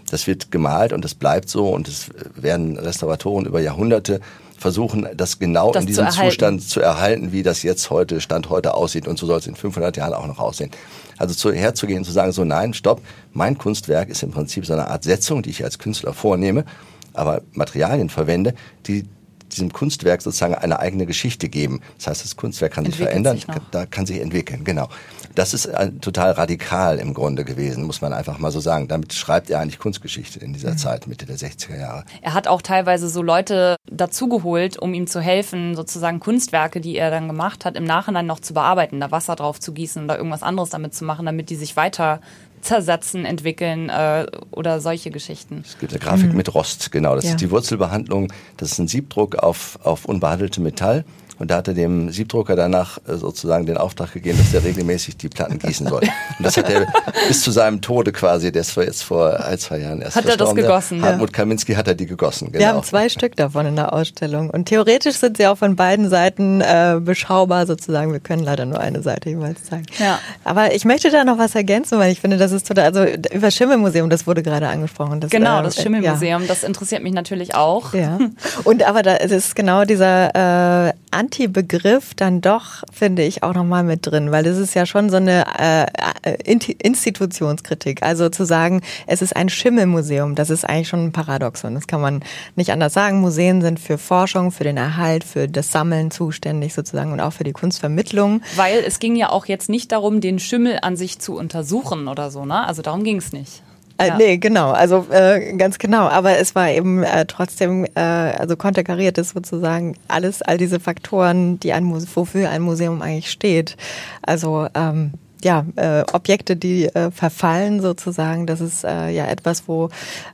das 0.09 0.27
wird 0.27 0.51
gemalt 0.51 0.93
und 0.93 1.03
das 1.03 1.15
bleibt 1.15 1.49
so 1.49 1.69
und 1.69 1.87
es 1.87 2.09
werden 2.35 2.77
Restauratoren 2.77 3.45
über 3.45 3.59
Jahrhunderte 3.59 4.21
versuchen, 4.57 5.07
das 5.15 5.39
genau 5.39 5.71
das 5.71 5.83
in 5.83 5.87
diesem 5.87 6.09
zu 6.09 6.21
Zustand 6.21 6.63
zu 6.63 6.79
erhalten, 6.79 7.31
wie 7.31 7.43
das 7.43 7.63
jetzt 7.63 7.89
heute, 7.89 8.21
Stand 8.21 8.49
heute 8.49 8.73
aussieht. 8.73 9.07
Und 9.07 9.19
so 9.19 9.27
soll 9.27 9.39
es 9.39 9.47
in 9.47 9.55
500 9.55 9.97
Jahren 9.97 10.13
auch 10.13 10.25
noch 10.25 10.39
aussehen. 10.39 10.71
Also 11.17 11.33
zu, 11.33 11.51
herzugehen 11.51 11.99
und 11.99 12.05
zu 12.05 12.11
sagen, 12.11 12.31
so 12.31 12.43
nein, 12.43 12.73
stopp, 12.73 13.01
mein 13.33 13.57
Kunstwerk 13.57 14.09
ist 14.09 14.23
im 14.23 14.31
Prinzip 14.31 14.65
so 14.65 14.73
eine 14.73 14.87
Art 14.87 15.03
Setzung, 15.03 15.41
die 15.41 15.49
ich 15.49 15.63
als 15.63 15.79
Künstler 15.79 16.13
vornehme, 16.13 16.65
aber 17.13 17.41
Materialien 17.53 18.09
verwende, 18.09 18.53
die 18.85 19.05
diesem 19.51 19.71
Kunstwerk 19.71 20.21
sozusagen 20.21 20.55
eine 20.55 20.79
eigene 20.79 21.05
Geschichte 21.05 21.49
geben. 21.49 21.81
Das 21.97 22.07
heißt, 22.07 22.23
das 22.23 22.35
Kunstwerk 22.35 22.73
kann 22.73 22.85
sich 22.85 22.95
verändern, 22.95 23.37
sich 23.37 23.47
da 23.71 23.85
kann 23.85 24.05
sich 24.05 24.19
entwickeln, 24.19 24.63
genau. 24.63 24.89
Das 25.37 25.53
ist 25.53 25.69
total 26.01 26.31
radikal 26.31 26.97
im 26.97 27.13
Grunde 27.13 27.45
gewesen, 27.45 27.83
muss 27.83 28.01
man 28.01 28.11
einfach 28.11 28.39
mal 28.39 28.49
so 28.49 28.59
sagen. 28.59 28.87
Damit 28.87 29.13
schreibt 29.13 29.51
er 29.51 29.59
eigentlich 29.59 29.77
Kunstgeschichte 29.77 30.39
in 30.39 30.51
dieser 30.51 30.71
mhm. 30.71 30.77
Zeit, 30.79 31.05
Mitte 31.05 31.27
der 31.27 31.37
60er 31.37 31.77
Jahre. 31.77 32.05
Er 32.23 32.33
hat 32.33 32.47
auch 32.47 32.63
teilweise 32.63 33.07
so 33.07 33.21
Leute 33.21 33.75
dazugeholt, 33.85 34.79
um 34.79 34.95
ihm 34.95 35.05
zu 35.05 35.21
helfen, 35.21 35.75
sozusagen 35.75 36.19
Kunstwerke, 36.19 36.81
die 36.81 36.97
er 36.97 37.11
dann 37.11 37.27
gemacht 37.27 37.65
hat, 37.65 37.77
im 37.77 37.83
Nachhinein 37.83 38.25
noch 38.25 38.39
zu 38.39 38.55
bearbeiten, 38.55 38.99
da 38.99 39.11
Wasser 39.11 39.35
drauf 39.35 39.59
zu 39.59 39.73
gießen 39.73 40.05
oder 40.05 40.17
irgendwas 40.17 40.41
anderes 40.41 40.71
damit 40.71 40.95
zu 40.95 41.05
machen, 41.05 41.27
damit 41.27 41.51
die 41.51 41.55
sich 41.55 41.75
weiter 41.75 42.19
zersetzen, 42.61 43.23
entwickeln 43.23 43.89
äh, 43.89 44.25
oder 44.49 44.81
solche 44.81 45.11
Geschichten. 45.11 45.63
Es 45.63 45.77
gibt 45.77 45.91
eine 45.91 45.99
Grafik 45.99 46.31
mhm. 46.31 46.37
mit 46.37 46.55
Rost, 46.55 46.91
genau. 46.91 47.13
Das 47.13 47.25
ja. 47.25 47.31
ist 47.31 47.41
die 47.41 47.51
Wurzelbehandlung. 47.51 48.33
Das 48.57 48.71
ist 48.71 48.79
ein 48.79 48.87
Siebdruck 48.87 49.35
auf, 49.35 49.77
auf 49.83 50.05
unbehandelte 50.05 50.61
Metall. 50.61 51.05
Und 51.39 51.51
da 51.51 51.57
hat 51.57 51.67
er 51.67 51.73
dem 51.73 52.09
Siebdrucker 52.11 52.55
danach 52.55 52.97
äh, 53.07 53.15
sozusagen 53.15 53.65
den 53.65 53.77
Auftrag 53.77 54.13
gegeben, 54.13 54.37
dass 54.39 54.53
er 54.53 54.63
regelmäßig 54.63 55.17
die 55.17 55.29
Platten 55.29 55.59
gießen 55.59 55.87
soll. 55.87 56.01
Und 56.01 56.43
das 56.43 56.57
hat 56.57 56.69
er 56.69 56.87
bis 57.27 57.41
zu 57.41 57.51
seinem 57.51 57.81
Tode 57.81 58.11
quasi, 58.11 58.51
der 58.51 58.61
ist 58.61 58.75
jetzt 58.75 59.03
vor 59.03 59.39
ein, 59.45 59.57
zwei 59.59 59.79
Jahren 59.79 60.01
erst 60.01 60.15
Hat 60.15 60.25
er 60.25 60.37
das 60.37 60.55
gegossen? 60.55 61.01
Hartmut 61.01 61.33
Kaminski 61.33 61.73
hat 61.73 61.87
er 61.87 61.95
die 61.95 62.05
gegossen, 62.05 62.51
genau. 62.51 62.59
Wir 62.59 62.67
haben 62.69 62.83
zwei 62.83 63.09
Stück 63.09 63.35
davon 63.35 63.65
in 63.65 63.75
der 63.75 63.93
Ausstellung. 63.93 64.49
Und 64.49 64.65
theoretisch 64.65 65.17
sind 65.17 65.37
sie 65.37 65.47
auch 65.47 65.57
von 65.57 65.75
beiden 65.75 66.09
Seiten 66.09 66.61
äh, 66.61 66.99
beschaubar 66.99 67.65
sozusagen. 67.67 68.11
Wir 68.11 68.19
können 68.19 68.43
leider 68.43 68.65
nur 68.65 68.79
eine 68.79 69.01
Seite 69.01 69.29
jeweils 69.29 69.63
zeigen. 69.65 69.85
Ja. 69.99 70.19
Aber 70.43 70.73
ich 70.73 70.85
möchte 70.85 71.11
da 71.11 71.23
noch 71.23 71.37
was 71.37 71.55
ergänzen, 71.55 71.99
weil 71.99 72.11
ich 72.11 72.21
finde, 72.21 72.37
das 72.37 72.51
ist 72.51 72.67
total, 72.67 72.85
also 72.85 73.05
über 73.31 73.51
Schimmelmuseum, 73.51 74.09
das 74.09 74.25
wurde 74.25 74.43
gerade 74.43 74.67
angesprochen. 74.67 75.19
Das, 75.19 75.29
genau, 75.29 75.59
äh, 75.59 75.63
das 75.63 75.75
Schimmelmuseum, 75.75 76.41
ja. 76.41 76.47
das 76.47 76.63
interessiert 76.63 77.03
mich 77.03 77.13
natürlich 77.13 77.55
auch. 77.55 77.93
Ja. 77.93 78.19
Und 78.63 78.83
aber 78.83 79.03
da 79.03 79.15
ist 79.15 79.55
genau 79.55 79.85
dieser 79.85 80.87
äh, 80.87 80.93
Anti-Begriff 81.27 82.13
dann 82.15 82.39
doch, 82.39 82.83
finde 82.89 83.21
ich, 83.23 83.43
auch 83.43 83.53
nochmal 83.53 83.83
mit 83.83 84.07
drin, 84.07 84.31
weil 84.31 84.45
das 84.45 84.57
ist 84.57 84.75
ja 84.75 84.85
schon 84.85 85.09
so 85.09 85.17
eine 85.17 85.43
äh, 85.59 85.85
äh 86.23 86.73
Institutionskritik. 86.81 88.01
Also 88.01 88.29
zu 88.29 88.45
sagen, 88.45 88.81
es 89.07 89.21
ist 89.21 89.35
ein 89.35 89.49
Schimmelmuseum, 89.49 90.35
das 90.35 90.49
ist 90.49 90.63
eigentlich 90.63 90.87
schon 90.87 91.03
ein 91.03 91.11
Paradoxon. 91.11 91.75
Das 91.75 91.85
kann 91.85 91.99
man 91.99 92.23
nicht 92.55 92.71
anders 92.71 92.93
sagen. 92.93 93.19
Museen 93.19 93.61
sind 93.61 93.77
für 93.77 93.97
Forschung, 93.97 94.51
für 94.51 94.63
den 94.63 94.77
Erhalt, 94.77 95.25
für 95.25 95.49
das 95.49 95.69
Sammeln 95.69 96.11
zuständig 96.11 96.73
sozusagen 96.73 97.11
und 97.11 97.19
auch 97.19 97.33
für 97.33 97.43
die 97.43 97.51
Kunstvermittlung. 97.51 98.41
Weil 98.55 98.79
es 98.87 98.99
ging 98.99 99.17
ja 99.17 99.29
auch 99.29 99.47
jetzt 99.47 99.67
nicht 99.67 99.91
darum, 99.91 100.21
den 100.21 100.39
Schimmel 100.39 100.79
an 100.81 100.95
sich 100.95 101.19
zu 101.19 101.35
untersuchen 101.35 102.07
oder 102.07 102.31
so, 102.31 102.45
ne? 102.45 102.65
Also 102.65 102.81
darum 102.81 103.03
ging 103.03 103.17
es 103.17 103.33
nicht. 103.33 103.63
Äh, 103.97 104.07
ja. 104.09 104.17
Nee, 104.17 104.37
genau, 104.37 104.71
also 104.71 105.07
äh, 105.11 105.53
ganz 105.53 105.79
genau. 105.79 106.07
Aber 106.07 106.37
es 106.37 106.55
war 106.55 106.69
eben 106.69 107.03
äh, 107.03 107.25
trotzdem, 107.25 107.85
äh, 107.95 107.99
also 107.99 108.55
konterkariert 108.55 109.17
ist 109.17 109.29
sozusagen 109.29 109.95
alles, 110.07 110.41
all 110.41 110.57
diese 110.57 110.79
Faktoren, 110.79 111.59
die 111.59 111.73
ein 111.73 111.83
Muse 111.83 112.07
wofür 112.13 112.49
ein 112.49 112.61
Museum 112.61 113.01
eigentlich 113.01 113.31
steht. 113.31 113.75
Also 114.21 114.67
ähm, 114.75 115.13
ja, 115.43 115.65
äh, 115.75 116.03
Objekte, 116.13 116.55
die 116.55 116.85
äh, 116.85 117.11
verfallen 117.11 117.81
sozusagen, 117.81 118.47
das 118.47 118.61
ist 118.61 118.83
äh, 118.83 119.09
ja 119.09 119.25
etwas, 119.27 119.67
wo 119.67 119.89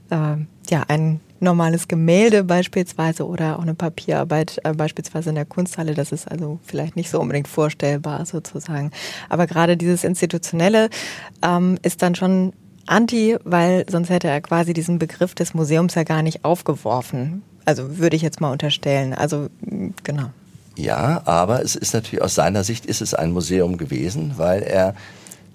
äh, 0.10 0.36
ja 0.70 0.84
ein 0.88 1.20
normales 1.40 1.88
Gemälde 1.88 2.44
beispielsweise 2.44 3.28
oder 3.28 3.60
auch 3.60 3.64
eine 3.64 3.76
Papierarbeit 3.76 4.60
äh, 4.64 4.74
beispielsweise 4.74 5.30
in 5.30 5.36
der 5.36 5.46
Kunsthalle, 5.46 5.94
das 5.94 6.12
ist 6.12 6.30
also 6.30 6.60
vielleicht 6.64 6.96
nicht 6.96 7.10
so 7.10 7.20
unbedingt 7.20 7.48
vorstellbar 7.48 8.26
sozusagen. 8.26 8.92
Aber 9.30 9.46
gerade 9.46 9.78
dieses 9.78 10.04
Institutionelle 10.04 10.90
ähm, 11.46 11.78
ist 11.84 12.02
dann 12.02 12.16
schon 12.16 12.54
anti, 12.86 13.38
weil 13.44 13.86
sonst 13.90 14.10
hätte 14.10 14.28
er 14.28 14.42
quasi 14.42 14.74
diesen 14.74 15.00
Begriff 15.00 15.36
des 15.36 15.54
Museums 15.54 15.96
ja 15.96 16.04
gar 16.04 16.22
nicht 16.22 16.46
aufgeworfen. 16.46 17.44
Also 17.66 17.98
würde 17.98 18.16
ich 18.16 18.22
jetzt 18.22 18.42
mal 18.42 18.52
unterstellen. 18.52 19.14
Also 19.14 19.48
genau. 20.04 20.30
Ja, 20.76 21.22
aber 21.26 21.64
es 21.64 21.76
ist 21.76 21.94
natürlich 21.94 22.24
aus 22.24 22.36
seiner 22.36 22.64
Sicht 22.64 22.86
ist 22.86 23.02
es 23.02 23.14
ein 23.14 23.32
Museum 23.32 23.78
gewesen, 23.78 24.34
weil 24.38 24.64
er 24.64 24.96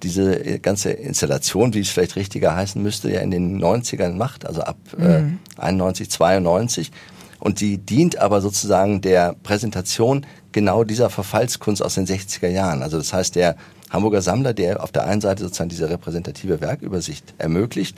diese 0.02 0.60
ganze 0.60 0.90
Installation, 0.90 1.74
wie 1.74 1.80
es 1.80 1.88
vielleicht 1.88 2.14
richtiger 2.14 2.54
heißen 2.54 2.80
müsste, 2.80 3.10
ja 3.12 3.20
in 3.20 3.32
den 3.32 3.60
90ern 3.60 4.14
macht, 4.14 4.46
also 4.46 4.62
ab 4.62 4.76
mhm. 4.96 5.40
äh, 5.58 5.60
91, 5.60 6.08
92. 6.10 6.92
Und 7.40 7.60
die 7.60 7.78
dient 7.78 8.18
aber 8.18 8.40
sozusagen 8.40 9.00
der 9.00 9.34
Präsentation 9.42 10.26
genau 10.52 10.84
dieser 10.84 11.10
Verfallskunst 11.10 11.82
aus 11.82 11.94
den 11.94 12.06
60er 12.06 12.48
Jahren. 12.48 12.82
Also 12.82 12.98
das 12.98 13.12
heißt, 13.12 13.36
der 13.36 13.56
Hamburger 13.90 14.22
Sammler, 14.22 14.54
der 14.54 14.82
auf 14.82 14.92
der 14.92 15.04
einen 15.04 15.20
Seite 15.20 15.42
sozusagen 15.42 15.70
diese 15.70 15.88
repräsentative 15.88 16.60
Werkübersicht 16.60 17.34
ermöglicht, 17.38 17.96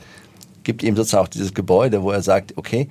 gibt 0.63 0.83
ihm 0.83 0.95
sozusagen 0.95 1.23
auch 1.23 1.29
dieses 1.29 1.53
Gebäude, 1.53 2.03
wo 2.03 2.11
er 2.11 2.21
sagt, 2.21 2.57
okay, 2.57 2.87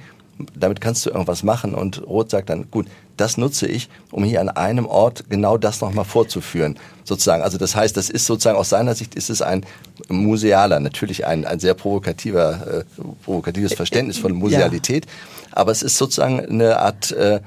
damit 0.55 0.81
kannst 0.81 1.05
du 1.05 1.11
irgendwas 1.11 1.43
machen. 1.43 1.75
Und 1.75 2.07
Roth 2.07 2.31
sagt 2.31 2.51
dann, 2.51 2.71
gut, 2.71 2.87
das 3.17 3.37
nutze 3.37 3.67
ich, 3.67 3.89
um 4.11 4.25
hier 4.25 4.41
an 4.41 4.49
einem 4.49 4.87
Ort 4.87 5.29
genau 5.29 5.59
das 5.59 5.81
nochmal 5.81 6.05
vorzuführen, 6.05 6.79
sozusagen. 7.05 7.43
Also 7.43 7.59
das 7.59 7.77
heißt, 7.77 7.97
das 7.97 8.09
ist 8.09 8.27
sozusagen 8.27 8.57
aus 8.57 8.71
seiner 8.71 8.95
Sicht 8.95 9.15
ist 9.15 9.31
es 9.31 9.43
ein 9.43 9.67
musealer, 10.09 10.81
natürlich 10.81 11.27
ein, 11.27 11.45
ein 11.45 11.61
sehr 11.61 11.75
provokativer, 11.75 12.79
äh, 12.79 13.03
provokatives 13.25 13.75
Verständnis 13.75 14.19
von 14.19 14.33
Musealität, 14.33 15.05
ja. 15.05 15.13
aber 15.53 15.73
es 15.73 15.83
ist 15.83 15.99
sozusagen 15.99 16.41
eine 16.41 16.79
Art 16.79 17.13
äh, 17.13 17.41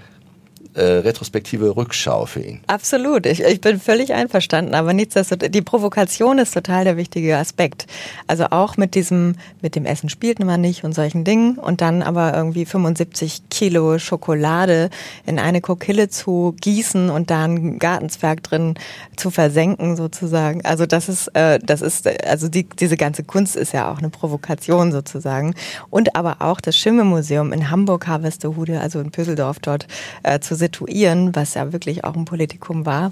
äh, 0.75 0.81
retrospektive 0.81 1.75
Rückschau 1.75 2.25
für 2.25 2.41
ihn. 2.41 2.61
Absolut, 2.67 3.25
ich, 3.25 3.41
ich 3.43 3.61
bin 3.61 3.79
völlig 3.79 4.13
einverstanden, 4.13 4.73
aber 4.73 4.93
nichtsdestotrotz, 4.93 5.51
die 5.51 5.61
Provokation 5.61 6.39
ist 6.39 6.53
total 6.53 6.83
der 6.83 6.97
wichtige 6.97 7.37
Aspekt. 7.37 7.87
Also 8.27 8.45
auch 8.49 8.77
mit 8.77 8.95
diesem, 8.95 9.35
mit 9.61 9.75
dem 9.75 9.85
Essen 9.85 10.09
spielt 10.09 10.39
man 10.39 10.61
nicht 10.61 10.83
und 10.83 10.93
solchen 10.93 11.23
Dingen 11.23 11.57
und 11.57 11.81
dann 11.81 12.01
aber 12.01 12.33
irgendwie 12.33 12.65
75 12.65 13.43
Kilo 13.49 13.99
Schokolade 13.99 14.89
in 15.25 15.39
eine 15.39 15.61
Kokille 15.61 16.09
zu 16.09 16.55
gießen 16.59 17.09
und 17.09 17.29
da 17.29 17.43
einen 17.43 17.79
Gartenzwerg 17.79 18.43
drin 18.43 18.75
zu 19.15 19.29
versenken 19.29 19.95
sozusagen. 19.95 20.65
Also 20.65 20.85
das 20.85 21.09
ist, 21.09 21.27
äh, 21.35 21.59
das 21.59 21.81
ist, 21.81 22.07
also 22.25 22.47
die, 22.47 22.67
diese 22.67 22.97
ganze 22.97 23.23
Kunst 23.23 23.55
ist 23.55 23.73
ja 23.73 23.91
auch 23.91 23.99
eine 23.99 24.09
Provokation 24.09 24.91
sozusagen. 24.91 25.53
Und 25.89 26.15
aber 26.15 26.37
auch 26.39 26.61
das 26.61 26.75
Schimmelmuseum 26.77 27.53
in 27.53 27.69
Hamburg, 27.69 28.07
Harvestehude, 28.07 28.79
also 28.79 28.99
in 28.99 29.11
Püsseldorf 29.11 29.59
dort 29.59 29.87
äh, 30.23 30.39
zu 30.39 30.55
situieren, 30.63 31.35
was 31.35 31.55
ja 31.55 31.73
wirklich 31.73 32.05
auch 32.05 32.15
ein 32.15 32.25
Politikum 32.25 32.85
war. 32.85 33.11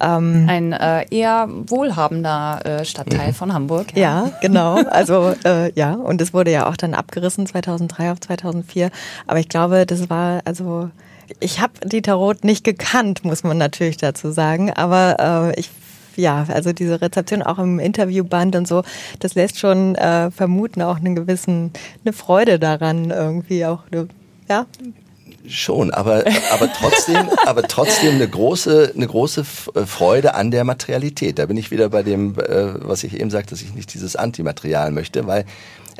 Ähm, 0.00 0.46
ein 0.48 0.72
äh, 0.72 1.06
eher 1.10 1.48
wohlhabender 1.48 2.60
äh, 2.64 2.84
Stadtteil 2.84 3.28
mhm. 3.28 3.34
von 3.34 3.54
Hamburg. 3.54 3.96
Ja, 3.96 4.00
ja 4.00 4.32
genau. 4.42 4.76
Also 4.90 5.34
äh, 5.44 5.72
ja, 5.72 5.94
und 5.94 6.20
es 6.20 6.34
wurde 6.34 6.50
ja 6.50 6.68
auch 6.68 6.76
dann 6.76 6.94
abgerissen 6.94 7.46
2003 7.46 8.12
auf 8.12 8.20
2004. 8.20 8.90
Aber 9.26 9.38
ich 9.38 9.48
glaube, 9.48 9.86
das 9.86 10.10
war 10.10 10.40
also 10.44 10.90
ich 11.38 11.60
habe 11.60 11.72
Dieter 11.84 12.14
Roth 12.14 12.44
nicht 12.44 12.64
gekannt, 12.64 13.24
muss 13.24 13.44
man 13.44 13.56
natürlich 13.56 13.96
dazu 13.96 14.30
sagen. 14.30 14.72
Aber 14.72 15.52
äh, 15.54 15.60
ich 15.60 15.70
ja, 16.16 16.44
also 16.48 16.72
diese 16.72 17.00
Rezeption 17.00 17.42
auch 17.42 17.58
im 17.58 17.78
Interviewband 17.78 18.56
und 18.56 18.68
so, 18.68 18.82
das 19.20 19.34
lässt 19.36 19.58
schon 19.58 19.94
äh, 19.94 20.30
vermuten 20.30 20.82
auch 20.82 20.96
einen 20.96 21.14
gewissen, 21.14 21.72
eine 22.04 22.12
Freude 22.12 22.58
daran 22.58 23.10
irgendwie 23.10 23.64
auch, 23.64 23.84
ja. 24.48 24.66
Schon, 25.48 25.90
aber, 25.90 26.24
aber 26.52 26.72
trotzdem, 26.72 27.28
aber 27.46 27.62
trotzdem 27.62 28.16
eine 28.16 28.28
große, 28.28 28.92
eine 28.94 29.06
große 29.06 29.44
äh, 29.74 29.86
Freude 29.86 30.34
an 30.34 30.50
der 30.50 30.64
Materialität. 30.64 31.38
Da 31.38 31.46
bin 31.46 31.56
ich 31.56 31.70
wieder 31.70 31.88
bei 31.88 32.02
dem, 32.02 32.38
äh, 32.38 32.74
was 32.86 33.04
ich 33.04 33.18
eben 33.18 33.30
sagte, 33.30 33.50
dass 33.50 33.62
ich 33.62 33.74
nicht 33.74 33.94
dieses 33.94 34.16
Antimaterial 34.16 34.90
möchte, 34.90 35.26
weil 35.26 35.46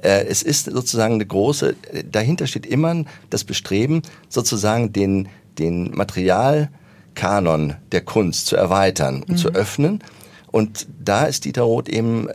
äh, 0.02 0.24
es 0.26 0.42
ist 0.42 0.66
sozusagen 0.66 1.14
eine 1.14 1.26
große, 1.26 1.74
dahinter 2.10 2.46
steht 2.46 2.66
immer 2.66 3.04
das 3.30 3.44
Bestreben, 3.44 4.02
sozusagen 4.28 4.92
den, 4.92 5.28
den 5.58 5.90
Materialkanon 5.94 7.76
der 7.92 8.02
Kunst 8.02 8.46
zu 8.46 8.56
erweitern 8.56 9.22
und 9.22 9.30
mhm. 9.30 9.36
zu 9.36 9.48
öffnen. 9.50 10.04
Und 10.52 10.86
da 11.02 11.24
ist 11.24 11.44
Dieter 11.44 11.62
Roth 11.62 11.88
eben 11.88 12.28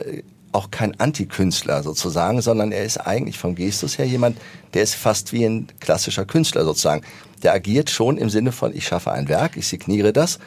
auch 0.56 0.70
kein 0.70 0.98
Antikünstler 0.98 1.82
sozusagen, 1.82 2.40
sondern 2.40 2.72
er 2.72 2.84
ist 2.84 2.98
eigentlich 2.98 3.38
vom 3.38 3.54
Gestus 3.54 3.98
her 3.98 4.06
jemand, 4.06 4.38
der 4.74 4.82
ist 4.82 4.94
fast 4.94 5.32
wie 5.32 5.44
ein 5.44 5.68
klassischer 5.80 6.24
Künstler 6.24 6.64
sozusagen. 6.64 7.02
Der 7.42 7.52
agiert 7.52 7.90
schon 7.90 8.16
im 8.16 8.30
Sinne 8.30 8.52
von, 8.52 8.74
ich 8.74 8.86
schaffe 8.86 9.12
ein 9.12 9.28
Werk, 9.28 9.56
ich 9.56 9.68
signiere 9.68 10.12
das 10.12 10.38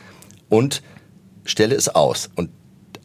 und 0.50 0.82
stelle 1.46 1.76
es 1.76 1.90
aus. 1.90 2.30
Und 2.36 2.50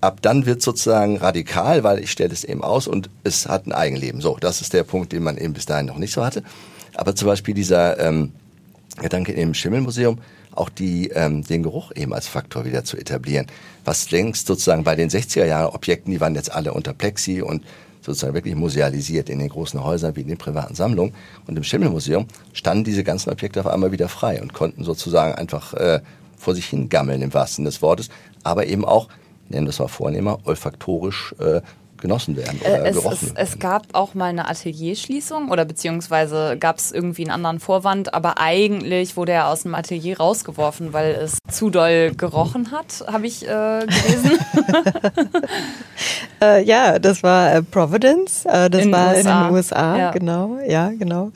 ab 0.01 0.23
dann 0.23 0.47
wird 0.47 0.63
sozusagen 0.63 1.19
radikal, 1.19 1.85
weil 1.85 1.99
ich 1.99 2.11
stelle 2.11 2.33
es 2.33 2.43
eben 2.43 2.65
aus 2.65 2.89
und 2.89 3.11
es 3.23 3.47
hat 3.47 3.67
ein 3.67 3.73
Eigenleben. 3.73 4.23
So, 4.23 4.39
das 4.41 4.63
ist 4.63 4.73
der 4.73 4.85
Punkt, 4.85 5.13
den 5.13 5.23
man 5.23 5.37
eben 5.37 5.53
bis 5.53 5.67
dahin 5.67 5.87
noch 5.87 5.99
nicht 5.99 6.13
so 6.13 6.25
hatte. 6.25 6.43
Aber 6.95 7.15
zum 7.15 7.29
Beispiel 7.29 7.55
dieser 7.55 8.01
ähm, 8.01 8.33
Gedanke 9.01 9.33
im 9.33 9.55
Schimmelmuseum, 9.55 10.19
auch 10.53 10.69
die, 10.69 11.09
ähm, 11.09 11.43
den 11.43 11.63
Geruch 11.63 11.93
eben 11.95 12.15
als 12.15 12.29
Faktor 12.29 12.65
wieder 12.65 12.85
zu 12.85 12.97
etablieren. 12.97 13.47
Was 13.85 14.11
längst 14.11 14.47
sozusagen 14.47 14.85
bei 14.85 14.95
den 14.95 15.11
60er 15.11 15.45
Jahre 15.45 15.75
Objekten, 15.75 16.13
die 16.13 16.21
waren 16.21 16.35
jetzt 16.35 16.53
alle 16.53 16.73
unter 16.73 16.93
Plexi 16.93 17.43
und 17.43 17.65
sozusagen 18.01 18.35
wirklich 18.35 18.55
musealisiert 18.55 19.31
in 19.31 19.39
den 19.39 19.49
großen 19.49 19.83
Häusern 19.83 20.15
wie 20.15 20.21
in 20.21 20.29
den 20.29 20.39
privaten 20.39 20.75
Sammlungen. 20.75 21.15
Und 21.47 21.57
im 21.57 21.65
Schimmelmuseum 21.65 22.27
standen 22.53 22.85
diese 22.85 23.03
ganzen 23.03 23.31
Objekte 23.31 23.61
auf 23.61 23.67
einmal 23.67 23.93
wieder 23.93 24.09
frei 24.09 24.41
und 24.41 24.53
konnten 24.53 24.85
sozusagen 24.85 25.35
einfach 25.35 25.75
äh, 25.75 26.01
vor 26.37 26.55
sich 26.55 26.67
hin 26.67 26.89
gammeln 26.89 27.23
im 27.23 27.33
wahrsten 27.33 27.65
Sinne 27.65 27.71
des 27.71 27.83
Wortes, 27.83 28.11
aber 28.43 28.67
eben 28.67 28.85
auch, 28.85 29.09
nennen 29.49 29.67
wir 29.67 29.71
es 29.71 29.79
mal 29.79 29.89
vornehmer, 29.89 30.39
olfaktorisch 30.45 31.35
äh, 31.39 31.63
genossen 32.05 32.37
werden 32.37 32.61
oder 32.61 32.85
äh, 32.85 32.91
es, 32.91 32.97
gerochen 32.97 33.19
es, 33.35 33.53
es 33.53 33.59
gab 33.59 33.87
auch 33.95 34.13
mal 34.13 34.27
eine 34.27 34.47
Atelierschließung 34.47 35.51
oder 35.51 35.65
beziehungsweise 35.65 36.59
gab 36.61 36.77
es 36.77 36.93
irgendwie 36.93 37.23
einen 37.23 37.31
anderen 37.31 37.61
Vorwand, 37.61 38.13
aber 38.13 38.39
eigentlich 38.39 39.17
wurde 39.17 39.33
er 39.33 39.49
aus 39.49 39.63
dem 39.63 39.75
Atelier 39.75 40.19
rausgeworfen, 40.19 40.93
weil 40.93 41.15
es 41.15 41.39
zu 41.51 41.71
doll 41.71 42.13
gerochen 42.15 42.73
hat, 42.73 43.11
habe 43.11 43.27
ich 43.27 43.49
äh, 43.49 43.87
gelesen. 43.87 44.39
äh, 46.43 46.63
ja, 46.63 46.99
das 46.99 47.23
war 47.23 47.55
äh, 47.55 47.63
Providence, 47.63 48.45
äh, 48.45 48.69
das 48.69 48.83
in 48.83 48.93
war 48.93 49.15
USA. 49.15 49.19
in 49.19 49.47
den 49.47 49.55
USA, 49.55 49.97
ja. 49.97 50.11
genau, 50.11 50.59
ja, 50.69 50.91
genau, 50.91 51.31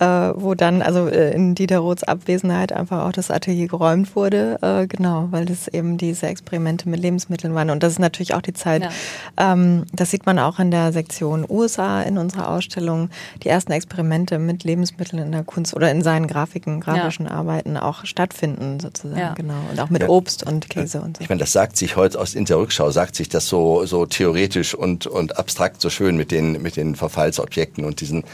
äh, 0.00 0.04
wo 0.04 0.54
dann 0.54 0.82
also 0.82 1.06
in 1.06 1.54
Dieter 1.54 1.78
Roths 1.78 2.04
Abwesenheit 2.04 2.74
einfach 2.74 3.06
auch 3.06 3.12
das 3.12 3.30
Atelier 3.30 3.68
geräumt 3.68 4.14
wurde, 4.14 4.58
genau, 4.88 5.28
weil 5.30 5.50
es 5.50 5.68
eben 5.68 5.96
diese 5.96 6.26
Experimente 6.26 6.88
mit 6.88 7.00
Lebensmitteln 7.00 7.54
waren 7.54 7.70
und 7.70 7.82
das 7.82 7.94
ist 7.94 7.98
natürlich 7.98 8.34
auch 8.34 8.42
die 8.42 8.52
Zeit, 8.52 8.82
ja. 8.82 9.52
ähm, 9.52 9.86
das 9.92 10.09
das 10.10 10.16
sieht 10.16 10.26
man 10.26 10.40
auch 10.40 10.58
in 10.58 10.72
der 10.72 10.92
Sektion 10.92 11.46
USA 11.48 12.02
in 12.02 12.18
unserer 12.18 12.48
Ausstellung. 12.48 13.10
Die 13.44 13.48
ersten 13.48 13.70
Experimente 13.70 14.40
mit 14.40 14.64
Lebensmitteln 14.64 15.22
in 15.22 15.30
der 15.30 15.44
Kunst 15.44 15.72
oder 15.72 15.88
in 15.92 16.02
seinen 16.02 16.26
Grafiken, 16.26 16.80
grafischen 16.80 17.26
ja. 17.26 17.30
Arbeiten 17.30 17.76
auch 17.76 18.04
stattfinden 18.04 18.80
sozusagen, 18.80 19.20
ja. 19.20 19.34
genau. 19.34 19.60
Und 19.70 19.78
auch 19.78 19.88
mit 19.88 20.02
ja. 20.02 20.08
Obst 20.08 20.44
und 20.44 20.68
Käse 20.68 21.00
und 21.00 21.18
so. 21.18 21.22
Ich 21.22 21.28
meine, 21.28 21.38
das 21.38 21.52
sagt 21.52 21.76
sich 21.76 21.94
heute 21.94 22.18
aus 22.18 22.34
in 22.34 22.44
der 22.44 22.58
Rückschau, 22.58 22.90
sagt 22.90 23.14
sich 23.14 23.28
das 23.28 23.46
so, 23.46 23.86
so 23.86 24.04
theoretisch 24.04 24.74
und, 24.74 25.06
und 25.06 25.38
abstrakt 25.38 25.80
so 25.80 25.90
schön 25.90 26.16
mit 26.16 26.32
den, 26.32 26.60
mit 26.60 26.74
den 26.74 26.96
Verfallsobjekten 26.96 27.84
und 27.84 28.00
diesen 28.00 28.24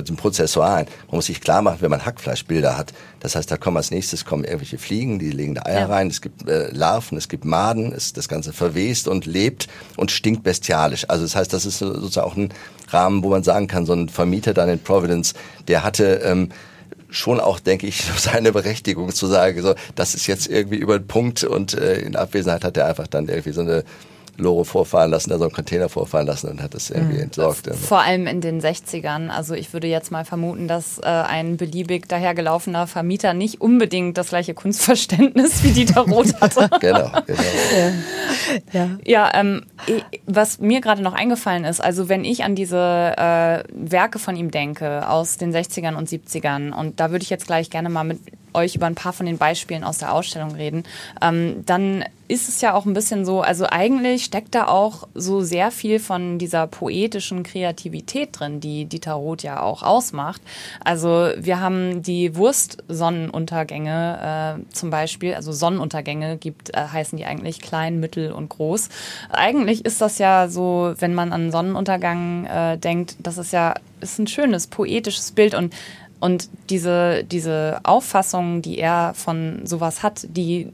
den 0.00 0.16
Prozessualen. 0.16 0.86
Man 1.08 1.16
muss 1.16 1.26
sich 1.26 1.40
klar 1.40 1.62
machen, 1.62 1.78
wenn 1.80 1.90
man 1.90 2.04
Hackfleischbilder 2.04 2.76
hat. 2.76 2.92
Das 3.20 3.36
heißt, 3.36 3.50
da 3.50 3.56
kommen 3.56 3.76
als 3.76 3.90
nächstes 3.90 4.24
kommen 4.24 4.44
irgendwelche 4.44 4.78
Fliegen, 4.78 5.18
die 5.18 5.30
legen 5.30 5.54
da 5.54 5.62
Eier 5.64 5.80
ja. 5.80 5.86
rein. 5.86 6.08
Es 6.08 6.20
gibt 6.20 6.48
äh, 6.48 6.70
Larven, 6.70 7.18
es 7.18 7.28
gibt 7.28 7.44
Maden, 7.44 7.92
es, 7.92 8.12
das 8.12 8.28
Ganze 8.28 8.52
verwest 8.52 9.08
und 9.08 9.26
lebt 9.26 9.68
und 9.96 10.10
stinkt 10.10 10.42
bestialisch. 10.42 11.08
Also 11.08 11.24
das 11.24 11.36
heißt, 11.36 11.52
das 11.52 11.66
ist 11.66 11.78
sozusagen 11.78 12.26
auch 12.26 12.36
ein 12.36 12.48
Rahmen, 12.88 13.22
wo 13.22 13.28
man 13.28 13.42
sagen 13.42 13.66
kann, 13.66 13.86
so 13.86 13.92
ein 13.92 14.08
Vermieter 14.08 14.54
dann 14.54 14.68
in 14.68 14.78
Providence, 14.78 15.34
der 15.68 15.84
hatte 15.84 16.22
ähm, 16.24 16.48
schon 17.10 17.40
auch, 17.40 17.60
denke 17.60 17.86
ich, 17.86 18.02
seine 18.16 18.52
Berechtigung 18.52 19.14
zu 19.14 19.26
sagen, 19.26 19.62
so, 19.62 19.74
das 19.94 20.14
ist 20.14 20.26
jetzt 20.26 20.48
irgendwie 20.48 20.76
über 20.76 20.98
den 20.98 21.06
Punkt 21.06 21.44
und 21.44 21.74
äh, 21.74 22.00
in 22.00 22.16
Abwesenheit 22.16 22.64
hat 22.64 22.76
er 22.76 22.86
einfach 22.86 23.06
dann 23.06 23.28
irgendwie 23.28 23.52
so 23.52 23.60
eine 23.60 23.84
Lore 24.38 24.64
vorfahren 24.64 25.10
lassen, 25.10 25.30
also 25.32 25.44
einen 25.44 25.52
Container 25.52 25.88
vorfahren 25.88 26.26
lassen 26.26 26.48
und 26.48 26.62
hat 26.62 26.74
das 26.74 26.90
irgendwie 26.90 27.16
mhm. 27.16 27.24
entsorgt. 27.24 27.68
Vor 27.74 28.00
allem 28.00 28.26
in 28.26 28.40
den 28.40 28.60
60ern. 28.60 29.28
Also 29.28 29.54
ich 29.54 29.72
würde 29.72 29.86
jetzt 29.88 30.10
mal 30.10 30.24
vermuten, 30.24 30.68
dass 30.68 30.98
äh, 30.98 31.04
ein 31.06 31.56
beliebig 31.56 32.08
dahergelaufener 32.08 32.86
Vermieter 32.86 33.34
nicht 33.34 33.60
unbedingt 33.60 34.16
das 34.16 34.30
gleiche 34.30 34.54
Kunstverständnis 34.54 35.62
wie 35.62 35.72
Dieter 35.72 36.02
Roth 36.02 36.34
hatte. 36.40 36.70
genau, 36.80 37.10
genau. 37.26 37.42
Ja, 37.76 37.92
ja. 38.72 38.90
ja 39.04 39.30
ähm, 39.34 39.62
was 40.26 40.58
mir 40.58 40.80
gerade 40.80 41.02
noch 41.02 41.14
eingefallen 41.14 41.64
ist, 41.64 41.82
also 41.82 42.08
wenn 42.08 42.24
ich 42.24 42.44
an 42.44 42.54
diese 42.54 42.78
äh, 42.78 43.64
Werke 43.72 44.18
von 44.18 44.36
ihm 44.36 44.50
denke 44.50 45.08
aus 45.08 45.36
den 45.36 45.54
60ern 45.54 45.94
und 45.94 46.08
70ern 46.08 46.72
und 46.72 47.00
da 47.00 47.10
würde 47.10 47.22
ich 47.22 47.30
jetzt 47.30 47.46
gleich 47.46 47.70
gerne 47.70 47.90
mal 47.90 48.04
mit 48.04 48.20
euch 48.54 48.76
über 48.76 48.86
ein 48.86 48.94
paar 48.94 49.12
von 49.12 49.26
den 49.26 49.38
Beispielen 49.38 49.84
aus 49.84 49.98
der 49.98 50.12
Ausstellung 50.12 50.54
reden, 50.54 50.84
ähm, 51.20 51.64
dann 51.66 52.04
ist 52.32 52.48
es 52.48 52.62
ja 52.62 52.72
auch 52.72 52.86
ein 52.86 52.94
bisschen 52.94 53.26
so, 53.26 53.42
also 53.42 53.66
eigentlich 53.68 54.24
steckt 54.24 54.54
da 54.54 54.66
auch 54.66 55.06
so 55.14 55.42
sehr 55.42 55.70
viel 55.70 55.98
von 55.98 56.38
dieser 56.38 56.66
poetischen 56.66 57.42
Kreativität 57.42 58.30
drin, 58.32 58.58
die 58.58 58.86
Dieter 58.86 59.12
Roth 59.12 59.42
ja 59.42 59.60
auch 59.60 59.82
ausmacht. 59.82 60.40
Also 60.82 61.28
wir 61.36 61.60
haben 61.60 62.02
die 62.02 62.34
Wurstsonnenuntergänge 62.34 64.56
äh, 64.58 64.72
zum 64.72 64.88
Beispiel, 64.88 65.34
also 65.34 65.52
Sonnenuntergänge 65.52 66.38
gibt, 66.38 66.74
äh, 66.74 66.86
heißen 66.90 67.18
die 67.18 67.26
eigentlich 67.26 67.60
klein, 67.60 68.00
mittel 68.00 68.32
und 68.32 68.48
groß. 68.48 68.88
Eigentlich 69.28 69.84
ist 69.84 70.00
das 70.00 70.16
ja 70.16 70.48
so, 70.48 70.94
wenn 70.98 71.14
man 71.14 71.34
an 71.34 71.50
Sonnenuntergang 71.50 72.46
äh, 72.46 72.78
denkt, 72.78 73.16
das 73.18 73.36
ist 73.36 73.52
ja 73.52 73.74
ist 74.02 74.18
ein 74.18 74.26
schönes 74.26 74.66
poetisches 74.66 75.32
Bild 75.32 75.54
und 75.54 75.72
und 76.22 76.48
diese, 76.70 77.24
diese 77.24 77.80
Auffassung, 77.82 78.62
die 78.62 78.78
er 78.78 79.12
von 79.14 79.66
sowas 79.66 80.04
hat, 80.04 80.24
die 80.28 80.68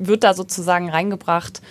wird 0.00 0.24
da 0.24 0.34
sozusagen 0.34 0.90
reingebracht, 0.90 1.62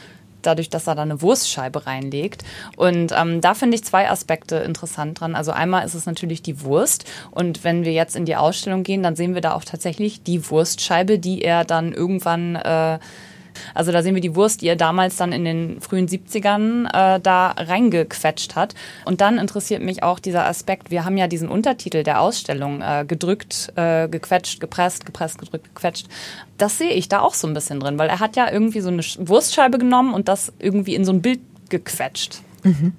dadurch, 0.41 0.69
dass 0.69 0.87
er 0.87 0.95
da 0.95 1.01
eine 1.01 1.21
Wurstscheibe 1.21 1.85
reinlegt. 1.85 2.45
Und 2.77 3.11
ähm, 3.13 3.41
da 3.41 3.55
finde 3.55 3.75
ich 3.75 3.83
zwei 3.83 4.09
Aspekte 4.09 4.55
interessant 4.55 5.19
dran. 5.19 5.35
Also 5.35 5.51
einmal 5.51 5.85
ist 5.85 5.95
es 5.95 6.05
natürlich 6.05 6.43
die 6.43 6.61
Wurst. 6.61 7.03
Und 7.31 7.65
wenn 7.65 7.83
wir 7.83 7.91
jetzt 7.91 8.15
in 8.15 8.23
die 8.23 8.37
Ausstellung 8.37 8.83
gehen, 8.83 9.03
dann 9.03 9.17
sehen 9.17 9.33
wir 9.33 9.41
da 9.41 9.53
auch 9.53 9.65
tatsächlich 9.65 10.23
die 10.23 10.49
Wurstscheibe, 10.49 11.19
die 11.19 11.41
er 11.41 11.65
dann 11.65 11.91
irgendwann 11.91 12.55
äh, 12.55 12.99
also 13.73 13.91
da 13.91 14.03
sehen 14.03 14.15
wir 14.15 14.21
die 14.21 14.35
Wurst, 14.35 14.61
die 14.61 14.67
er 14.67 14.75
damals 14.75 15.17
dann 15.17 15.31
in 15.31 15.45
den 15.45 15.81
frühen 15.81 16.07
70ern 16.07 16.87
äh, 16.87 17.19
da 17.19 17.51
reingequetscht 17.51 18.55
hat. 18.55 18.75
Und 19.05 19.21
dann 19.21 19.37
interessiert 19.37 19.81
mich 19.81 20.03
auch 20.03 20.19
dieser 20.19 20.45
Aspekt, 20.45 20.91
wir 20.91 21.05
haben 21.05 21.17
ja 21.17 21.27
diesen 21.27 21.49
Untertitel 21.49 22.03
der 22.03 22.21
Ausstellung, 22.21 22.81
äh, 22.81 23.05
gedrückt, 23.07 23.71
äh, 23.75 24.07
gequetscht, 24.07 24.59
gepresst, 24.59 25.05
gepresst, 25.05 25.37
gedrückt, 25.39 25.65
gequetscht. 25.73 26.07
Das 26.57 26.77
sehe 26.77 26.91
ich 26.91 27.09
da 27.09 27.21
auch 27.21 27.33
so 27.33 27.47
ein 27.47 27.53
bisschen 27.53 27.79
drin, 27.79 27.97
weil 27.97 28.09
er 28.09 28.19
hat 28.19 28.35
ja 28.35 28.51
irgendwie 28.51 28.81
so 28.81 28.89
eine 28.89 29.03
Wurstscheibe 29.17 29.77
genommen 29.77 30.13
und 30.13 30.27
das 30.27 30.53
irgendwie 30.59 30.95
in 30.95 31.05
so 31.05 31.11
ein 31.11 31.21
Bild 31.21 31.39
gequetscht. 31.69 32.41
Mhm. 32.63 32.93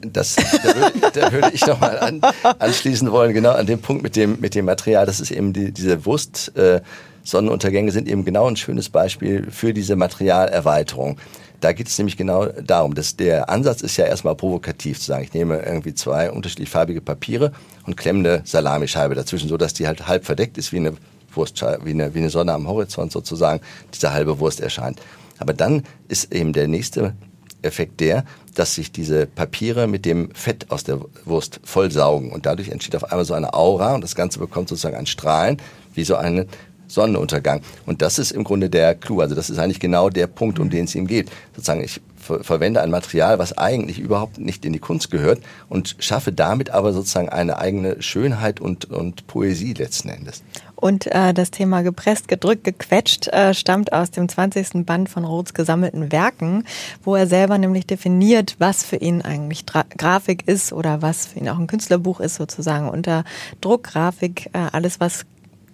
Das, 0.00 0.36
da, 0.36 0.76
würde, 0.76 1.10
da 1.12 1.32
würde 1.32 1.50
ich 1.52 1.66
nochmal 1.66 1.98
an, 1.98 2.20
anschließen 2.58 3.10
wollen, 3.10 3.34
genau 3.34 3.52
an 3.52 3.66
dem 3.66 3.80
Punkt 3.80 4.02
mit 4.02 4.14
dem, 4.14 4.40
mit 4.40 4.54
dem 4.54 4.64
Material. 4.64 5.06
Das 5.06 5.18
ist 5.18 5.30
eben 5.30 5.52
die, 5.52 5.72
diese 5.72 6.06
Wurst. 6.06 6.56
Äh, 6.56 6.82
Sonnenuntergänge 7.28 7.92
sind 7.92 8.08
eben 8.08 8.24
genau 8.24 8.46
ein 8.46 8.56
schönes 8.56 8.88
Beispiel 8.88 9.50
für 9.50 9.74
diese 9.74 9.96
Materialerweiterung. 9.96 11.18
Da 11.60 11.72
geht 11.72 11.88
es 11.88 11.98
nämlich 11.98 12.16
genau 12.16 12.46
darum, 12.46 12.94
dass 12.94 13.16
der 13.16 13.50
Ansatz 13.50 13.82
ist 13.82 13.98
ja 13.98 14.06
erstmal 14.06 14.34
provokativ 14.34 14.98
zu 14.98 15.06
sagen, 15.06 15.24
ich 15.24 15.34
nehme 15.34 15.58
irgendwie 15.58 15.92
zwei 15.92 16.30
unterschiedlich 16.30 16.70
farbige 16.70 17.02
Papiere 17.02 17.52
und 17.84 17.98
klemme 17.98 18.20
eine 18.20 18.42
Salamischeibe 18.46 19.14
dazwischen, 19.14 19.48
so 19.48 19.58
dass 19.58 19.74
die 19.74 19.86
halt 19.86 20.08
halb 20.08 20.24
verdeckt 20.24 20.56
ist 20.56 20.72
wie 20.72 20.78
eine 20.78 20.94
Wurstscheibe, 21.32 21.84
wie 21.84 21.90
eine, 21.90 22.14
wie 22.14 22.20
eine 22.20 22.30
Sonne 22.30 22.54
am 22.54 22.66
Horizont 22.66 23.12
sozusagen, 23.12 23.60
diese 23.92 24.12
halbe 24.12 24.38
Wurst 24.38 24.60
erscheint. 24.60 24.98
Aber 25.38 25.52
dann 25.52 25.82
ist 26.08 26.32
eben 26.32 26.54
der 26.54 26.66
nächste 26.66 27.12
Effekt 27.60 28.00
der, 28.00 28.24
dass 28.54 28.74
sich 28.74 28.90
diese 28.90 29.26
Papiere 29.26 29.86
mit 29.86 30.06
dem 30.06 30.34
Fett 30.34 30.70
aus 30.70 30.84
der 30.84 31.00
Wurst 31.26 31.60
vollsaugen 31.64 32.30
und 32.30 32.46
dadurch 32.46 32.70
entsteht 32.70 32.96
auf 32.96 33.04
einmal 33.04 33.26
so 33.26 33.34
eine 33.34 33.52
Aura 33.52 33.94
und 33.94 34.02
das 34.02 34.14
Ganze 34.14 34.38
bekommt 34.38 34.70
sozusagen 34.70 34.96
ein 34.96 35.06
Strahlen, 35.06 35.58
wie 35.94 36.04
so 36.04 36.16
eine 36.16 36.46
Sonnenuntergang. 36.88 37.60
Und 37.86 38.02
das 38.02 38.18
ist 38.18 38.32
im 38.32 38.44
Grunde 38.44 38.68
der 38.70 38.94
Clou. 38.94 39.20
Also 39.20 39.34
das 39.34 39.50
ist 39.50 39.58
eigentlich 39.58 39.80
genau 39.80 40.10
der 40.10 40.26
Punkt, 40.26 40.58
um 40.58 40.70
den 40.70 40.86
es 40.86 40.94
ihm 40.94 41.06
geht. 41.06 41.30
Sozusagen, 41.54 41.84
ich 41.84 42.00
ver 42.18 42.44
verwende 42.44 42.82
ein 42.82 42.90
Material, 42.90 43.38
was 43.38 43.56
eigentlich 43.56 43.98
überhaupt 43.98 44.38
nicht 44.38 44.64
in 44.64 44.72
die 44.72 44.78
Kunst 44.78 45.10
gehört 45.10 45.40
und 45.68 45.96
schaffe 45.98 46.32
damit 46.32 46.70
aber 46.70 46.92
sozusagen 46.92 47.28
eine 47.28 47.58
eigene 47.58 48.02
Schönheit 48.02 48.60
und, 48.60 48.86
und 48.86 49.26
Poesie 49.26 49.72
letzten 49.72 50.08
Endes. 50.08 50.42
Und 50.74 51.06
äh, 51.08 51.34
das 51.34 51.50
Thema 51.50 51.82
gepresst, 51.82 52.28
gedrückt, 52.28 52.64
gequetscht 52.64 53.28
äh, 53.28 53.52
stammt 53.52 53.92
aus 53.92 54.10
dem 54.10 54.28
20. 54.28 54.84
Band 54.86 55.08
von 55.08 55.24
Roths 55.24 55.54
gesammelten 55.54 56.12
Werken, 56.12 56.64
wo 57.02 57.16
er 57.16 57.26
selber 57.26 57.58
nämlich 57.58 57.86
definiert, 57.86 58.56
was 58.58 58.84
für 58.84 58.96
ihn 58.96 59.22
eigentlich 59.22 59.64
Tra 59.64 59.84
Grafik 59.96 60.46
ist 60.46 60.72
oder 60.72 61.02
was 61.02 61.26
für 61.26 61.40
ihn 61.40 61.48
auch 61.48 61.58
ein 61.58 61.66
Künstlerbuch 61.66 62.20
ist 62.20 62.36
sozusagen. 62.36 62.88
Unter 62.88 63.24
Druckgrafik 63.60 64.50
äh, 64.52 64.58
alles, 64.70 65.00
was 65.00 65.24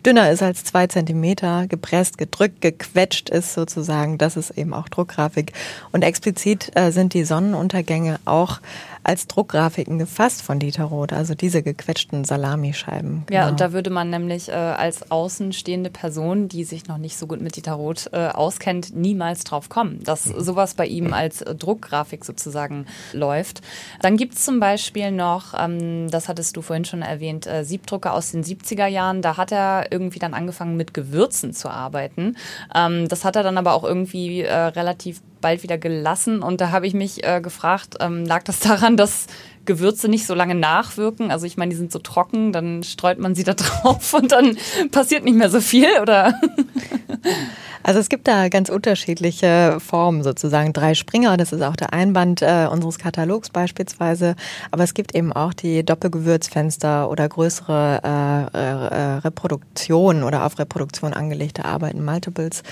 dünner 0.05 0.31
ist 0.31 0.43
als 0.43 0.65
zwei 0.65 0.87
Zentimeter, 0.87 1.67
gepresst, 1.67 2.19
gedrückt, 2.19 2.61
gequetscht 2.61 3.31
ist 3.31 3.55
sozusagen. 3.55 4.19
Das 4.19 4.37
ist 4.37 4.51
eben 4.51 4.75
auch 4.75 4.89
Druckgrafik. 4.89 5.53
Und 5.93 6.03
explizit 6.03 6.71
äh, 6.75 6.91
sind 6.91 7.15
die 7.15 7.25
Sonnenuntergänge 7.25 8.19
auch 8.25 8.61
als 9.05 9.27
Druckgrafiken 9.27 9.99
gefasst 9.99 10.43
von 10.43 10.59
Dieter 10.59 10.85
Roth, 10.85 11.13
also 11.13 11.35
diese 11.35 11.63
gequetschten 11.63 12.25
Salamischeiben. 12.25 13.25
Genau. 13.27 13.41
Ja, 13.41 13.49
und 13.49 13.61
da 13.61 13.73
würde 13.73 13.91
man 13.91 14.11
nämlich 14.11 14.49
äh, 14.49 14.53
als 14.53 15.11
außenstehende 15.11 15.91
Person, 15.91 16.49
die 16.49 16.65
sich 16.65 16.89
noch 16.89 16.99
nicht 16.99 17.17
so 17.17 17.27
gut 17.27 17.41
mit 17.41 17.57
Dieter 17.57 17.75
Roth 17.75 18.11
äh, 18.13 18.29
auskennt, 18.29 18.95
niemals 18.95 19.45
drauf 19.45 19.69
kommen, 19.69 20.03
dass 20.05 20.25
sowas 20.25 20.75
bei 20.75 20.87
ihm 20.87 21.13
als 21.13 21.43
äh, 21.43 21.55
Druckgrafik 21.55 22.25
sozusagen 22.25 22.87
läuft. 23.13 23.61
Dann 24.01 24.17
gibt 24.17 24.35
es 24.35 24.45
zum 24.45 24.59
Beispiel 24.59 25.11
noch, 25.11 25.55
ähm, 25.59 26.11
das 26.11 26.29
hattest 26.29 26.57
du 26.57 26.63
vorhin 26.63 26.85
schon 26.85 27.03
erwähnt, 27.03 27.47
äh, 27.47 27.65
Siebdrucker 27.65 28.15
aus 28.15 28.33
den 28.33 28.43
70er 28.43 28.87
Jahren. 28.87 29.23
Da 29.23 29.37
hat 29.37 29.53
er 29.53 29.93
irgendwie 29.93 30.19
dann 30.19 30.35
angefangen 30.35 30.77
mit 30.77 30.95
Gewürzen 30.95 31.53
zu 31.53 31.69
arbeiten. 31.69 32.37
Ähm, 32.75 33.09
das 33.09 33.25
hat 33.25 33.37
er 33.37 33.43
dann 33.43 33.59
aber 33.59 33.75
auch 33.75 33.85
irgendwie 33.85 34.43
äh, 34.43 34.55
relativ 34.55 35.21
bald 35.45 35.63
wieder 35.63 35.77
gelassen. 35.77 36.43
Und 36.43 36.63
da 36.63 36.71
habe 36.71 36.87
ich 36.87 36.95
mich 36.95 37.23
äh, 37.23 37.43
gefragt, 37.43 37.97
ähm, 38.01 38.25
lag 38.25 38.43
das 38.45 38.61
daran, 38.61 38.97
dass 38.97 39.27
Gewürze 39.67 40.09
nicht 40.09 40.27
so 40.27 40.35
lange 40.35 40.55
nachwirken? 40.55 41.31
Also 41.31 41.45
ich 41.45 41.59
meine, 41.59 41.69
die 41.69 41.77
sind 41.77 41.93
so 41.93 41.99
trocken, 41.99 42.51
dann 42.51 42.83
streut 42.83 43.19
man 43.19 43.35
sie 43.35 43.45
da 43.45 43.53
drauf 43.55 44.15
und 44.15 44.33
dann 44.33 44.57
passiert 44.91 45.23
nicht 45.25 45.37
mehr 45.37 45.51
so 45.51 45.61
viel, 45.61 46.01
oder? 46.01 46.41
Also 47.87 48.01
es 48.01 48.09
gibt 48.09 48.27
da 48.29 48.49
ganz 48.49 48.71
unterschiedliche 48.71 49.77
Formen 49.79 50.23
sozusagen. 50.23 50.73
Drei 50.73 50.95
Springer, 50.95 51.37
das 51.37 51.53
ist 51.53 51.61
auch 51.61 51.77
der 51.77 51.93
Einband 51.93 52.41
äh, 52.41 52.67
unseres 52.71 52.99
Katalogs 52.99 53.51
beispielsweise. 53.51 54.37
Aber 54.71 54.85
es 54.85 54.95
gibt 54.95 55.15
eben 55.15 55.35
auch 55.35 55.53
die 55.53 55.85
Doppelgewürzfenster 55.85 57.11
oder 57.11 57.29
größere 57.29 58.01
äh, 58.03 58.57
äh, 58.57 59.19
Reproduktionen 59.19 60.23
oder 60.23 60.47
auf 60.47 60.59
Reproduktion 60.59 61.13
angelegte 61.13 61.67
Arbeiten, 61.67 62.03
Multiples. 62.03 62.63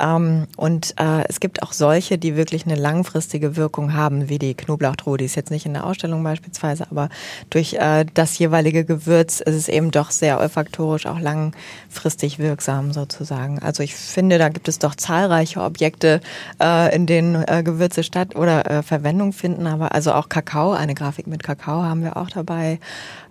Ähm, 0.00 0.46
und 0.56 0.94
äh, 0.98 1.24
es 1.28 1.40
gibt 1.40 1.62
auch 1.62 1.74
solche, 1.74 2.16
die 2.16 2.34
wirklich 2.34 2.64
eine 2.64 2.76
langfristige 2.76 3.56
Wirkung 3.56 3.92
haben, 3.92 4.30
wie 4.30 4.38
die 4.38 4.54
Knoblauchtruhe. 4.54 5.18
Die 5.18 5.26
ist 5.26 5.34
jetzt 5.34 5.50
nicht 5.50 5.66
in 5.66 5.74
der 5.74 5.84
Ausstellung 5.84 6.24
beispielsweise, 6.24 6.86
aber 6.90 7.10
durch 7.50 7.74
äh, 7.74 8.06
das 8.14 8.38
jeweilige 8.38 8.86
Gewürz 8.86 9.40
ist 9.40 9.56
es 9.56 9.68
eben 9.68 9.90
doch 9.90 10.10
sehr 10.10 10.40
olfaktorisch 10.40 11.04
auch 11.04 11.20
langfristig 11.20 12.38
wirksam 12.38 12.94
sozusagen. 12.94 13.58
Also 13.58 13.82
ich 13.82 13.94
finde, 13.94 14.38
da 14.38 14.53
gibt 14.54 14.68
es 14.68 14.78
doch 14.78 14.94
zahlreiche 14.94 15.60
Objekte, 15.60 16.20
äh, 16.62 16.94
in 16.94 17.06
denen 17.06 17.44
äh, 17.46 17.62
Gewürze 17.62 18.02
statt 18.02 18.36
oder 18.36 18.70
äh, 18.70 18.82
Verwendung 18.82 19.32
finden. 19.32 19.66
Aber 19.66 19.92
also 19.92 20.12
auch 20.12 20.28
Kakao, 20.28 20.72
eine 20.72 20.94
Grafik 20.94 21.26
mit 21.26 21.42
Kakao 21.42 21.82
haben 21.82 22.02
wir 22.02 22.16
auch 22.16 22.30
dabei. 22.30 22.78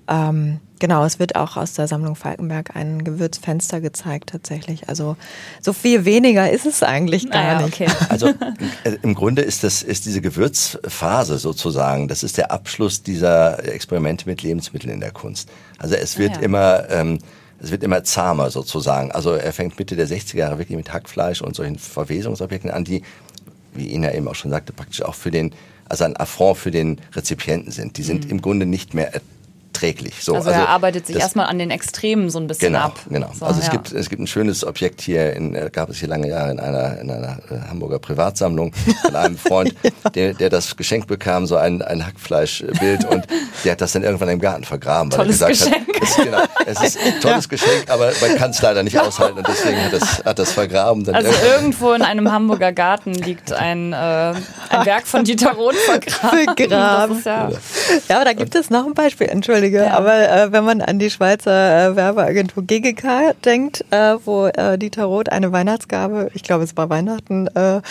Ähm, 0.08 0.60
genau, 0.80 1.06
es 1.06 1.18
wird 1.18 1.36
auch 1.36 1.56
aus 1.56 1.74
der 1.74 1.88
Sammlung 1.88 2.16
Falkenberg 2.16 2.76
ein 2.76 3.04
Gewürzfenster 3.04 3.80
gezeigt 3.80 4.30
tatsächlich. 4.32 4.90
Also 4.90 5.16
so 5.62 5.72
viel 5.72 6.06
weniger 6.06 6.52
ist 6.52 6.66
es 6.66 6.84
eigentlich 6.84 7.30
gar 7.30 7.44
naja, 7.44 7.66
nicht. 7.66 7.82
Okay. 7.82 7.92
Also 8.10 8.28
äh, 8.84 8.98
im 9.02 9.16
Grunde 9.16 9.42
ist 9.42 9.64
das 9.64 9.82
ist 9.82 10.06
diese 10.06 10.22
Gewürzphase 10.22 11.38
sozusagen. 11.38 12.08
Das 12.08 12.24
ist 12.24 12.38
der 12.38 12.52
Abschluss 12.52 13.02
dieser 13.02 13.64
Experimente 13.66 14.28
mit 14.28 14.42
Lebensmitteln 14.42 14.94
in 14.94 15.00
der 15.00 15.12
Kunst. 15.12 15.50
Also 15.78 15.96
es 15.96 16.18
wird 16.18 16.32
ah, 16.32 16.36
ja. 16.36 16.42
immer 16.42 16.90
ähm, 16.90 17.20
es 17.64 17.72
wird 17.72 17.82
immer 17.82 18.04
zahmer 18.04 18.50
sozusagen. 18.50 19.12
Also 19.12 19.32
er 19.32 19.54
fängt 19.54 19.80
Mitte 19.80 19.96
der 19.96 20.08
60er 20.08 20.38
Jahre 20.38 20.60
wirklich 20.60 20.76
mit 20.76 20.92
Hackfleisch 20.92 21.42
und 21.42 21.56
solchen 21.56 21.80
Verwesungsobjekten 21.80 22.70
an, 22.70 22.84
die, 22.84 23.04
wie 23.74 23.94
Ina 23.94 24.14
eben 24.14 24.28
auch 24.28 24.36
schon 24.36 24.52
sagte, 24.52 24.74
praktisch 24.74 25.02
auch 25.02 25.16
für 25.16 25.32
den, 25.32 25.54
also 25.88 26.04
ein 26.04 26.18
Affront 26.18 26.58
für 26.58 26.72
den 26.72 27.00
Rezipienten 27.16 27.72
sind. 27.72 27.98
Die 27.98 28.04
sind 28.04 28.26
mhm. 28.26 28.32
im 28.32 28.42
Grunde 28.42 28.66
nicht 28.66 28.94
mehr 28.94 29.14
träglich. 29.74 30.24
So, 30.24 30.36
also, 30.36 30.50
also 30.50 30.62
er 30.62 30.70
arbeitet 30.70 31.08
sich 31.08 31.18
erstmal 31.18 31.48
an 31.48 31.60
den 31.60 31.72
Extremen 31.72 32.30
so 32.30 32.40
ein 32.40 32.48
bisschen 32.48 32.74
genau, 32.74 32.86
ab. 32.86 33.00
Genau, 33.10 33.32
so, 33.38 33.46
also 33.46 33.60
es, 33.60 33.68
ja. 33.68 33.72
gibt, 33.74 33.92
es 33.92 34.10
gibt 34.10 34.22
ein 34.22 34.28
schönes 34.28 34.66
Objekt 34.66 35.02
hier, 35.02 35.34
in, 35.34 35.56
äh, 35.56 35.70
gab 35.72 35.90
es 35.90 35.98
hier 35.98 36.08
lange 36.08 36.30
Jahre 36.30 36.52
in 36.52 36.60
einer, 36.60 37.00
in 37.00 37.12
einer 37.12 37.40
äh, 37.50 37.60
Hamburger 37.70 38.00
Privatsammlung 38.00 38.74
von 39.02 39.16
einem 39.16 39.38
Freund, 39.38 39.76
ja. 39.84 40.10
der, 40.16 40.34
der 40.36 40.50
das 40.50 40.78
geschenkt 40.78 41.08
bekam, 41.08 41.46
so 41.46 41.58
ein, 41.58 41.82
ein 41.82 42.06
Hackfleischbild 42.06 43.06
und 43.06 43.28
der 43.66 43.74
hat 43.74 43.82
das 43.82 43.92
dann 43.92 44.04
irgendwann 44.04 44.30
im 44.30 44.40
Garten 44.40 44.64
vergraben, 44.64 45.12
weil 45.12 45.20
tolles 45.20 45.42
er 45.42 45.50
gesagt 45.50 45.72
Geschenk. 45.72 46.02
hat, 46.02 46.04
es, 46.04 46.16
genau, 46.16 46.44
es 46.66 46.82
ist 46.82 47.00
ein 47.00 47.20
tolles 47.22 47.46
ja. 47.46 47.50
Geschenk, 47.50 47.90
aber 47.90 48.12
man 48.22 48.38
kann 48.38 48.52
es 48.52 48.62
leider 48.62 48.84
nicht 48.84 49.00
aushalten 49.00 49.38
und 49.38 49.48
deswegen 49.48 49.84
hat 49.84 49.94
das, 49.94 50.24
hat 50.26 50.40
das 50.40 50.52
vergraben. 50.52 51.08
also 51.14 51.32
irgendwo 51.56 51.94
in 51.94 52.02
einem 52.02 52.32
Hamburger 52.32 52.72
Garten 52.72 53.14
liegt 53.14 53.52
ein, 53.52 53.94
äh, 53.94 53.96
ein 53.96 54.86
Werk 54.86 55.08
von 55.08 55.24
Dieter 55.24 55.54
Roth 55.54 55.76
vergraben. 55.76 56.56
vergraben. 56.56 57.22
Ja, 57.26 57.50
ja, 58.10 58.16
aber 58.16 58.26
da 58.26 58.34
gibt 58.34 58.56
es 58.56 58.70
noch 58.70 58.86
ein 58.86 58.94
Beispiel, 58.94 59.28
entschuldige, 59.28 59.92
aber 59.92 60.30
äh, 60.30 60.52
wenn 60.52 60.64
man 60.64 60.82
an 60.82 61.00
die 61.00 61.10
Schweizer 61.10 61.92
äh, 61.92 61.96
Werbeagentur 61.96 62.64
GGK 62.64 63.34
denkt, 63.44 63.86
äh, 63.92 64.16
wo 64.24 64.48
äh, 64.48 64.78
Dieter 64.78 65.06
Roth 65.06 65.30
eine 65.30 65.52
Weihnachtsgabe, 65.52 66.30
ich 66.34 66.44
glaube 66.44 66.64
es 66.64 66.76
war 66.78 66.90
Weihnachten, 66.90 67.48
äh, 67.48 67.82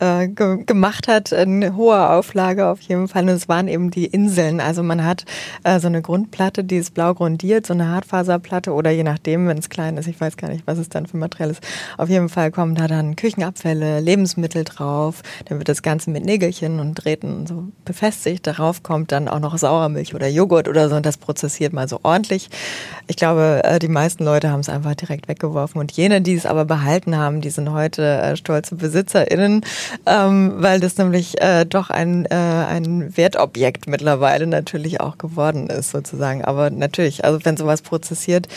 äh, 0.00 0.28
ge 0.28 0.64
gemacht 0.64 1.08
hat, 1.08 1.32
in 1.32 1.76
hoher 1.76 2.10
Auflage 2.10 2.66
auf 2.66 2.80
jeden 2.80 3.08
Fall. 3.08 3.22
Und 3.22 3.28
es 3.30 3.48
waren 3.48 3.68
eben 3.68 3.90
die 3.90 4.06
Inseln. 4.06 4.60
Also 4.60 4.82
man 4.82 5.04
hat 5.04 5.24
äh, 5.64 5.80
so 5.80 5.86
eine 5.86 6.02
Grundplatte, 6.02 6.64
die 6.64 6.76
ist 6.76 6.94
blau 6.94 7.14
grundiert, 7.14 7.66
so 7.66 7.74
eine 7.74 7.88
Hartfaserplatte 8.18 8.72
oder 8.72 8.90
je 8.90 9.02
nachdem, 9.02 9.48
wenn 9.48 9.58
es 9.58 9.68
klein 9.68 9.96
ist, 9.96 10.06
ich 10.06 10.20
weiß 10.20 10.36
gar 10.36 10.48
nicht, 10.48 10.66
was 10.66 10.78
es 10.78 10.88
dann 10.88 11.06
für 11.06 11.16
Material 11.16 11.50
ist. 11.50 11.62
Auf 11.96 12.08
jeden 12.08 12.28
Fall 12.28 12.50
kommen 12.50 12.74
da 12.74 12.86
dann 12.86 13.16
Küchenabfälle, 13.16 14.00
Lebensmittel 14.00 14.64
drauf. 14.64 15.22
Dann 15.46 15.58
wird 15.58 15.68
das 15.68 15.82
Ganze 15.82 16.10
mit 16.10 16.24
Nägelchen 16.24 16.80
und 16.80 16.94
Drähten 16.94 17.46
so 17.46 17.64
befestigt. 17.84 18.46
Darauf 18.46 18.82
kommt 18.82 19.12
dann 19.12 19.28
auch 19.28 19.40
noch 19.40 19.56
Sauermilch 19.56 20.14
oder 20.14 20.28
Joghurt 20.28 20.68
oder 20.68 20.88
so 20.88 20.96
und 20.96 21.06
das 21.06 21.16
prozessiert 21.16 21.72
mal 21.72 21.88
so 21.88 22.00
ordentlich. 22.02 22.50
Ich 23.06 23.16
glaube, 23.16 23.62
äh, 23.64 23.78
die 23.78 23.88
meisten 23.88 24.24
Leute 24.24 24.50
haben 24.50 24.60
es 24.60 24.68
einfach 24.68 24.94
direkt 24.94 25.28
weggeworfen 25.28 25.80
und 25.80 25.92
jene, 25.92 26.20
die 26.20 26.34
es 26.34 26.46
aber 26.46 26.64
behalten 26.64 27.16
haben, 27.16 27.40
die 27.40 27.50
sind 27.50 27.70
heute 27.72 28.02
äh, 28.02 28.36
stolze 28.36 28.74
BesitzerInnen, 28.74 29.62
ähm, 30.06 30.54
weil 30.56 30.80
das 30.80 30.98
nämlich 30.98 31.40
äh, 31.40 31.64
doch 31.64 31.90
ein, 31.90 32.26
ein 32.28 33.16
Wertobjekt 33.16 33.86
mittlerweile 33.86 34.46
natürlich 34.46 35.00
auch 35.00 35.18
geworden 35.18 35.68
ist 35.68 35.90
sozusagen. 35.90 36.44
Aber 36.44 36.70
natürlich, 36.70 37.24
also 37.24 37.44
wenn 37.44 37.56
sowas 37.56 37.82
prozessiert 37.82 38.07
prozessiert 38.08 38.48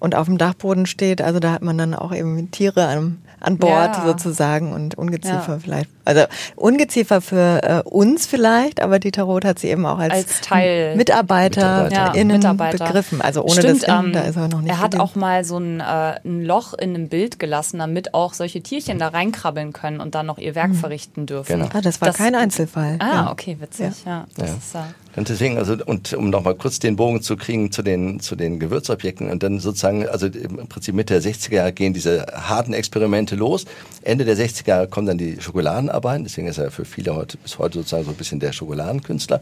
und 0.00 0.14
auf 0.14 0.26
dem 0.26 0.38
Dachboden 0.38 0.86
steht, 0.86 1.22
also 1.22 1.38
da 1.38 1.52
hat 1.52 1.62
man 1.62 1.78
dann 1.78 1.94
auch 1.94 2.12
eben 2.12 2.50
Tiere 2.50 2.86
an, 2.86 3.18
an 3.38 3.58
Bord 3.58 3.96
ja. 3.96 4.06
sozusagen 4.06 4.72
und 4.72 4.96
Ungeziefer 4.96 5.52
ja. 5.52 5.58
vielleicht. 5.62 5.90
Also 6.04 6.24
Ungeziefer 6.56 7.20
für 7.20 7.62
äh, 7.62 7.88
uns 7.88 8.26
vielleicht, 8.26 8.80
aber 8.80 8.98
Dieter 8.98 9.24
Roth 9.24 9.44
hat 9.44 9.58
sie 9.58 9.68
eben 9.68 9.84
auch 9.86 9.98
als, 9.98 10.12
als 10.12 10.40
Teil 10.40 10.96
Mitarbeiter, 10.96 11.84
Mitarbeiter. 11.84 12.18
Ja, 12.18 12.24
Mitarbeiter. 12.24 12.86
begriffen. 12.86 13.20
Also 13.20 13.42
ohne 13.42 13.52
Stimmt, 13.52 13.82
das 13.82 14.04
ähm, 14.04 14.12
da 14.12 14.20
ist 14.22 14.36
er 14.36 14.48
noch 14.48 14.62
nicht. 14.62 14.70
Er 14.70 14.80
hat 14.80 14.98
auch 14.98 15.14
mal 15.14 15.44
so 15.44 15.58
ein, 15.58 15.80
äh, 15.80 16.18
ein 16.24 16.44
Loch 16.44 16.72
in 16.74 16.94
einem 16.94 17.08
Bild 17.08 17.38
gelassen, 17.38 17.78
damit 17.78 18.14
auch 18.14 18.32
solche 18.32 18.62
Tierchen 18.62 18.98
da 18.98 19.08
reinkrabbeln 19.08 19.72
können 19.72 20.00
und 20.00 20.14
dann 20.14 20.26
noch 20.26 20.38
ihr 20.38 20.54
Werk 20.54 20.70
mhm. 20.70 20.76
verrichten 20.76 21.26
dürfen. 21.26 21.60
Genau. 21.60 21.68
Ah, 21.72 21.80
das 21.82 22.00
war 22.00 22.08
das, 22.08 22.16
kein 22.16 22.34
Einzelfall. 22.34 22.96
Ah, 23.00 23.30
okay, 23.30 23.58
witzig. 23.60 23.92
Ja. 24.06 24.10
ja. 24.10 24.26
Das 24.36 24.50
Ist, 24.50 24.74
äh, 24.74 24.78
und 25.16 25.28
deswegen, 25.28 25.58
also, 25.58 25.76
und 25.84 26.12
um 26.14 26.30
nochmal 26.30 26.54
kurz 26.54 26.78
den 26.78 26.94
Bogen 26.94 27.20
zu 27.20 27.36
kriegen 27.36 27.72
zu 27.72 27.82
den, 27.82 28.20
zu 28.20 28.36
den 28.36 28.60
Gewürzobjekten 28.60 29.28
und 29.28 29.42
dann 29.42 29.58
sozusagen, 29.58 29.89
also 30.08 30.26
im 30.26 30.66
Prinzip 30.68 30.94
Mitte 30.94 31.20
der 31.20 31.32
60er 31.32 31.54
Jahre 31.54 31.72
gehen 31.72 31.92
diese 31.92 32.26
harten 32.32 32.72
Experimente 32.72 33.36
los. 33.36 33.66
Ende 34.02 34.24
der 34.24 34.36
60er 34.36 34.68
Jahre 34.68 34.88
kommen 34.88 35.06
dann 35.06 35.18
die 35.18 35.40
Schokoladenarbeiten, 35.40 36.24
deswegen 36.24 36.48
ist 36.48 36.58
er 36.58 36.70
für 36.70 36.84
viele 36.84 37.14
heute, 37.14 37.36
bis 37.38 37.58
heute 37.58 37.78
sozusagen 37.78 38.04
so 38.04 38.10
ein 38.10 38.16
bisschen 38.16 38.40
der 38.40 38.52
Schokoladenkünstler. 38.52 39.40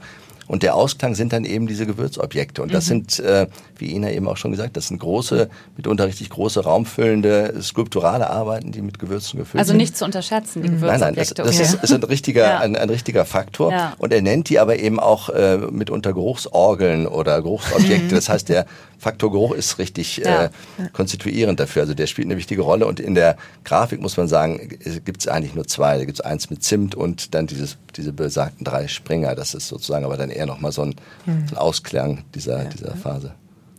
Und 0.49 0.63
der 0.63 0.75
Ausklang 0.75 1.15
sind 1.15 1.33
dann 1.33 1.45
eben 1.45 1.67
diese 1.67 1.87
Gewürzobjekte. 1.87 2.63
Und 2.63 2.73
das 2.73 2.87
mhm. 2.87 2.89
sind, 2.89 3.21
äh, 3.21 3.47
wie 3.77 3.95
Ina 3.95 4.11
eben 4.11 4.27
auch 4.27 4.39
schon 4.39 4.51
gesagt, 4.51 4.77
das 4.77 4.89
sind 4.89 4.99
große, 4.99 5.49
mitunter 5.77 6.07
richtig 6.07 6.31
große, 6.31 6.65
raumfüllende, 6.65 7.55
skulpturale 7.61 8.29
Arbeiten, 8.31 8.73
die 8.73 8.81
mit 8.81 8.99
Gewürzen 8.99 9.39
gefüllt 9.39 9.61
also 9.61 9.69
sind. 9.73 9.77
Also 9.77 9.85
nicht 9.85 9.97
zu 9.97 10.05
unterschätzen, 10.07 10.63
die 10.63 10.69
Gewürzobjekte. 10.69 11.05
Nein, 11.05 11.15
nein, 11.15 11.15
das, 11.15 11.35
das 11.35 11.49
okay. 11.49 11.63
ist, 11.63 11.85
ist, 11.85 11.93
ein 11.93 12.03
richtiger, 12.03 12.43
ja. 12.47 12.59
ein, 12.61 12.77
ein, 12.77 12.89
richtiger 12.89 13.27
Faktor. 13.27 13.73
Ja. 13.73 13.95
Und 13.99 14.13
er 14.13 14.23
nennt 14.23 14.49
die 14.49 14.59
aber 14.59 14.79
eben 14.79 14.99
auch 14.99 15.29
äh, 15.29 15.59
mitunter 15.59 16.15
Geruchsorgeln 16.15 17.07
oder 17.07 17.43
Geruchsobjekte. 17.43 18.15
Das 18.15 18.31
heißt, 18.31 18.49
der 18.49 18.67
Faktor 18.99 19.31
Geruch 19.31 19.53
ist 19.53 19.79
richtig 19.79 20.17
ja. 20.19 20.47
äh, 20.47 20.51
konstituierend 20.93 21.61
dafür. 21.61 21.83
Also 21.83 21.95
der 21.95 22.09
spielt 22.09 22.27
eine 22.27 22.37
wichtige 22.37 22.63
Rolle. 22.63 22.87
Und 22.87 22.99
in 22.99 23.15
der 23.15 23.37
Grafik 23.65 24.01
muss 24.01 24.17
man 24.17 24.27
sagen, 24.27 24.77
gibt 25.05 25.21
es 25.21 25.29
eigentlich 25.29 25.55
nur 25.55 25.67
zwei. 25.67 25.99
Da 25.99 26.05
gibt 26.05 26.19
es 26.19 26.25
eins 26.25 26.51
mit 26.51 26.65
Zimt 26.65 26.95
und 26.97 27.35
dann 27.35 27.47
dieses, 27.47 27.77
diese 27.97 28.13
besagten 28.13 28.65
drei 28.65 28.89
Springer. 28.89 29.37
Das 29.37 29.55
ist 29.55 29.69
sozusagen 29.69 30.05
aber 30.05 30.17
dann 30.17 30.31
eher 30.39 30.47
nochmal 30.47 30.73
so 30.73 30.83
ein, 30.83 30.95
mhm. 31.27 31.47
so 31.49 31.55
ein 31.55 31.59
Ausklang 31.59 32.25
dieser, 32.35 32.65
ja. 32.65 32.69
dieser 32.71 32.97
Phase 32.97 33.35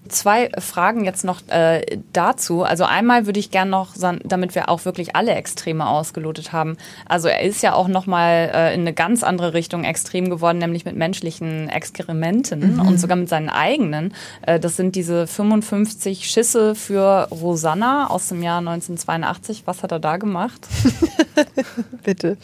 zwei 0.10 0.50
Fragen 0.60 1.06
jetzt 1.06 1.24
noch 1.24 1.42
äh, 1.48 2.00
dazu. 2.14 2.64
Also 2.64 2.84
einmal 2.84 3.26
würde 3.26 3.40
ich 3.40 3.52
gerne 3.52 3.72
noch, 3.72 3.96
damit 4.24 4.56
wir 4.56 4.70
auch 4.70 4.86
wirklich 4.86 5.16
alle 5.16 5.32
Extreme 5.32 5.88
ausgelotet 5.88 6.52
haben. 6.52 6.78
Also 7.08 7.28
er 7.28 7.42
ist 7.42 7.62
ja 7.64 7.74
auch 7.74 7.88
noch 7.88 8.06
mal 8.06 8.52
äh, 8.54 8.74
in 8.74 8.82
eine 8.82 8.94
ganz 8.94 9.24
andere 9.24 9.54
Richtung 9.54 9.84
extrem 9.84 10.30
geworden, 10.30 10.58
nämlich 10.58 10.86
mit 10.86 10.96
menschlichen 10.96 11.70
Experimenten 11.70 12.76
mhm. 12.76 12.88
und 12.88 13.00
sogar 13.00 13.18
mit 13.18 13.30
seinen 13.30 13.50
eigenen. 13.50 14.14
Äh, 14.42 14.60
das 14.60 14.76
sind 14.76 14.96
diese 14.96 15.28
55 15.28 16.30
Schisse 16.30 16.76
für 16.76 17.28
Rosanna 17.32 18.10
aus 18.10 18.28
dem 18.28 18.44
Jahr 18.44 18.60
1982. 18.60 19.64
Was 19.66 19.84
hat 19.84 19.92
er 19.92 20.00
da 20.00 20.18
gemacht? 20.18 20.68
Bitte. 22.04 22.38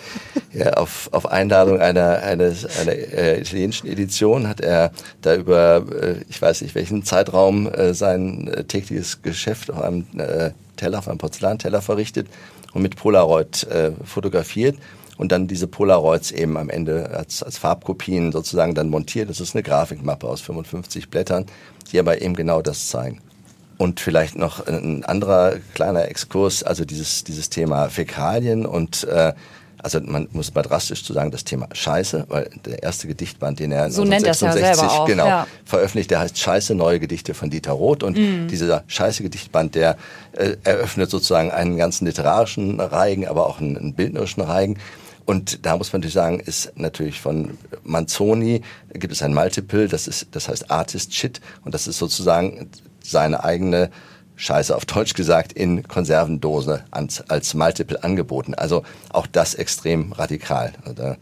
Ja, 0.53 0.73
auf, 0.73 1.09
auf 1.11 1.25
Einladung 1.31 1.79
einer, 1.79 2.23
eines, 2.23 2.65
einer 2.79 2.93
äh, 2.93 3.41
italienischen 3.41 3.87
Edition 3.87 4.47
hat 4.47 4.61
er 4.61 4.91
da 5.21 5.35
über, 5.35 5.85
äh, 6.01 6.15
ich 6.29 6.41
weiß 6.41 6.61
nicht 6.61 6.75
welchen 6.75 7.03
Zeitraum, 7.03 7.54
Raum 7.55 7.67
äh, 7.73 7.93
sein 7.93 8.47
äh, 8.47 8.63
tägliches 8.63 9.21
Geschäft 9.21 9.71
auf 9.71 9.81
einem 9.81 10.05
äh, 10.17 10.51
Teller, 10.75 10.99
auf 10.99 11.07
einem 11.07 11.17
Porzellanteller 11.17 11.81
verrichtet 11.81 12.27
und 12.73 12.81
mit 12.81 12.95
Polaroid 12.95 13.63
äh, 13.63 13.91
fotografiert 14.03 14.77
und 15.17 15.31
dann 15.31 15.47
diese 15.47 15.67
Polaroids 15.67 16.31
eben 16.31 16.57
am 16.57 16.69
Ende 16.69 17.09
als, 17.11 17.41
als 17.41 17.57
Farbkopien 17.57 18.31
sozusagen 18.31 18.75
dann 18.75 18.89
montiert. 18.89 19.29
Das 19.29 19.39
ist 19.39 19.55
eine 19.55 19.63
Grafikmappe 19.63 20.27
aus 20.27 20.41
55 20.41 21.09
Blättern, 21.09 21.45
die 21.91 21.99
aber 21.99 22.21
eben 22.21 22.35
genau 22.35 22.61
das 22.61 22.89
zeigen. 22.89 23.21
Und 23.77 23.99
vielleicht 23.99 24.37
noch 24.37 24.65
ein 24.67 25.03
anderer 25.03 25.57
kleiner 25.73 26.07
Exkurs, 26.07 26.63
also 26.63 26.85
dieses, 26.85 27.25
dieses 27.25 27.49
Thema 27.49 27.89
Fäkalien 27.89 28.65
und 28.65 29.03
äh, 29.05 29.33
also 29.85 30.01
man 30.01 30.27
muss 30.31 30.51
mal 30.55 30.63
drastisch 30.63 31.03
zu 31.03 31.13
sagen, 31.13 31.29
das 31.29 31.43
Thema 31.43 31.69
Scheiße, 31.71 32.25
weil 32.27 32.49
der 32.65 32.81
erste 32.81 33.07
Gedichtband, 33.07 33.59
den 33.59 33.71
er 33.71 33.91
so 33.91 34.01
1966 34.01 34.81
ja 34.81 35.05
genau, 35.05 35.27
ja. 35.27 35.47
veröffentlicht, 35.63 36.09
der 36.09 36.21
heißt 36.21 36.39
Scheiße, 36.39 36.73
neue 36.73 36.99
Gedichte 36.99 37.35
von 37.35 37.51
Dieter 37.51 37.73
Roth 37.73 38.01
und 38.01 38.17
mhm. 38.17 38.47
dieser 38.47 38.83
Scheiße 38.87 39.21
Gedichtband, 39.21 39.75
der 39.75 39.97
äh, 40.31 40.55
eröffnet 40.63 41.11
sozusagen 41.11 41.51
einen 41.51 41.77
ganzen 41.77 42.07
literarischen 42.07 42.79
Reigen, 42.79 43.27
aber 43.27 43.45
auch 43.45 43.61
einen, 43.61 43.77
einen 43.77 43.93
bildnerischen 43.93 44.41
Reigen. 44.41 44.79
Und 45.25 45.63
da 45.67 45.77
muss 45.77 45.93
man 45.93 45.99
natürlich 45.99 46.15
sagen, 46.15 46.39
ist 46.39 46.73
natürlich 46.75 47.21
von 47.21 47.55
Manzoni 47.83 48.63
gibt 48.91 49.13
es 49.13 49.21
ein 49.21 49.35
Multiple, 49.35 49.87
das 49.87 50.07
ist, 50.07 50.29
das 50.31 50.49
heißt 50.49 50.71
Artist 50.71 51.13
Shit 51.13 51.41
und 51.63 51.75
das 51.75 51.85
ist 51.85 51.99
sozusagen 51.99 52.71
seine 53.03 53.43
eigene 53.43 53.91
Scheiße 54.35 54.75
auf 54.75 54.85
Deutsch 54.85 55.13
gesagt, 55.13 55.53
in 55.53 55.87
Konservendose 55.87 56.83
als, 56.91 57.29
als 57.29 57.53
Multiple 57.53 58.03
angeboten. 58.03 58.53
Also 58.53 58.83
auch 59.11 59.27
das 59.27 59.55
extrem 59.55 60.11
radikal. 60.11 60.73
Oder, 60.89 61.17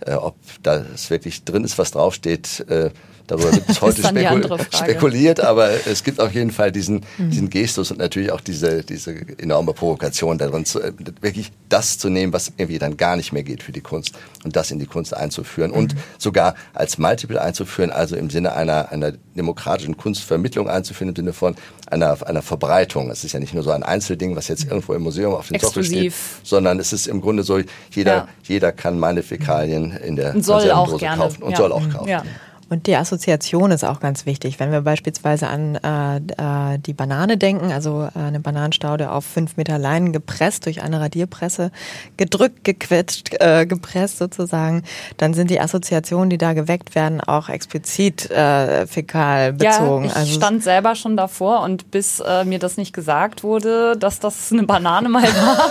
äh, 0.00 0.14
ob 0.14 0.36
das 0.62 1.10
wirklich 1.10 1.44
drin 1.44 1.64
ist, 1.64 1.78
was 1.78 1.92
draufsteht, 1.92 2.60
äh, 2.68 2.90
Darüber 3.28 3.52
wird 3.52 3.66
bis 3.66 3.80
heute 3.82 4.02
spekul 4.02 4.58
spekuliert, 4.70 5.40
aber 5.40 5.70
es 5.86 6.02
gibt 6.02 6.18
auf 6.18 6.32
jeden 6.32 6.50
Fall 6.50 6.72
diesen, 6.72 7.04
mhm. 7.18 7.30
diesen 7.30 7.50
Gestus 7.50 7.90
und 7.90 7.98
natürlich 7.98 8.32
auch 8.32 8.40
diese, 8.40 8.82
diese 8.82 9.14
enorme 9.38 9.74
Provokation 9.74 10.38
darin, 10.38 10.64
zu, 10.64 10.80
äh, 10.80 10.92
wirklich 11.20 11.52
das 11.68 11.98
zu 11.98 12.08
nehmen, 12.08 12.32
was 12.32 12.52
irgendwie 12.56 12.78
dann 12.78 12.96
gar 12.96 13.16
nicht 13.16 13.32
mehr 13.32 13.42
geht 13.42 13.62
für 13.62 13.72
die 13.72 13.82
Kunst 13.82 14.18
und 14.44 14.56
das 14.56 14.70
in 14.70 14.78
die 14.78 14.86
Kunst 14.86 15.14
einzuführen 15.14 15.72
mhm. 15.72 15.76
und 15.76 15.94
sogar 16.16 16.54
als 16.72 16.96
Multiple 16.96 17.40
einzuführen, 17.40 17.90
also 17.90 18.16
im 18.16 18.30
Sinne 18.30 18.54
einer, 18.54 18.90
einer 18.90 19.12
demokratischen 19.36 19.98
Kunstvermittlung 19.98 20.68
einzuführen, 20.68 21.10
im 21.10 21.16
Sinne 21.16 21.32
von 21.34 21.54
einer, 21.90 22.16
einer 22.26 22.42
Verbreitung. 22.42 23.10
Es 23.10 23.24
ist 23.24 23.32
ja 23.32 23.40
nicht 23.40 23.52
nur 23.52 23.62
so 23.62 23.70
ein 23.72 23.82
Einzelding, 23.82 24.36
was 24.36 24.48
jetzt 24.48 24.64
irgendwo 24.64 24.94
im 24.94 25.02
Museum 25.02 25.34
auf 25.34 25.48
dem 25.48 25.60
Sockel 25.60 25.84
steht, 25.84 26.14
sondern 26.42 26.80
es 26.80 26.94
ist 26.94 27.06
im 27.06 27.20
Grunde 27.20 27.42
so, 27.42 27.60
jeder, 27.90 28.14
ja. 28.14 28.28
jeder 28.42 28.72
kann 28.72 28.98
meine 28.98 29.22
Fäkalien 29.22 29.92
in 29.92 30.16
der 30.16 30.40
soll 30.42 30.70
auch 30.70 30.98
gerne. 30.98 31.16
kaufen 31.16 31.42
und 31.42 31.50
ja. 31.52 31.56
soll 31.58 31.72
auch 31.72 31.88
kaufen. 31.90 32.08
Ja. 32.08 32.22
Und 32.70 32.86
die 32.86 32.96
Assoziation 32.96 33.70
ist 33.70 33.84
auch 33.84 34.00
ganz 34.00 34.26
wichtig. 34.26 34.60
Wenn 34.60 34.70
wir 34.70 34.82
beispielsweise 34.82 35.48
an 35.48 35.76
äh, 35.76 36.16
äh, 36.16 36.78
die 36.78 36.92
Banane 36.92 37.38
denken, 37.38 37.72
also 37.72 38.08
äh, 38.14 38.18
eine 38.18 38.40
Bananenstaude 38.40 39.10
auf 39.10 39.24
fünf 39.24 39.56
Meter 39.56 39.78
Leinen 39.78 40.12
gepresst 40.12 40.66
durch 40.66 40.82
eine 40.82 41.00
Radierpresse, 41.00 41.70
gedrückt, 42.16 42.64
gequetscht, 42.64 43.34
äh, 43.40 43.64
gepresst 43.66 44.18
sozusagen, 44.18 44.82
dann 45.16 45.32
sind 45.32 45.50
die 45.50 45.60
Assoziationen, 45.60 46.28
die 46.28 46.38
da 46.38 46.52
geweckt 46.52 46.94
werden, 46.94 47.20
auch 47.22 47.48
explizit 47.48 48.30
äh, 48.30 48.86
fäkal 48.86 49.54
bezogen. 49.54 50.04
Ja, 50.04 50.10
ich 50.10 50.16
also 50.16 50.34
stand 50.34 50.62
selber 50.62 50.94
schon 50.94 51.16
davor 51.16 51.62
und 51.62 51.90
bis 51.90 52.20
äh, 52.20 52.44
mir 52.44 52.58
das 52.58 52.76
nicht 52.76 52.92
gesagt 52.92 53.42
wurde, 53.42 53.96
dass 53.96 54.20
das 54.20 54.52
eine 54.52 54.64
Banane 54.64 55.08
mal 55.08 55.22
war. 55.22 55.70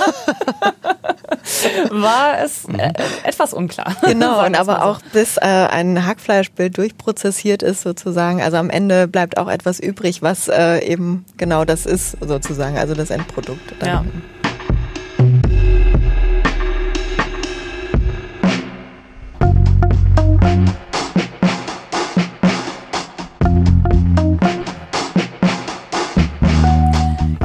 war 1.89 2.39
es 2.43 2.65
äh, 2.65 2.91
etwas 3.23 3.53
unklar. 3.53 3.95
Genau, 4.01 4.43
und 4.45 4.59
aber 4.59 4.85
auch 4.85 4.99
bis 5.13 5.37
äh, 5.37 5.41
ein 5.41 6.05
Hackfleischbild 6.05 6.77
durchprozessiert 6.87 7.63
ist 7.63 7.81
sozusagen. 7.81 8.41
Also 8.41 8.57
am 8.57 8.69
Ende 8.69 9.07
bleibt 9.07 9.37
auch 9.37 9.49
etwas 9.49 9.79
übrig, 9.79 10.21
was 10.21 10.47
äh, 10.47 10.79
eben 10.85 11.25
genau 11.37 11.65
das 11.65 11.85
ist 11.85 12.17
sozusagen, 12.21 12.77
also 12.77 12.93
das 12.93 13.09
Endprodukt. 13.09 13.73
Dann. 13.79 13.89
Ja. 13.89 14.05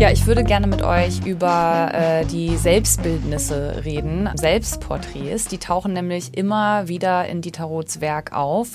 Ja, 0.03 0.11
ich 0.11 0.26
würde 0.26 0.42
gerne 0.42 0.66
mit 0.66 0.82
euch 0.82 1.24
über 1.24 1.92
äh, 1.94 2.24
die 2.26 2.57
Selbstbildnisse 2.57 3.84
reden, 3.84 4.28
Selbstporträts. 4.34 5.46
Die 5.46 5.59
tauchen 5.59 5.92
nämlich 5.92 6.36
immer 6.36 6.88
wieder 6.88 7.28
in 7.28 7.40
Dieter 7.40 7.66
Roths 7.66 8.00
Werk 8.00 8.32
auf. 8.32 8.70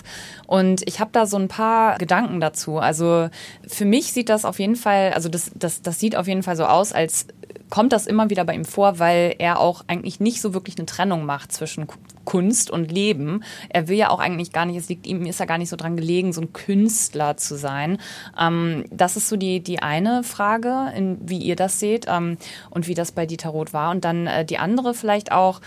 Und 0.45 0.87
ich 0.87 1.01
habe 1.01 1.09
da 1.11 1.25
so 1.25 1.35
ein 1.35 1.49
paar 1.49 1.97
Gedanken 1.97 2.39
dazu. 2.39 2.77
Also 2.77 3.27
für 3.67 3.83
mich 3.83 4.13
sieht 4.13 4.29
das 4.29 4.45
auf 4.45 4.57
jeden 4.57 4.77
Fall, 4.77 5.11
also 5.11 5.27
das, 5.27 5.51
das, 5.53 5.81
das 5.81 5.99
sieht 5.99 6.15
auf 6.15 6.29
jeden 6.29 6.43
Fall 6.43 6.55
so 6.55 6.63
aus, 6.63 6.93
als 6.93 7.27
kommt 7.69 7.93
das 7.93 8.07
immer 8.07 8.29
wieder 8.29 8.45
bei 8.45 8.53
ihm 8.55 8.65
vor, 8.65 8.99
weil 8.99 9.35
er 9.39 9.59
auch 9.59 9.83
eigentlich 9.87 10.19
nicht 10.19 10.41
so 10.41 10.53
wirklich 10.53 10.77
eine 10.77 10.85
Trennung 10.85 11.25
macht 11.25 11.51
zwischen 11.51 11.87
Kunst 12.25 12.71
und 12.71 12.91
Leben. 12.91 13.43
Er 13.69 13.87
will 13.87 13.97
ja 13.97 14.09
auch 14.09 14.19
eigentlich 14.19 14.51
gar 14.51 14.65
nicht, 14.65 14.77
es 14.77 14.89
liegt 14.89 15.07
ihm, 15.07 15.25
ist 15.25 15.39
ja 15.39 15.45
gar 15.45 15.57
nicht 15.57 15.69
so 15.69 15.75
dran 15.75 15.95
gelegen, 15.95 16.33
so 16.33 16.41
ein 16.41 16.53
Künstler 16.53 17.37
zu 17.37 17.55
sein. 17.55 17.99
Ähm, 18.39 18.85
das 18.91 19.17
ist 19.17 19.29
so 19.29 19.37
die, 19.37 19.61
die 19.61 19.79
eine 19.79 20.23
Frage, 20.23 20.91
in, 20.95 21.17
wie 21.21 21.39
ihr 21.39 21.55
das 21.55 21.79
seht 21.79 22.05
ähm, 22.09 22.37
und 22.69 22.87
wie 22.87 22.93
das 22.93 23.11
bei 23.11 23.25
Dieter 23.25 23.49
Roth 23.49 23.73
war. 23.73 23.91
Und 23.91 24.03
dann 24.03 24.27
äh, 24.27 24.45
die 24.45 24.57
andere 24.57 24.93
vielleicht 24.93 25.31
auch, 25.31 25.61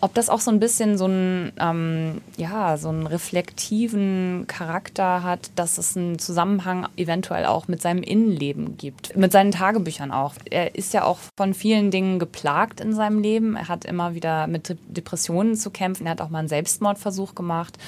ob 0.00 0.14
das 0.14 0.28
auch 0.28 0.40
so 0.40 0.50
ein 0.50 0.60
bisschen 0.60 0.98
so 0.98 1.06
einen, 1.06 1.52
ähm, 1.58 2.20
ja, 2.36 2.76
so 2.76 2.88
einen 2.88 3.06
reflektiven 3.06 4.44
Charakter 4.46 5.22
hat, 5.22 5.50
dass 5.56 5.78
es 5.78 5.96
einen 5.96 6.18
Zusammenhang 6.18 6.88
eventuell 6.96 7.46
auch 7.46 7.68
mit 7.68 7.80
seinem 7.80 8.02
Innenleben 8.02 8.76
gibt, 8.76 9.16
mit 9.16 9.32
seinen 9.32 9.52
Tagebüchern 9.52 10.12
auch. 10.12 10.34
Er 10.50 10.74
ist 10.74 10.94
ja 10.94 11.04
auch 11.04 11.18
von 11.36 11.54
vielen 11.54 11.90
Dingen 11.90 12.18
geplagt 12.18 12.80
in 12.80 12.94
seinem 12.94 13.20
Leben. 13.20 13.56
Er 13.56 13.68
hat 13.68 13.84
immer 13.84 14.14
wieder 14.14 14.46
mit 14.46 14.76
Depressionen 14.88 15.56
zu 15.56 15.70
kämpfen. 15.70 16.06
Er 16.06 16.12
hat 16.12 16.20
auch 16.20 16.30
mal 16.30 16.40
einen 16.40 16.48
Selbstmordversuch 16.48 17.34
gemacht. 17.34 17.78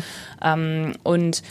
Ähm, 0.43 0.95
und 1.03 1.43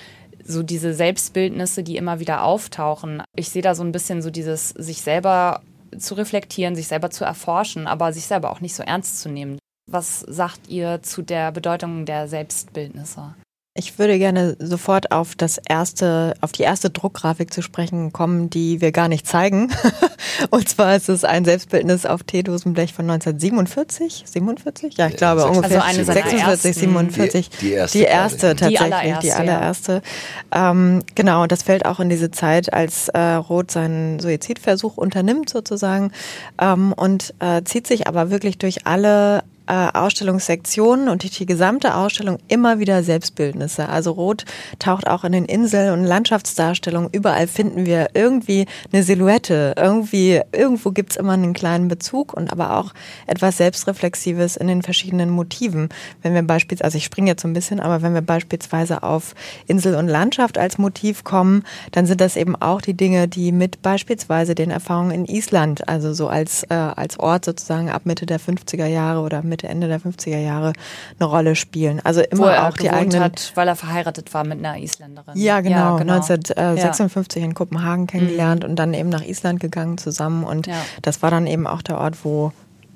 so 0.44 0.64
diese 0.64 0.94
Selbstbildnisse, 0.94 1.84
die 1.84 1.98
immer 1.98 2.20
wieder 2.20 2.44
auftauchen. 2.44 3.22
Ich 3.36 3.50
sehe 3.50 3.62
da 3.62 3.76
so 3.76 3.84
ein 3.84 3.92
bisschen 3.92 4.22
so 4.22 4.32
dieses 4.32 4.70
sich 4.70 5.02
selber 5.02 5.62
zu 5.98 6.16
reflektieren, 6.16 6.76
sich 6.76 6.88
selber 6.88 7.10
zu 7.10 7.26
erforschen, 7.26 7.88
aber 7.88 8.14
sich 8.14 8.26
selber 8.26 8.52
auch 8.52 8.62
nicht 8.62 8.76
so 8.76 8.84
ernst 8.84 9.20
zu 9.20 9.30
nehmen. 9.30 9.58
Was 9.90 10.20
sagt 10.20 10.68
ihr 10.68 11.02
zu 11.02 11.22
der 11.22 11.54
Bedeutung 11.54 12.06
der 12.06 12.28
Selbstbildnisse? 12.28 13.36
Ich 13.80 14.00
würde 14.00 14.18
gerne 14.18 14.58
sofort 14.60 15.12
auf 15.12 15.36
das 15.36 15.60
erste, 15.70 16.34
auf 16.42 16.52
die 16.52 16.64
erste 16.64 16.90
Druckgrafik 16.90 17.54
zu 17.54 17.62
sprechen 17.62 18.12
kommen, 18.12 18.50
die 18.50 18.82
wir 18.82 18.92
gar 18.92 19.08
nicht 19.08 19.28
zeigen. 19.28 19.72
Und 20.50 20.68
zwar 20.68 20.96
ist 20.96 21.10
es 21.10 21.24
ein 21.24 21.46
Selbstbildnis 21.46 22.08
auf 22.08 22.24
Teedosenblech 22.24 22.94
von 22.94 23.08
1947, 23.08 24.24
47? 24.26 24.98
Ja, 24.98 25.08
ich 25.08 25.16
glaube 25.16 25.44
also 25.44 25.54
ungefähr 25.54 25.86
eine 25.86 26.04
46, 26.04 26.76
47. 26.76 27.50
Die, 27.50 27.58
die 27.58 27.72
erste, 27.74 27.98
die 28.00 28.04
erste 28.04 28.56
tatsächlich, 28.56 28.80
die 28.80 28.84
allererste. 28.84 29.28
Die 29.28 29.34
allererste. 29.34 30.02
Ja. 30.52 30.72
Ähm, 30.72 31.04
genau, 31.14 31.46
das 31.46 31.62
fällt 31.62 31.86
auch 31.86 32.00
in 32.00 32.10
diese 32.10 32.32
Zeit, 32.32 32.74
als 32.74 33.10
äh, 33.10 33.20
Roth 33.20 33.70
seinen 33.70 34.20
Suizidversuch 34.20 34.98
unternimmt 34.98 35.52
sozusagen 35.52 36.12
ähm, 36.60 36.94
und 36.94 37.36
äh, 37.40 37.62
zieht 37.64 37.86
sich 37.86 38.08
aber 38.08 38.32
wirklich 38.32 38.58
durch 38.58 38.88
alle 38.88 39.44
äh, 39.68 39.90
Ausstellungssektionen 39.94 41.10
und 41.10 41.24
die, 41.24 41.30
die 41.30 41.46
gesamte 41.46 41.96
Ausstellung 41.96 42.40
immer 42.48 42.80
wieder 42.80 43.04
Selbstbildnisse. 43.04 43.90
Also 43.90 44.12
Rot 44.12 44.46
taucht 44.80 45.08
auch 45.08 45.24
in 45.24 45.32
den 45.32 45.46
Insel- 45.46 45.92
und 45.92 46.04
Landschaftsdarstellungen. 46.04 47.10
Überall 47.12 47.48
finden 47.48 47.86
wir 47.86 48.10
irgendwie 48.14 48.66
eine 48.92 49.04
Silhouette. 49.04 49.74
Irgendwie, 49.78 50.42
irgendwo 50.52 50.92
gibt's 50.92 51.16
immer 51.16 51.34
einen 51.34 51.54
kleinen 51.54 51.88
Bezug 51.88 52.34
und 52.34 52.52
aber 52.52 52.78
auch 52.78 52.94
etwas 53.26 53.58
Selbstreflexives 53.58 54.58
in 54.58 54.68
den 54.68 54.82
verschiedenen 54.82 55.30
Motiven. 55.30 55.90
Wenn 56.22 56.34
wir 56.34 56.44
beispielsweise, 56.44 56.86
also 56.86 56.98
ich 56.98 57.06
springe 57.06 57.32
jetzt 57.32 57.42
so 57.42 57.48
ein 57.48 57.54
bisschen, 57.54 57.80
aber 57.80 58.02
wenn 58.02 58.14
wir 58.14 58.22
beispielsweise 58.22 59.04
auf 59.04 59.36
Insel 59.68 59.96
und 59.96 60.08
Landschaft 60.08 60.58
als 60.58 60.78
Motiv 60.78 61.24
kommen, 61.24 61.64
dann 61.92 62.06
sind 62.06 62.22
das 62.22 62.36
eben 62.36 62.56
auch 62.56 62.82
die 62.82 62.94
Dinge, 62.94 63.28
die 63.28 63.52
mit 63.52 63.82
beispielsweise 63.82 64.56
den 64.56 64.72
Erfahrungen 64.72 65.12
in 65.12 65.26
Island, 65.26 65.88
also 65.88 66.14
so 66.14 66.28
als, 66.28 66.64
äh, 66.70 66.74
als 66.74 67.20
Ort 67.20 67.46
sozusagen 67.46 67.90
ab 67.90 68.06
Mitte 68.06 68.26
der 68.26 68.40
50er 68.40 68.86
Jahre 68.86 69.22
oder 69.22 69.44
Mitte, 69.44 69.57
Ende 69.66 69.88
der 69.88 70.00
50er 70.00 70.38
Jahre 70.38 70.74
eine 71.20 71.28
Rolle 71.28 71.56
spielen. 71.56 72.00
Also 72.04 72.22
immer 72.22 72.52
er 72.54 72.68
auch 72.68 72.78
die 72.78 72.92
eigenen. 72.92 73.22
hat, 73.24 73.52
weil 73.56 73.68
er 73.68 73.76
verheiratet 73.76 74.34
war 74.36 74.44
mit 74.44 74.60
einer 74.60 74.78
Isländerin. 74.78 75.36
Ja, 75.36 75.62
genau. 75.62 75.76
Ja, 75.76 75.98
genau. 75.98 76.14
1956 76.14 77.44
in 77.44 77.54
Kopenhagen 77.56 78.06
kennengelernt 78.08 78.64
und 78.64 78.76
dann 78.76 78.94
eben 78.94 79.10
nach 79.10 79.24
Island 79.24 79.60
gegangen 79.60 79.98
zusammen. 79.98 80.44
Und 80.44 80.68
Ja. 80.68 80.76
das 81.02 81.22
war 81.22 81.32
dann 81.32 81.48
eben 81.48 81.66
auch 81.66 81.82
der 81.82 81.98
Ort, 81.98 82.24
wo 82.24 82.52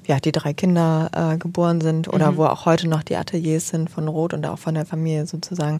ja, 0.07 0.19
die 0.19 0.31
drei 0.31 0.53
Kinder 0.53 1.09
äh, 1.15 1.37
geboren 1.37 1.79
sind 1.79 2.07
oder 2.11 2.35
wo 2.35 2.45
auch 2.45 2.65
heute 2.65 2.87
noch 2.87 3.03
die 3.03 3.15
Ateliers 3.15 3.69
sind 3.69 3.89
von 3.89 4.07
Roth 4.07 4.33
und 4.33 4.45
auch 4.47 4.57
von 4.57 4.73
der 4.73 4.85
Familie 4.85 5.27
sozusagen. 5.27 5.77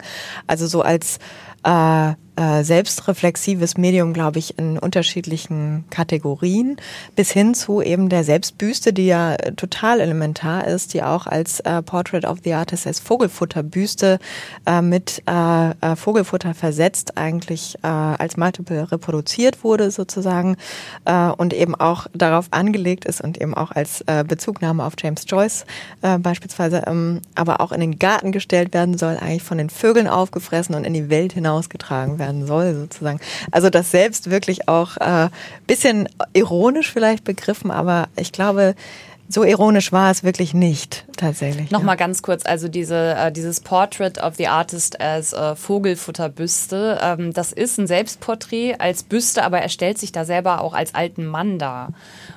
Also 0.47 0.67
so 0.67 0.83
als 0.83 1.17
äh, 1.63 2.13
äh, 2.41 2.63
selbstreflexives 2.63 3.77
Medium, 3.77 4.13
glaube 4.13 4.39
ich, 4.39 4.57
in 4.57 4.79
unterschiedlichen 4.79 5.83
Kategorien, 5.89 6.77
bis 7.15 7.31
hin 7.31 7.53
zu 7.53 7.81
eben 7.81 8.09
der 8.09 8.23
Selbstbüste, 8.23 8.93
die 8.93 9.05
ja 9.05 9.35
total 9.55 9.99
elementar 9.99 10.65
ist, 10.65 10.93
die 10.93 11.03
auch 11.03 11.27
als 11.27 11.59
äh, 11.59 11.81
Portrait 11.83 12.25
of 12.25 12.39
the 12.43 12.53
Artist 12.53 12.87
als 12.87 12.99
Vogelfutterbüste 12.99 14.17
äh, 14.65 14.81
mit 14.81 15.21
äh, 15.27 15.69
äh, 15.69 15.95
Vogelfutter 15.95 16.53
versetzt 16.53 17.17
eigentlich 17.17 17.75
äh, 17.83 17.87
als 17.87 18.37
Multiple 18.37 18.91
reproduziert 18.91 19.63
wurde 19.63 19.91
sozusagen 19.91 20.57
äh, 21.05 21.27
und 21.27 21.53
eben 21.53 21.75
auch 21.75 22.07
darauf 22.13 22.47
angelegt 22.51 23.05
ist 23.05 23.21
und 23.21 23.39
eben 23.39 23.53
auch 23.53 23.71
als 23.71 24.01
äh, 24.07 24.23
Bezugnahme 24.27 24.83
auf 24.83 24.93
James 24.99 25.25
Joyce 25.27 25.65
äh, 26.01 26.17
beispielsweise, 26.17 26.83
ähm, 26.87 27.21
aber 27.35 27.61
auch 27.61 27.71
in 27.71 27.81
den 27.81 27.99
Garten 27.99 28.31
gestellt 28.31 28.73
werden 28.73 28.97
soll, 28.97 29.17
eigentlich 29.17 29.43
von 29.43 29.59
den 29.59 29.69
Vögeln 29.69 30.07
aufgefressen 30.07 30.73
und 30.73 30.85
in 30.85 30.93
die 30.93 31.09
Welt 31.09 31.33
hinausgetragen 31.33 32.17
werden 32.17 32.30
soll 32.45 32.73
sozusagen. 32.75 33.19
Also 33.51 33.69
das 33.69 33.91
selbst 33.91 34.29
wirklich 34.29 34.67
auch 34.67 34.97
äh, 34.97 35.29
bisschen 35.67 36.07
ironisch 36.33 36.91
vielleicht 36.91 37.23
begriffen, 37.23 37.71
aber 37.71 38.07
ich 38.15 38.31
glaube, 38.31 38.75
so 39.33 39.45
ironisch 39.45 39.93
war 39.93 40.11
es 40.11 40.25
wirklich 40.25 40.53
nicht 40.53 41.05
tatsächlich. 41.15 41.71
Nochmal 41.71 41.95
ganz 41.95 42.21
kurz, 42.21 42.45
also 42.45 42.67
diese, 42.67 43.15
äh, 43.15 43.31
dieses 43.31 43.61
Portrait 43.61 44.21
of 44.21 44.35
the 44.35 44.47
Artist 44.47 44.99
als 44.99 45.31
äh, 45.31 45.55
Vogelfutterbüste, 45.55 46.99
ähm, 47.01 47.33
das 47.33 47.53
ist 47.53 47.77
ein 47.77 47.87
Selbstporträt 47.87 48.75
als 48.79 49.03
Büste, 49.03 49.43
aber 49.43 49.59
er 49.61 49.69
stellt 49.69 49.97
sich 49.99 50.11
da 50.11 50.25
selber 50.25 50.61
auch 50.61 50.73
als 50.73 50.93
alten 50.95 51.25
Mann 51.25 51.59
dar. 51.59 51.93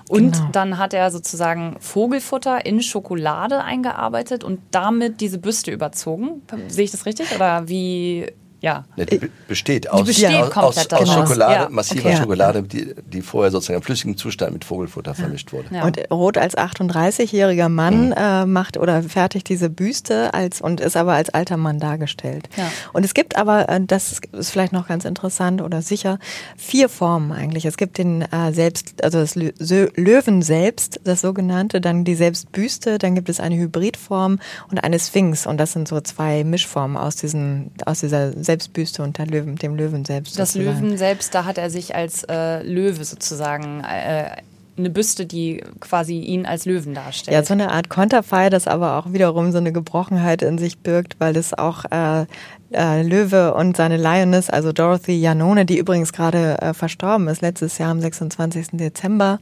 Und 0.08 0.34
Genau. 0.36 0.48
dann 0.52 0.78
hat 0.78 0.94
er 0.94 1.10
sozusagen 1.10 1.76
Vogelfutter 1.80 2.64
in 2.64 2.80
Schokolade 2.80 3.64
eingearbeitet 3.64 4.44
und 4.44 4.60
damit 4.70 5.20
diese 5.20 5.38
Büste 5.38 5.72
überzogen. 5.72 6.42
Sehe 6.68 6.84
ich 6.84 6.90
das 6.92 7.06
richtig? 7.06 7.34
Oder 7.34 7.68
wie, 7.68 8.30
ja. 8.64 8.84
Ne, 8.96 9.06
die 9.06 9.18
be- 9.18 9.28
besteht 9.46 9.90
aus, 9.90 10.04
besteht 10.04 10.34
aus, 10.34 10.56
aus, 10.78 10.92
aus. 10.92 11.12
Schokolade, 11.12 11.54
Ja, 11.54 11.68
massiver 11.70 12.08
okay. 12.08 12.16
Schokolade, 12.16 12.62
die, 12.62 12.94
die 13.12 13.20
vorher 13.22 13.50
sozusagen 13.50 13.76
im 13.76 13.82
flüssigen 13.82 14.16
Zustand 14.16 14.52
mit 14.52 14.64
Vogelfutter 14.64 15.14
vermischt 15.14 15.52
wurde. 15.52 15.68
Ja. 15.70 15.84
Und 15.84 15.98
Roth 16.10 16.38
als 16.38 16.56
38-jähriger 16.56 17.68
Mann 17.68 18.12
äh, 18.12 18.46
macht 18.46 18.76
oder 18.78 19.02
fertigt 19.02 19.48
diese 19.48 19.68
Büste 19.70 20.32
als 20.34 20.60
und 20.60 20.80
ist 20.80 20.96
aber 20.96 21.12
als 21.12 21.30
alter 21.30 21.56
Mann 21.56 21.78
dargestellt. 21.78 22.48
Ja. 22.56 22.70
Und 22.92 23.04
es 23.04 23.12
gibt 23.14 23.36
aber, 23.36 23.68
äh, 23.68 23.80
das 23.86 24.20
ist 24.32 24.50
vielleicht 24.50 24.72
noch 24.72 24.88
ganz 24.88 25.04
interessant 25.04 25.60
oder 25.60 25.82
sicher, 25.82 26.18
vier 26.56 26.88
Formen 26.88 27.32
eigentlich. 27.32 27.66
Es 27.66 27.76
gibt 27.76 27.98
den 27.98 28.22
äh, 28.22 28.52
selbst, 28.52 29.04
also 29.04 29.18
das 29.20 29.34
Löwen 29.36 30.42
selbst, 30.42 31.00
das 31.04 31.20
sogenannte, 31.20 31.80
dann 31.80 32.04
die 32.04 32.14
Selbstbüste, 32.14 32.98
dann 32.98 33.14
gibt 33.14 33.28
es 33.28 33.40
eine 33.40 33.56
Hybridform 33.56 34.38
und 34.70 34.82
eine 34.82 34.98
Sphinx. 34.98 35.46
Und 35.46 35.58
das 35.58 35.72
sind 35.72 35.86
so 35.88 36.00
zwei 36.00 36.44
Mischformen 36.44 36.96
aus 36.96 37.16
diesen, 37.16 37.70
aus 37.84 38.00
dieser 38.00 38.32
Selbstbüste 38.32 38.53
und 39.02 39.18
der 39.18 39.26
Löwen, 39.26 39.56
dem 39.56 39.76
Löwen 39.76 40.04
selbst. 40.04 40.38
Das 40.38 40.52
sozusagen. 40.52 40.80
Löwen 40.82 40.98
selbst, 40.98 41.34
da 41.34 41.44
hat 41.44 41.58
er 41.58 41.70
sich 41.70 41.94
als 41.94 42.24
äh, 42.24 42.62
Löwe 42.62 43.04
sozusagen 43.04 43.82
äh, 43.84 44.36
eine 44.76 44.90
Büste, 44.90 45.26
die 45.26 45.62
quasi 45.80 46.18
ihn 46.18 46.46
als 46.46 46.64
Löwen 46.64 46.94
darstellt. 46.94 47.34
Ja, 47.34 47.44
so 47.44 47.54
eine 47.54 47.70
Art 47.70 47.88
Konterfei, 47.88 48.50
das 48.50 48.66
aber 48.66 48.98
auch 48.98 49.12
wiederum 49.12 49.52
so 49.52 49.58
eine 49.58 49.72
Gebrochenheit 49.72 50.42
in 50.42 50.58
sich 50.58 50.78
birgt, 50.78 51.16
weil 51.20 51.36
es 51.36 51.54
auch 51.54 51.84
äh, 51.86 52.26
äh, 52.72 53.02
Löwe 53.02 53.54
und 53.54 53.76
seine 53.76 53.96
Lioness, 53.96 54.50
also 54.50 54.72
Dorothy 54.72 55.12
Janone, 55.12 55.64
die 55.64 55.78
übrigens 55.78 56.12
gerade 56.12 56.60
äh, 56.60 56.74
verstorben 56.74 57.28
ist, 57.28 57.42
letztes 57.42 57.78
Jahr 57.78 57.90
am 57.90 58.00
26. 58.00 58.68
Dezember, 58.72 59.38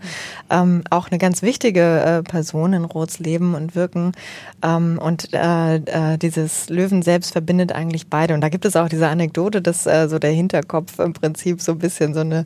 ähm, 0.50 0.82
auch 0.90 1.10
eine 1.10 1.18
ganz 1.18 1.42
wichtige 1.42 2.00
äh, 2.00 2.22
Person 2.22 2.72
in 2.72 2.84
Roths 2.84 3.18
Leben 3.18 3.54
und 3.54 3.74
Wirken. 3.74 4.12
Ähm, 4.62 4.98
und 5.02 5.32
äh, 5.32 5.76
äh, 5.76 6.18
dieses 6.18 6.68
Löwen 6.68 7.02
selbst 7.02 7.32
verbindet 7.32 7.72
eigentlich 7.72 8.08
beide. 8.08 8.34
Und 8.34 8.40
da 8.40 8.48
gibt 8.48 8.64
es 8.64 8.76
auch 8.76 8.88
diese 8.88 9.08
Anekdote, 9.08 9.62
dass 9.62 9.86
äh, 9.86 10.08
so 10.08 10.18
der 10.18 10.32
Hinterkopf 10.32 10.98
im 10.98 11.12
Prinzip 11.12 11.60
so 11.60 11.72
ein 11.72 11.78
bisschen 11.78 12.14
so 12.14 12.20
eine, 12.20 12.44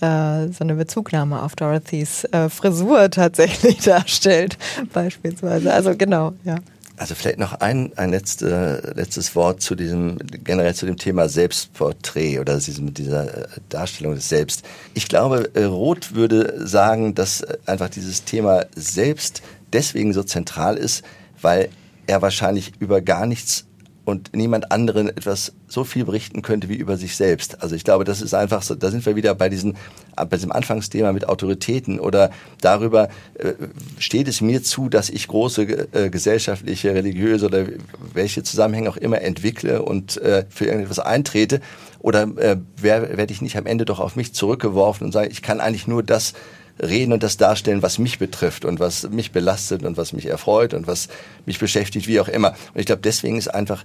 äh, 0.00 0.52
so 0.52 0.64
eine 0.64 0.74
Bezugnahme 0.74 1.42
auf 1.42 1.56
Dorothys 1.56 2.26
Frisur 2.50 3.10
tatsächlich 3.10 3.78
darstellt, 3.84 4.58
beispielsweise. 4.92 5.72
Also 5.72 5.96
genau, 5.96 6.32
ja. 6.44 6.56
Also 6.98 7.14
vielleicht 7.14 7.38
noch 7.38 7.52
ein, 7.60 7.92
ein 7.96 8.10
letzte, 8.10 8.94
letztes 8.96 9.34
Wort 9.34 9.60
zu 9.60 9.74
diesem, 9.74 10.16
generell 10.44 10.74
zu 10.74 10.86
dem 10.86 10.96
Thema 10.96 11.28
Selbstporträt 11.28 12.38
oder 12.38 12.58
diesem, 12.58 12.94
dieser 12.94 13.44
äh, 13.44 13.48
Darstellung 13.68 14.14
des 14.14 14.30
Selbst. 14.30 14.64
Ich 14.94 15.06
glaube, 15.06 15.50
äh, 15.54 15.64
Roth 15.64 16.14
würde 16.14 16.66
sagen, 16.66 17.14
dass 17.14 17.42
äh, 17.42 17.58
einfach 17.66 17.90
dieses 17.90 18.24
Thema 18.24 18.64
Selbst 18.74 19.42
deswegen 19.74 20.14
so 20.14 20.22
zentral 20.22 20.78
ist, 20.78 21.04
weil 21.42 21.68
er 22.06 22.22
wahrscheinlich 22.22 22.72
über 22.78 23.02
gar 23.02 23.26
nichts 23.26 23.66
und 24.06 24.34
niemand 24.34 24.72
anderen 24.72 25.08
etwas 25.08 25.52
so 25.68 25.84
viel 25.84 26.04
berichten 26.04 26.40
könnte 26.40 26.68
wie 26.70 26.76
über 26.76 26.96
sich 26.96 27.16
selbst. 27.16 27.62
Also 27.62 27.74
ich 27.74 27.84
glaube, 27.84 28.04
das 28.04 28.22
ist 28.22 28.32
einfach 28.32 28.62
so, 28.62 28.74
da 28.74 28.90
sind 28.90 29.04
wir 29.04 29.16
wieder 29.16 29.34
bei 29.34 29.48
diesen, 29.50 29.76
bei 30.14 30.36
diesem 30.36 30.52
Anfangsthema 30.52 31.12
mit 31.12 31.28
Autoritäten 31.28 32.00
oder 32.00 32.30
darüber, 32.60 33.08
äh, 33.34 33.52
steht 33.98 34.28
es 34.28 34.40
mir 34.40 34.62
zu, 34.62 34.88
dass 34.88 35.10
ich 35.10 35.26
große 35.26 35.62
äh, 35.92 36.08
gesellschaftliche, 36.08 36.94
religiöse 36.94 37.46
oder 37.46 37.66
welche 38.14 38.42
Zusammenhänge 38.44 38.88
auch 38.88 38.96
immer 38.96 39.20
entwickle 39.20 39.82
und 39.82 40.16
äh, 40.18 40.46
für 40.48 40.66
irgendetwas 40.66 41.00
eintrete 41.00 41.60
oder 41.98 42.22
äh, 42.36 42.56
wer- 42.76 43.16
werde 43.16 43.32
ich 43.32 43.42
nicht 43.42 43.56
am 43.58 43.66
Ende 43.66 43.84
doch 43.84 43.98
auf 43.98 44.14
mich 44.14 44.32
zurückgeworfen 44.32 45.04
und 45.04 45.12
sage, 45.12 45.28
ich 45.28 45.42
kann 45.42 45.60
eigentlich 45.60 45.88
nur 45.88 46.04
das 46.04 46.32
reden 46.80 47.12
und 47.12 47.22
das 47.22 47.36
darstellen, 47.36 47.82
was 47.82 47.98
mich 47.98 48.18
betrifft 48.18 48.64
und 48.64 48.80
was 48.80 49.08
mich 49.08 49.32
belastet 49.32 49.84
und 49.84 49.96
was 49.96 50.12
mich 50.12 50.26
erfreut 50.26 50.74
und 50.74 50.86
was 50.86 51.08
mich 51.46 51.58
beschäftigt, 51.58 52.06
wie 52.06 52.20
auch 52.20 52.28
immer. 52.28 52.50
Und 52.74 52.80
ich 52.80 52.86
glaube, 52.86 53.02
deswegen 53.02 53.38
ist 53.38 53.48
einfach 53.48 53.84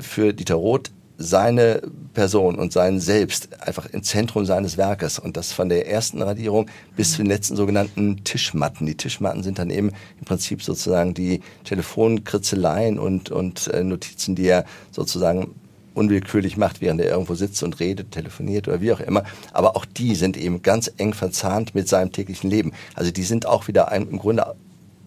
für 0.00 0.32
Dieter 0.32 0.54
Roth 0.54 0.90
seine 1.20 1.82
Person 2.14 2.56
und 2.56 2.72
sein 2.72 3.00
Selbst 3.00 3.60
einfach 3.60 3.86
im 3.86 4.04
Zentrum 4.04 4.46
seines 4.46 4.76
Werkes 4.76 5.18
und 5.18 5.36
das 5.36 5.52
von 5.52 5.68
der 5.68 5.90
ersten 5.90 6.22
Radierung 6.22 6.70
bis 6.96 7.12
zu 7.12 7.18
den 7.18 7.26
letzten 7.26 7.56
sogenannten 7.56 8.22
Tischmatten. 8.22 8.86
Die 8.86 8.96
Tischmatten 8.96 9.42
sind 9.42 9.58
dann 9.58 9.70
eben 9.70 9.90
im 10.20 10.24
Prinzip 10.24 10.62
sozusagen 10.62 11.14
die 11.14 11.40
Telefonkritzeleien 11.64 13.00
und, 13.00 13.32
und 13.32 13.66
äh, 13.66 13.82
Notizen, 13.82 14.36
die 14.36 14.46
er 14.46 14.64
sozusagen 14.92 15.56
unwillkürlich 15.98 16.56
macht, 16.56 16.80
während 16.80 17.00
er 17.00 17.10
irgendwo 17.10 17.34
sitzt 17.34 17.62
und 17.62 17.80
redet, 17.80 18.12
telefoniert 18.12 18.68
oder 18.68 18.80
wie 18.80 18.92
auch 18.92 19.00
immer. 19.00 19.24
Aber 19.52 19.76
auch 19.76 19.84
die 19.84 20.14
sind 20.14 20.36
eben 20.36 20.62
ganz 20.62 20.90
eng 20.96 21.12
verzahnt 21.12 21.74
mit 21.74 21.88
seinem 21.88 22.12
täglichen 22.12 22.48
Leben. 22.48 22.72
Also 22.94 23.10
die 23.10 23.24
sind 23.24 23.44
auch 23.46 23.68
wieder 23.68 23.88
ein, 23.90 24.08
im 24.08 24.18
Grunde 24.18 24.54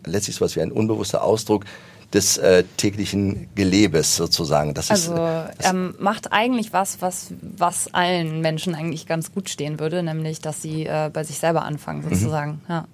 letztlich 0.06 0.36
sowas 0.36 0.56
wie 0.56 0.62
ein 0.62 0.72
unbewusster 0.72 1.24
Ausdruck 1.24 1.66
des 2.14 2.38
äh, 2.38 2.66
täglichen 2.76 3.48
Gelebes 3.56 4.18
sozusagen. 4.18 4.74
Das 4.74 4.92
Also 4.92 5.14
ist, 5.14 5.20
das, 5.60 5.72
ähm, 5.72 5.96
macht 6.00 6.34
eigentlich 6.34 6.74
was, 6.74 7.02
was, 7.02 7.32
was 7.42 7.94
allen 7.94 8.42
Menschen 8.42 8.76
eigentlich 8.76 9.08
ganz 9.08 9.32
gut 9.32 9.50
stehen 9.50 9.80
würde, 9.80 10.04
nämlich 10.04 10.42
dass 10.42 10.62
sie 10.62 10.86
äh, 10.86 11.10
bei 11.14 11.24
sich 11.24 11.38
selber 11.40 11.64
anfangen 11.64 12.04
sozusagen. 12.04 12.60
Ja. 12.68 12.86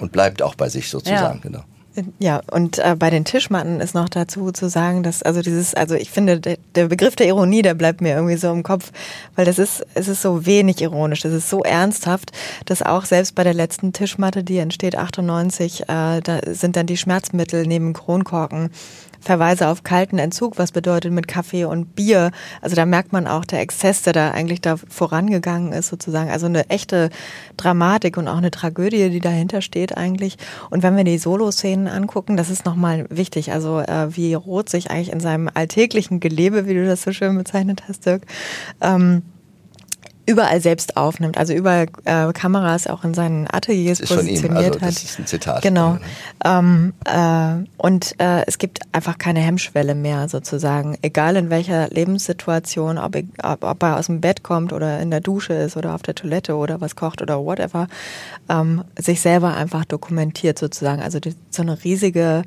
und 0.00 0.10
bleibt 0.12 0.42
auch 0.42 0.56
bei 0.56 0.68
sich 0.68 0.90
sozusagen, 0.90 1.38
Ja. 1.38 1.42
genau. 1.42 1.64
Ja, 2.18 2.40
und 2.50 2.78
äh, 2.78 2.96
bei 2.98 3.10
den 3.10 3.24
Tischmatten 3.24 3.80
ist 3.80 3.94
noch 3.94 4.08
dazu 4.08 4.52
zu 4.52 4.68
sagen, 4.68 5.02
dass 5.02 5.22
also 5.22 5.42
dieses, 5.42 5.74
also 5.74 5.94
ich 5.94 6.10
finde, 6.10 6.40
der, 6.40 6.58
der 6.74 6.88
Begriff 6.88 7.16
der 7.16 7.26
Ironie, 7.26 7.62
der 7.62 7.74
bleibt 7.74 8.00
mir 8.00 8.14
irgendwie 8.14 8.36
so 8.36 8.50
im 8.50 8.62
Kopf, 8.62 8.92
weil 9.36 9.44
das 9.44 9.58
ist, 9.58 9.84
es 9.94 10.08
ist 10.08 10.22
so 10.22 10.46
wenig 10.46 10.80
ironisch, 10.80 11.24
es 11.24 11.32
ist 11.32 11.50
so 11.50 11.62
ernsthaft, 11.62 12.32
dass 12.66 12.82
auch 12.82 13.04
selbst 13.04 13.34
bei 13.34 13.44
der 13.44 13.54
letzten 13.54 13.92
Tischmatte, 13.92 14.44
die 14.44 14.58
entsteht 14.58 14.96
98, 14.96 15.82
äh, 15.82 16.20
da 16.20 16.40
sind 16.46 16.76
dann 16.76 16.86
die 16.86 16.96
Schmerzmittel 16.96 17.66
neben 17.66 17.92
Kronkorken 17.92 18.70
Verweise 19.28 19.68
auf 19.68 19.82
kalten 19.82 20.18
Entzug, 20.18 20.56
was 20.56 20.72
bedeutet 20.72 21.12
mit 21.12 21.28
Kaffee 21.28 21.66
und 21.66 21.94
Bier. 21.94 22.30
Also 22.62 22.74
da 22.74 22.86
merkt 22.86 23.12
man 23.12 23.26
auch 23.26 23.44
der 23.44 23.60
Exzess, 23.60 24.00
der 24.00 24.14
da 24.14 24.30
eigentlich 24.30 24.62
da 24.62 24.76
vorangegangen 24.78 25.74
ist 25.74 25.88
sozusagen. 25.88 26.30
Also 26.30 26.46
eine 26.46 26.70
echte 26.70 27.10
Dramatik 27.58 28.16
und 28.16 28.26
auch 28.26 28.38
eine 28.38 28.50
Tragödie, 28.50 29.10
die 29.10 29.20
dahinter 29.20 29.60
steht 29.60 29.94
eigentlich. 29.98 30.38
Und 30.70 30.82
wenn 30.82 30.96
wir 30.96 31.04
die 31.04 31.18
Solo-Szenen 31.18 31.88
angucken, 31.88 32.38
das 32.38 32.48
ist 32.48 32.64
nochmal 32.64 33.04
wichtig. 33.10 33.52
Also 33.52 33.80
äh, 33.80 34.16
wie 34.16 34.32
Roth 34.32 34.70
sich 34.70 34.90
eigentlich 34.90 35.12
in 35.12 35.20
seinem 35.20 35.50
alltäglichen 35.52 36.20
Gelebe, 36.20 36.66
wie 36.66 36.72
du 36.72 36.86
das 36.86 37.02
so 37.02 37.12
schön 37.12 37.36
bezeichnet 37.36 37.82
hast, 37.86 38.06
Dirk, 38.06 38.22
ähm, 38.80 39.24
überall 40.28 40.60
selbst 40.60 40.98
aufnimmt, 40.98 41.38
also 41.38 41.54
überall 41.54 41.86
äh, 42.04 42.32
Kameras 42.34 42.86
auch 42.86 43.02
in 43.02 43.14
seinen 43.14 43.48
Ateliers 43.50 43.98
ist 43.98 44.10
positioniert 44.10 44.42
von 44.42 44.50
ihm. 44.50 44.56
Also, 44.56 44.80
hat. 44.82 44.88
Das 44.88 45.02
ist 45.02 45.18
ein 45.18 45.26
Zitat. 45.26 45.62
Genau. 45.62 45.96
Ähm, 46.44 46.92
äh, 47.06 47.66
und 47.78 48.14
äh, 48.20 48.44
es 48.46 48.58
gibt 48.58 48.80
einfach 48.92 49.16
keine 49.16 49.40
Hemmschwelle 49.40 49.94
mehr 49.94 50.28
sozusagen, 50.28 50.98
egal 51.00 51.36
in 51.36 51.48
welcher 51.48 51.88
Lebenssituation, 51.88 52.98
ob, 52.98 53.16
ob, 53.42 53.64
ob, 53.64 53.82
er 53.82 53.96
aus 53.96 54.06
dem 54.06 54.20
Bett 54.20 54.42
kommt 54.42 54.74
oder 54.74 55.00
in 55.00 55.10
der 55.10 55.20
Dusche 55.20 55.54
ist 55.54 55.78
oder 55.78 55.94
auf 55.94 56.02
der 56.02 56.14
Toilette 56.14 56.56
oder 56.56 56.82
was 56.82 56.94
kocht 56.94 57.22
oder 57.22 57.42
whatever, 57.42 57.88
ähm, 58.50 58.84
sich 58.98 59.22
selber 59.22 59.56
einfach 59.56 59.86
dokumentiert 59.86 60.58
sozusagen. 60.58 61.00
Also 61.00 61.20
die, 61.20 61.34
so 61.48 61.62
eine 61.62 61.82
riesige 61.82 62.42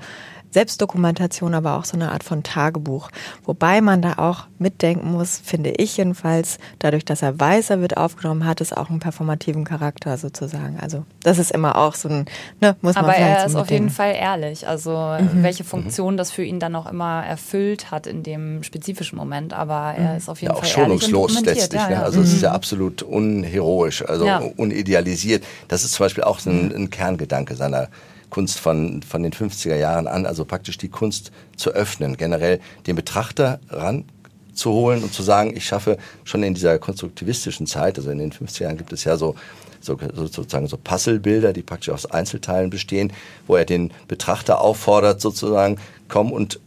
Selbstdokumentation, 0.51 1.53
aber 1.53 1.77
auch 1.77 1.85
so 1.85 1.95
eine 1.95 2.11
Art 2.11 2.23
von 2.23 2.43
Tagebuch. 2.43 3.09
Wobei 3.45 3.81
man 3.81 4.01
da 4.01 4.13
auch 4.17 4.47
mitdenken 4.59 5.11
muss, 5.11 5.41
finde 5.43 5.71
ich 5.71 5.97
jedenfalls, 5.97 6.57
dadurch, 6.79 7.05
dass 7.05 7.21
er 7.21 7.39
weiß, 7.39 7.69
er 7.69 7.81
wird 7.81 7.97
aufgenommen, 7.97 8.45
hat 8.45 8.61
es 8.61 8.73
auch 8.73 8.89
einen 8.89 8.99
performativen 8.99 9.63
Charakter 9.63 10.17
sozusagen. 10.17 10.79
Also 10.79 11.05
das 11.23 11.39
ist 11.39 11.51
immer 11.51 11.77
auch 11.77 11.95
so 11.95 12.09
ein, 12.09 12.25
ne, 12.59 12.75
muss 12.81 12.95
man 12.95 13.05
Aber 13.05 13.15
er 13.15 13.41
so 13.41 13.45
ist 13.45 13.55
auf 13.55 13.71
jeden 13.71 13.89
Fall 13.89 14.13
ehrlich. 14.13 14.67
Also 14.67 14.91
mhm. 15.19 15.43
welche 15.43 15.63
Funktion 15.63 16.13
mhm. 16.13 16.17
das 16.17 16.31
für 16.31 16.43
ihn 16.43 16.59
dann 16.59 16.75
auch 16.75 16.89
immer 16.89 17.23
erfüllt 17.25 17.91
hat 17.91 18.05
in 18.05 18.23
dem 18.23 18.63
spezifischen 18.63 19.17
Moment. 19.17 19.53
Aber 19.53 19.93
er 19.97 20.11
mhm. 20.11 20.17
ist 20.17 20.29
auf 20.29 20.41
jeden 20.41 20.53
ja, 20.53 20.59
Fall 20.59 20.67
auch 20.67 20.73
schonungslos 20.73 21.41
letztlich. 21.41 21.81
Ja, 21.81 21.87
ne? 21.87 21.93
ja. 21.95 22.01
Also 22.03 22.21
es 22.21 22.33
ist 22.33 22.41
ja 22.41 22.49
mhm. 22.49 22.55
absolut 22.55 23.03
unheroisch, 23.03 24.03
also 24.07 24.27
unidealisiert. 24.57 25.43
Das 25.67 25.83
ist 25.83 25.93
zum 25.93 26.05
Beispiel 26.05 26.23
auch 26.23 26.45
ein, 26.45 26.73
ein 26.75 26.89
Kerngedanke 26.89 27.55
seiner 27.55 27.87
Kunst 28.31 28.59
von, 28.59 29.03
von 29.03 29.21
den 29.21 29.31
50er 29.31 29.75
Jahren 29.75 30.07
an, 30.07 30.25
also 30.25 30.43
praktisch 30.45 30.79
die 30.79 30.89
Kunst 30.89 31.31
zu 31.55 31.69
öffnen, 31.69 32.17
generell 32.17 32.59
den 32.87 32.95
Betrachter 32.95 33.59
ranzuholen 33.69 35.03
und 35.03 35.13
zu 35.13 35.21
sagen, 35.21 35.55
ich 35.55 35.65
schaffe 35.65 35.99
schon 36.23 36.41
in 36.41 36.55
dieser 36.55 36.79
konstruktivistischen 36.79 37.67
Zeit, 37.67 37.99
also 37.99 38.09
in 38.09 38.17
den 38.17 38.31
50er 38.31 38.63
Jahren 38.63 38.77
gibt 38.77 38.91
es 38.91 39.03
ja 39.03 39.15
so 39.17 39.35
so, 39.81 39.97
sozusagen 40.13 40.67
so 40.67 40.77
Puzzlebilder, 40.77 41.53
die 41.53 41.63
praktisch 41.63 41.89
aus 41.89 42.05
Einzelteilen 42.05 42.69
bestehen, 42.69 43.11
wo 43.47 43.55
er 43.55 43.65
den 43.65 43.91
Betrachter 44.07 44.61
auffordert, 44.61 45.21
sozusagen, 45.21 45.77
komm 46.07 46.31
und 46.31 46.59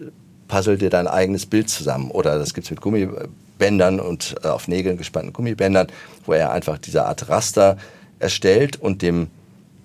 puzzle 0.48 0.76
dir 0.76 0.90
dein 0.90 1.06
eigenes 1.06 1.46
Bild 1.46 1.70
zusammen. 1.70 2.10
Oder 2.10 2.38
das 2.38 2.54
gibt's 2.54 2.70
mit 2.70 2.80
Gummibändern 2.80 4.00
und 4.00 4.34
äh, 4.42 4.48
auf 4.48 4.68
Nägeln 4.68 4.96
gespannten 4.98 5.32
Gummibändern, 5.32 5.88
wo 6.26 6.32
er 6.32 6.52
einfach 6.52 6.78
diese 6.78 7.06
Art 7.06 7.28
Raster 7.28 7.76
erstellt 8.18 8.76
und 8.76 9.02
dem 9.02 9.28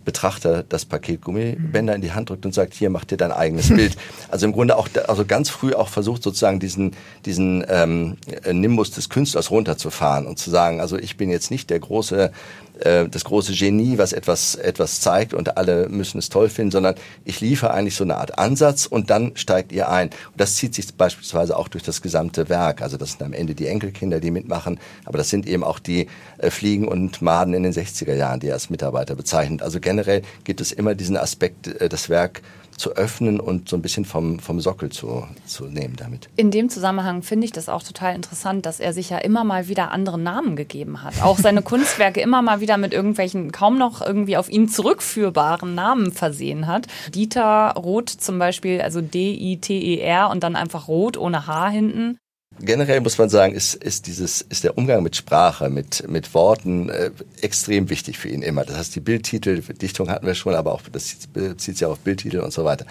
Betrachter 0.10 0.64
das 0.68 0.86
Paket 0.86 1.22
Gummibänder 1.22 1.94
in 1.94 2.02
die 2.02 2.14
Hand 2.14 2.32
drückt 2.32 2.44
und 2.44 2.52
sagt, 2.52 2.74
hier 2.74 2.90
mach 2.90 3.06
dir 3.06 3.16
dein 3.16 3.32
eigenes 3.32 3.70
Bild. 3.70 3.96
Also 4.32 4.46
im 4.46 4.54
Grunde 4.54 4.78
auch, 4.78 4.88
also 5.08 5.26
ganz 5.26 5.50
früh 5.50 5.74
auch 5.74 5.88
versucht 5.88 6.24
sozusagen 6.24 6.60
diesen, 6.60 6.96
diesen 7.26 7.64
ähm, 7.68 8.18
Nimbus 8.52 8.92
des 8.92 9.10
Künstlers 9.10 9.50
runterzufahren 9.50 10.26
und 10.28 10.38
zu 10.38 10.50
sagen, 10.50 10.82
also 10.82 10.98
ich 10.98 11.18
bin 11.18 11.30
jetzt 11.30 11.52
nicht 11.52 11.70
der 11.70 11.80
große 11.80 12.32
äh, 12.80 13.08
das 13.08 13.24
große 13.24 13.54
Genie, 13.54 13.98
was 13.98 14.14
etwas, 14.14 14.56
etwas 14.56 15.02
zeigt 15.02 15.34
und 15.34 15.58
alle 15.58 15.90
müssen 15.90 16.18
es 16.18 16.30
toll 16.30 16.50
finden, 16.50 16.72
sondern 16.72 16.96
ich 17.26 17.42
liefere 17.42 17.74
eigentlich 17.74 17.96
so 17.96 18.04
eine 18.04 18.18
Art 18.18 18.38
Ansatz 18.38 18.86
und 18.86 19.10
dann 19.10 19.32
steigt 19.36 19.72
ihr 19.72 19.90
ein. 19.90 20.10
Und 20.10 20.38
das 20.38 20.56
zieht 20.56 20.76
sich 20.76 20.94
beispielsweise 20.94 21.58
auch 21.58 21.68
durch 21.68 21.84
das 21.84 22.02
gesamte 22.02 22.50
Werk. 22.50 22.82
Also 22.82 22.98
das 22.98 23.12
sind 23.12 23.24
am 23.24 23.34
Ende 23.34 23.56
die 23.56 23.68
Enkelkinder, 23.68 24.20
die 24.20 24.32
mitmachen, 24.32 24.80
aber 25.06 25.18
das 25.18 25.30
sind 25.30 25.48
eben 25.48 25.64
auch 25.64 25.80
die 25.80 26.08
äh, 26.38 26.50
Fliegen 26.50 26.88
und 26.88 27.22
Maden 27.22 27.54
in 27.54 27.64
den 27.64 27.74
60er 27.74 28.14
Jahren, 28.14 28.40
die 28.40 28.48
er 28.48 28.54
als 28.54 28.70
Mitarbeiter 28.70 29.16
bezeichnet. 29.16 29.62
Also 29.62 29.80
generell 29.80 30.22
gibt 30.44 30.62
es 30.62 30.72
immer 30.72 30.96
diesen 30.96 31.18
Aspekt, 31.18 31.68
äh, 31.68 31.90
das 31.90 32.10
Werk 32.10 32.42
zu 32.80 32.96
öffnen 32.96 33.40
und 33.40 33.68
so 33.68 33.76
ein 33.76 33.82
bisschen 33.82 34.06
vom, 34.06 34.40
vom 34.40 34.62
Sockel 34.62 34.90
zu, 34.90 35.28
zu 35.46 35.66
nehmen 35.66 35.96
damit. 35.98 36.30
In 36.38 36.50
dem 36.50 36.70
Zusammenhang 36.70 37.22
finde 37.24 37.46
ich 37.46 37.52
das 37.52 37.68
auch 37.68 37.84
total 37.84 38.16
interessant, 38.16 38.66
dass 38.66 38.80
er 38.80 38.94
sich 38.94 39.10
ja 39.10 39.18
immer 39.18 39.44
mal 39.44 39.68
wieder 39.68 39.92
andere 39.92 40.18
Namen 40.18 40.56
gegeben 40.56 41.04
hat. 41.04 41.22
Auch 41.22 41.38
seine 41.38 41.62
Kunstwerke 41.70 42.22
immer 42.22 42.42
mal 42.42 42.62
wieder 42.62 42.78
mit 42.78 42.94
irgendwelchen 42.94 43.52
kaum 43.52 43.78
noch 43.78 44.02
irgendwie 44.02 44.38
auf 44.38 44.50
ihn 44.50 44.70
zurückführbaren 44.70 45.76
Namen 45.76 46.12
versehen 46.12 46.68
hat. 46.68 46.88
Dieter 47.14 47.74
Roth 47.76 48.10
zum 48.10 48.40
Beispiel, 48.40 48.82
also 48.82 49.02
D-I-T-E-R 49.02 50.30
und 50.30 50.44
dann 50.44 50.56
einfach 50.56 50.88
Rot 50.88 51.18
ohne 51.18 51.48
H 51.48 51.70
hinten 51.70 52.18
generell 52.62 53.02
muss 53.02 53.18
man 53.18 53.30
sagen, 53.30 53.54
ist, 53.54 53.76
ist 53.76 54.08
dieses, 54.08 54.42
ist 54.42 54.64
der 54.64 54.78
Umgang 54.78 55.04
mit 55.04 55.16
Sprache, 55.16 55.70
mit, 55.70 56.08
mit 56.08 56.34
Worten 56.34 56.90
äh, 56.90 57.12
extrem 57.42 57.90
wichtig 57.90 58.18
für 58.18 58.30
ihn 58.30 58.42
immer. 58.42 58.66
Das 58.66 58.78
heißt, 58.78 58.96
die 58.96 59.00
Bildtitel, 59.00 59.62
Dichtung 59.62 60.10
hatten 60.10 60.26
wir 60.26 60.36
schon, 60.36 60.56
aber 60.56 60.74
auch 60.74 60.82
das 60.92 61.16
bezieht 61.34 61.78
sich 61.78 61.86
auf 61.86 62.00
Bildtitel 62.00 62.40
und 62.40 62.54
so 62.54 62.66
weiter. 62.66 62.86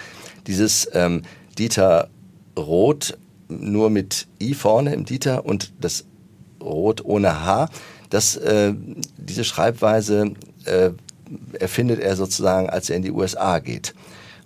Dieses 0.47 0.89
ähm, 0.93 1.23
Dieter 1.59 2.09
Roth 2.57 3.17
nur 3.49 3.91
mit 3.91 4.27
I 4.41 4.55
vorne 4.55 4.95
im 4.95 5.05
Dieter 5.05 5.47
und 5.47 5.73
das 5.81 6.05
Rot 6.61 7.05
ohne 7.05 7.45
H, 7.45 7.69
das, 8.11 8.37
äh, 8.37 8.75
diese 9.17 9.45
Schreibweise 9.45 10.33
äh, 10.65 10.91
erfindet 11.59 12.01
er 12.01 12.17
sozusagen, 12.17 12.71
als 12.71 12.91
er 12.91 12.97
in 12.97 13.03
die 13.03 13.13
USA 13.13 13.59
geht. 13.59 13.95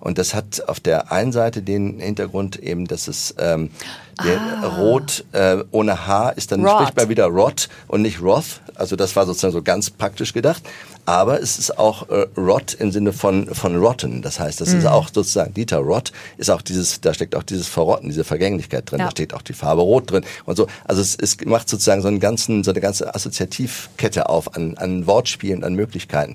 Und 0.02 0.18
das 0.18 0.34
hat 0.34 0.64
auf 0.66 0.80
der 0.80 1.12
einen 1.12 1.30
Seite 1.30 1.62
den 1.62 2.00
Hintergrund 2.00 2.56
eben, 2.56 2.88
dass 2.88 3.06
es 3.06 3.36
ähm, 3.38 3.70
ah. 4.18 4.66
Rot 4.66 5.24
äh, 5.30 5.58
ohne 5.70 6.08
H 6.08 6.30
ist 6.30 6.50
dann 6.50 6.66
Rot. 6.66 6.80
spricht 6.80 6.96
man 6.96 7.08
wieder 7.08 7.26
Rot 7.26 7.68
und 7.86 8.02
nicht 8.02 8.20
Roth. 8.20 8.62
Also 8.74 8.96
das 8.96 9.14
war 9.14 9.26
sozusagen 9.26 9.52
so 9.52 9.62
ganz 9.62 9.90
praktisch 9.90 10.32
gedacht. 10.32 10.64
Aber 11.04 11.40
es 11.40 11.56
ist 11.56 11.78
auch 11.78 12.08
äh, 12.08 12.26
Rot 12.36 12.74
im 12.74 12.90
Sinne 12.90 13.12
von 13.12 13.54
von 13.54 13.76
Rotten. 13.76 14.22
Das 14.22 14.40
heißt, 14.40 14.60
das 14.60 14.70
mhm. 14.70 14.80
ist 14.80 14.86
auch 14.86 15.08
sozusagen 15.12 15.54
Dieter 15.54 15.78
Rott 15.78 16.10
ist 16.36 16.50
auch 16.50 16.62
dieses, 16.62 17.00
da 17.00 17.14
steckt 17.14 17.36
auch 17.36 17.44
dieses 17.44 17.68
Verrotten, 17.68 18.08
diese 18.08 18.24
Vergänglichkeit 18.24 18.90
drin. 18.90 18.98
Ja. 18.98 19.04
Da 19.04 19.10
steht 19.12 19.32
auch 19.34 19.42
die 19.42 19.52
Farbe 19.52 19.82
Rot 19.82 20.10
drin 20.10 20.24
und 20.46 20.56
so. 20.56 20.66
Also 20.84 21.00
es, 21.00 21.14
es 21.14 21.36
macht 21.44 21.68
sozusagen 21.68 22.02
so 22.02 22.08
einen 22.08 22.18
ganzen, 22.18 22.64
so 22.64 22.72
eine 22.72 22.80
ganze 22.80 23.14
Assoziativkette 23.14 24.28
auf 24.28 24.56
an, 24.56 24.76
an 24.78 25.06
Wortspielen, 25.06 25.62
an 25.62 25.74
Möglichkeiten. 25.74 26.34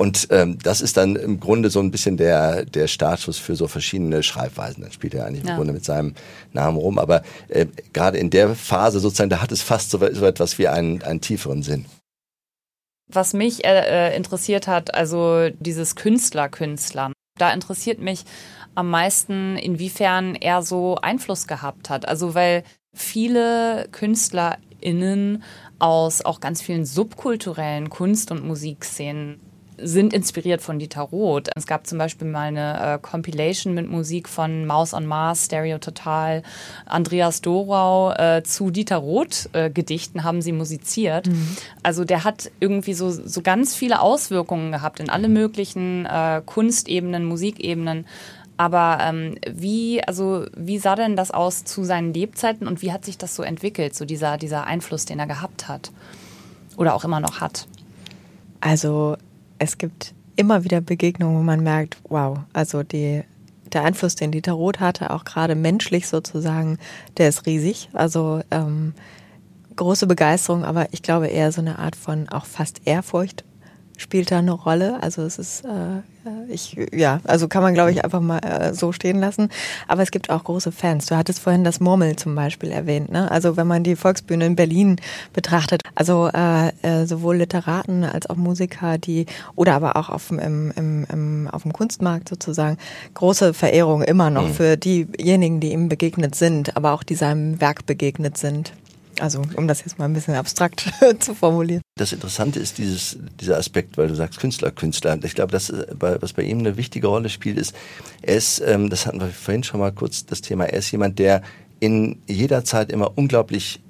Und 0.00 0.28
ähm, 0.30 0.58
das 0.62 0.80
ist 0.80 0.96
dann 0.96 1.14
im 1.14 1.40
Grunde 1.40 1.68
so 1.68 1.78
ein 1.78 1.90
bisschen 1.90 2.16
der, 2.16 2.64
der 2.64 2.86
Startschuss 2.86 3.36
für 3.36 3.54
so 3.54 3.68
verschiedene 3.68 4.22
Schreibweisen. 4.22 4.82
Dann 4.82 4.92
spielt 4.92 5.12
er 5.12 5.26
eigentlich 5.26 5.44
ja. 5.44 5.50
im 5.50 5.56
Grunde 5.56 5.74
mit 5.74 5.84
seinem 5.84 6.14
Namen 6.54 6.78
rum. 6.78 6.98
Aber 6.98 7.22
äh, 7.48 7.66
gerade 7.92 8.16
in 8.16 8.30
der 8.30 8.54
Phase 8.54 8.98
sozusagen, 8.98 9.28
da 9.28 9.42
hat 9.42 9.52
es 9.52 9.60
fast 9.60 9.90
so, 9.90 9.98
so 9.98 10.24
etwas 10.24 10.58
wie 10.58 10.68
einen, 10.68 11.02
einen 11.02 11.20
tieferen 11.20 11.62
Sinn. 11.62 11.84
Was 13.12 13.34
mich 13.34 13.66
äh, 13.66 14.08
äh 14.12 14.16
interessiert 14.16 14.68
hat, 14.68 14.94
also 14.94 15.50
dieses 15.60 15.96
Künstler-Künstler, 15.96 17.12
da 17.38 17.52
interessiert 17.52 17.98
mich 17.98 18.24
am 18.74 18.88
meisten, 18.88 19.58
inwiefern 19.58 20.34
er 20.34 20.62
so 20.62 20.96
Einfluss 20.96 21.46
gehabt 21.46 21.90
hat. 21.90 22.08
Also 22.08 22.34
weil 22.34 22.64
viele 22.94 23.86
KünstlerInnen 23.92 25.42
aus 25.78 26.24
auch 26.24 26.40
ganz 26.40 26.62
vielen 26.62 26.86
subkulturellen 26.86 27.90
Kunst- 27.90 28.30
und 28.30 28.46
Musikszenen 28.46 29.40
sind 29.82 30.12
inspiriert 30.12 30.62
von 30.62 30.78
Dieter 30.78 31.02
Roth. 31.02 31.48
Es 31.56 31.66
gab 31.66 31.86
zum 31.86 31.98
Beispiel 31.98 32.28
mal 32.28 32.48
eine 32.48 32.94
äh, 32.94 32.98
Compilation 32.98 33.74
mit 33.74 33.88
Musik 33.88 34.28
von 34.28 34.66
Maus 34.66 34.94
on 34.94 35.06
Mars, 35.06 35.46
Stereo 35.46 35.78
Total, 35.78 36.42
Andreas 36.86 37.40
Dorau 37.40 38.12
äh, 38.12 38.42
zu 38.42 38.70
Dieter 38.70 38.98
Roth 38.98 39.48
äh, 39.52 39.70
Gedichten 39.70 40.24
haben 40.24 40.42
sie 40.42 40.52
musiziert. 40.52 41.26
Mhm. 41.28 41.56
Also 41.82 42.04
der 42.04 42.24
hat 42.24 42.50
irgendwie 42.60 42.94
so, 42.94 43.10
so 43.10 43.42
ganz 43.42 43.74
viele 43.74 44.00
Auswirkungen 44.00 44.72
gehabt 44.72 45.00
in 45.00 45.10
alle 45.10 45.28
möglichen 45.28 46.06
äh, 46.06 46.42
Kunstebenen, 46.44 47.24
Musikebenen. 47.24 48.06
Aber 48.56 48.98
ähm, 49.00 49.36
wie, 49.50 50.04
also 50.04 50.44
wie 50.54 50.78
sah 50.78 50.94
denn 50.94 51.16
das 51.16 51.30
aus 51.30 51.64
zu 51.64 51.82
seinen 51.82 52.12
Lebzeiten 52.12 52.66
und 52.66 52.82
wie 52.82 52.92
hat 52.92 53.06
sich 53.06 53.16
das 53.16 53.34
so 53.34 53.42
entwickelt, 53.42 53.94
so 53.94 54.04
dieser, 54.04 54.36
dieser 54.36 54.66
Einfluss, 54.66 55.06
den 55.06 55.18
er 55.18 55.26
gehabt 55.26 55.66
hat 55.66 55.90
oder 56.76 56.94
auch 56.94 57.04
immer 57.04 57.20
noch 57.20 57.40
hat? 57.40 57.66
Also 58.60 59.16
es 59.60 59.78
gibt 59.78 60.14
immer 60.36 60.64
wieder 60.64 60.80
Begegnungen, 60.80 61.38
wo 61.38 61.42
man 61.42 61.60
merkt, 61.60 61.98
wow, 62.08 62.38
also 62.52 62.82
die, 62.82 63.22
der 63.72 63.84
Einfluss, 63.84 64.16
den 64.16 64.32
Dieter 64.32 64.54
Roth 64.54 64.80
hatte, 64.80 65.10
auch 65.10 65.24
gerade 65.24 65.54
menschlich 65.54 66.08
sozusagen, 66.08 66.78
der 67.18 67.28
ist 67.28 67.46
riesig. 67.46 67.90
Also 67.92 68.40
ähm, 68.50 68.94
große 69.76 70.06
Begeisterung, 70.06 70.64
aber 70.64 70.92
ich 70.92 71.02
glaube 71.02 71.28
eher 71.28 71.52
so 71.52 71.60
eine 71.60 71.78
Art 71.78 71.94
von 71.94 72.28
auch 72.30 72.46
fast 72.46 72.80
Ehrfurcht 72.86 73.44
spielt 74.00 74.30
da 74.30 74.38
eine 74.38 74.52
Rolle. 74.52 75.02
Also 75.02 75.22
es 75.22 75.38
ist, 75.38 75.64
äh, 75.64 76.00
ich, 76.48 76.76
ja, 76.92 77.20
also 77.24 77.48
kann 77.48 77.62
man 77.62 77.74
glaube 77.74 77.92
ich 77.92 78.02
einfach 78.02 78.20
mal 78.20 78.38
äh, 78.38 78.72
so 78.74 78.92
stehen 78.92 79.20
lassen. 79.20 79.50
Aber 79.88 80.02
es 80.02 80.10
gibt 80.10 80.30
auch 80.30 80.44
große 80.44 80.72
Fans. 80.72 81.06
Du 81.06 81.16
hattest 81.16 81.40
vorhin 81.40 81.64
das 81.64 81.80
Murmel 81.80 82.16
zum 82.16 82.34
Beispiel 82.34 82.70
erwähnt. 82.70 83.12
Ne? 83.12 83.30
Also 83.30 83.56
wenn 83.56 83.66
man 83.66 83.84
die 83.84 83.96
Volksbühne 83.96 84.46
in 84.46 84.56
Berlin 84.56 84.96
betrachtet, 85.32 85.82
also 85.94 86.28
äh, 86.32 86.68
äh, 86.82 87.06
sowohl 87.06 87.36
Literaten 87.36 88.04
als 88.04 88.28
auch 88.28 88.36
Musiker, 88.36 88.98
die 88.98 89.26
oder 89.54 89.74
aber 89.74 89.96
auch 89.96 90.08
auf 90.08 90.28
dem, 90.28 90.38
im, 90.38 90.72
im, 90.76 91.06
im, 91.12 91.48
auf 91.48 91.62
dem 91.62 91.72
Kunstmarkt 91.72 92.28
sozusagen 92.28 92.78
große 93.14 93.52
Verehrung 93.52 94.02
immer 94.02 94.30
noch 94.30 94.48
mhm. 94.48 94.54
für 94.54 94.76
diejenigen, 94.76 95.60
die 95.60 95.72
ihm 95.72 95.88
begegnet 95.88 96.34
sind, 96.34 96.76
aber 96.76 96.92
auch 96.92 97.02
die 97.02 97.14
seinem 97.14 97.60
Werk 97.60 97.84
begegnet 97.86 98.38
sind. 98.38 98.72
Also 99.20 99.42
um 99.56 99.68
das 99.68 99.80
jetzt 99.80 99.98
mal 99.98 100.06
ein 100.06 100.14
bisschen 100.14 100.34
abstrakt 100.34 100.90
zu 101.18 101.34
formulieren. 101.34 101.82
Das 102.00 102.14
Interessante 102.14 102.58
ist 102.58 102.78
dieses, 102.78 103.18
dieser 103.38 103.58
Aspekt, 103.58 103.98
weil 103.98 104.08
du 104.08 104.14
sagst 104.14 104.40
Künstler, 104.40 104.70
Künstler. 104.70 105.18
Ich 105.22 105.34
glaube, 105.34 105.52
das, 105.52 105.70
was 105.98 106.32
bei 106.32 106.44
ihm 106.44 106.60
eine 106.60 106.78
wichtige 106.78 107.08
Rolle 107.08 107.28
spielt, 107.28 107.58
ist, 107.58 107.74
er 108.22 108.36
ist, 108.36 108.58
ähm, 108.60 108.88
das 108.88 109.04
hatten 109.04 109.20
wir 109.20 109.26
vorhin 109.26 109.64
schon 109.64 109.80
mal 109.80 109.92
kurz 109.92 110.24
das 110.24 110.40
Thema, 110.40 110.64
er 110.64 110.78
ist 110.78 110.90
jemand, 110.92 111.18
der 111.18 111.42
in 111.78 112.16
jeder 112.26 112.64
Zeit 112.64 112.90
immer 112.90 113.18
unglaublich 113.18 113.80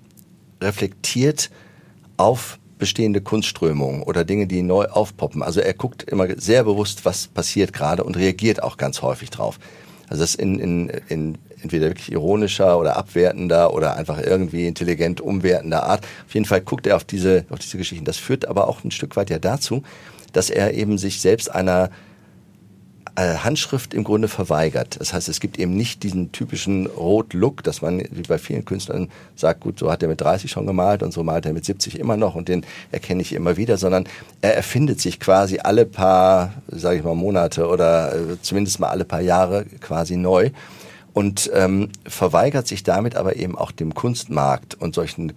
reflektiert 0.61 1.51
auf 2.17 2.59
bestehende 2.81 3.21
Kunstströmungen 3.21 4.03
oder 4.03 4.25
Dinge, 4.25 4.49
die 4.49 4.63
neu 4.63 4.87
aufpoppen. 4.87 5.45
Also 5.45 5.61
er 5.61 5.75
guckt 5.75 6.03
immer 6.03 6.27
sehr 6.37 6.65
bewusst, 6.65 7.05
was 7.05 7.29
passiert 7.29 7.73
gerade 7.73 8.03
und 8.03 8.17
reagiert 8.17 8.61
auch 8.61 8.77
ganz 8.77 9.03
häufig 9.03 9.31
drauf. 9.31 9.61
Also 10.09 10.25
das 10.25 10.35
in, 10.35 10.59
in, 10.59 10.89
in 11.07 11.39
entweder 11.63 11.89
wirklich 11.89 12.13
ironischer 12.13 12.79
oder 12.79 12.97
abwertender 12.97 13.73
oder 13.73 13.97
einfach 13.97 14.19
irgendwie 14.21 14.67
intelligent 14.67 15.21
umwertender 15.21 15.85
Art. 15.85 16.05
Auf 16.27 16.35
jeden 16.35 16.47
Fall 16.47 16.61
guckt 16.61 16.87
er 16.87 16.97
auf 16.97 17.05
diese, 17.05 17.45
auf 17.51 17.59
diese 17.59 17.79
Geschichten. 17.79 18.05
Das 18.05 18.17
führt 18.17 18.47
aber 18.47 18.69
auch 18.69 18.85
ein 18.85 18.91
Stück 18.91 19.17
weit 19.17 19.31
ja 19.31 19.39
dazu, 19.39 19.83
dass 20.33 20.51
er 20.51 20.75
eben 20.75 20.99
sich 20.99 21.21
selbst 21.21 21.51
einer 21.51 21.91
äh, 23.17 23.37
Handschrift 23.37 23.93
im 23.93 24.05
Grunde 24.05 24.29
verweigert. 24.29 24.99
Das 25.01 25.13
heißt, 25.13 25.29
es 25.29 25.41
gibt 25.41 25.59
eben 25.59 25.75
nicht 25.77 26.03
diesen 26.03 26.33
typischen 26.33 26.87
Rot-Look, 26.87 27.63
dass 27.63 27.83
man 27.83 28.03
wie 28.11 28.23
bei 28.23 28.39
vielen 28.39 28.65
Künstlern 28.65 29.09
sagt, 29.37 29.61
gut, 29.61 29.79
so 29.79 29.91
hat 29.91 30.03
er 30.03 30.09
mit 30.09 30.21
30 30.21 30.51
schon 30.51 30.67
gemalt 30.67 31.03
und 31.03 31.13
so 31.13 31.23
malt 31.23 31.45
er 31.45 31.53
mit 31.53 31.65
70 31.65 31.99
immer 31.99 32.17
noch 32.17 32.35
und 32.35 32.49
den 32.49 32.65
erkenne 32.93 33.23
ich 33.23 33.33
immer 33.33 33.57
wieder, 33.57 33.77
sondern 33.79 34.05
er 34.41 34.55
erfindet 34.55 35.01
sich 35.01 35.19
quasi 35.19 35.59
alle 35.59 35.87
paar, 35.87 36.55
sage 36.69 36.99
ich 36.99 37.05
mal, 37.05 37.15
Monate 37.15 37.67
oder 37.67 38.15
äh, 38.15 38.41
zumindest 38.43 38.81
mal 38.81 38.89
alle 38.89 39.05
paar 39.05 39.21
Jahre 39.21 39.65
quasi 39.81 40.17
neu 40.17 40.51
und 41.13 41.51
ähm, 41.55 41.89
verweigert 42.07 42.67
sich 42.67 42.83
damit 42.83 43.17
aber 43.17 43.37
eben 43.37 43.57
auch 43.57 43.73
dem 43.73 43.95
Kunstmarkt 43.95 44.75
und 44.75 44.95
solchen 44.95 45.33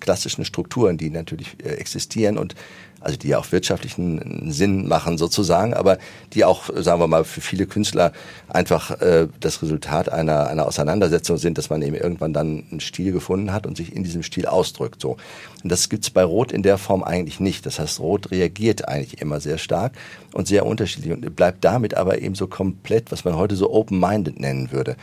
klassischen 0.00 0.44
Strukturen, 0.44 0.96
die 0.96 1.10
natürlich 1.10 1.56
äh, 1.62 1.70
existieren 1.70 2.38
und 2.38 2.54
also 3.00 3.16
die 3.16 3.28
ja 3.28 3.38
auch 3.38 3.50
wirtschaftlichen 3.52 4.50
Sinn 4.50 4.88
machen 4.88 5.18
sozusagen, 5.18 5.74
aber 5.74 5.98
die 6.32 6.44
auch, 6.44 6.64
sagen 6.74 7.00
wir 7.00 7.06
mal, 7.06 7.24
für 7.24 7.40
viele 7.40 7.66
Künstler 7.66 8.12
einfach 8.48 9.00
äh, 9.00 9.28
das 9.40 9.62
Resultat 9.62 10.08
einer, 10.10 10.48
einer 10.48 10.66
Auseinandersetzung 10.66 11.38
sind, 11.38 11.58
dass 11.58 11.70
man 11.70 11.82
eben 11.82 11.96
irgendwann 11.96 12.32
dann 12.32 12.64
einen 12.70 12.80
Stil 12.80 13.12
gefunden 13.12 13.52
hat 13.52 13.66
und 13.66 13.76
sich 13.76 13.94
in 13.94 14.04
diesem 14.04 14.22
Stil 14.22 14.46
ausdrückt. 14.46 15.00
So. 15.00 15.16
Und 15.62 15.70
das 15.70 15.88
gibt's 15.88 16.10
bei 16.10 16.24
Rot 16.24 16.52
in 16.52 16.62
der 16.62 16.78
Form 16.78 17.02
eigentlich 17.02 17.40
nicht. 17.40 17.66
Das 17.66 17.78
heißt, 17.78 18.00
Rot 18.00 18.30
reagiert 18.30 18.88
eigentlich 18.88 19.20
immer 19.20 19.40
sehr 19.40 19.58
stark 19.58 19.92
und 20.32 20.48
sehr 20.48 20.66
unterschiedlich 20.66 21.12
und 21.12 21.36
bleibt 21.36 21.64
damit 21.64 21.94
aber 21.94 22.20
eben 22.20 22.34
so 22.34 22.46
komplett, 22.46 23.12
was 23.12 23.24
man 23.24 23.36
heute 23.36 23.56
so 23.56 23.72
open-minded 23.72 24.40
nennen 24.40 24.72
würde. 24.72 24.96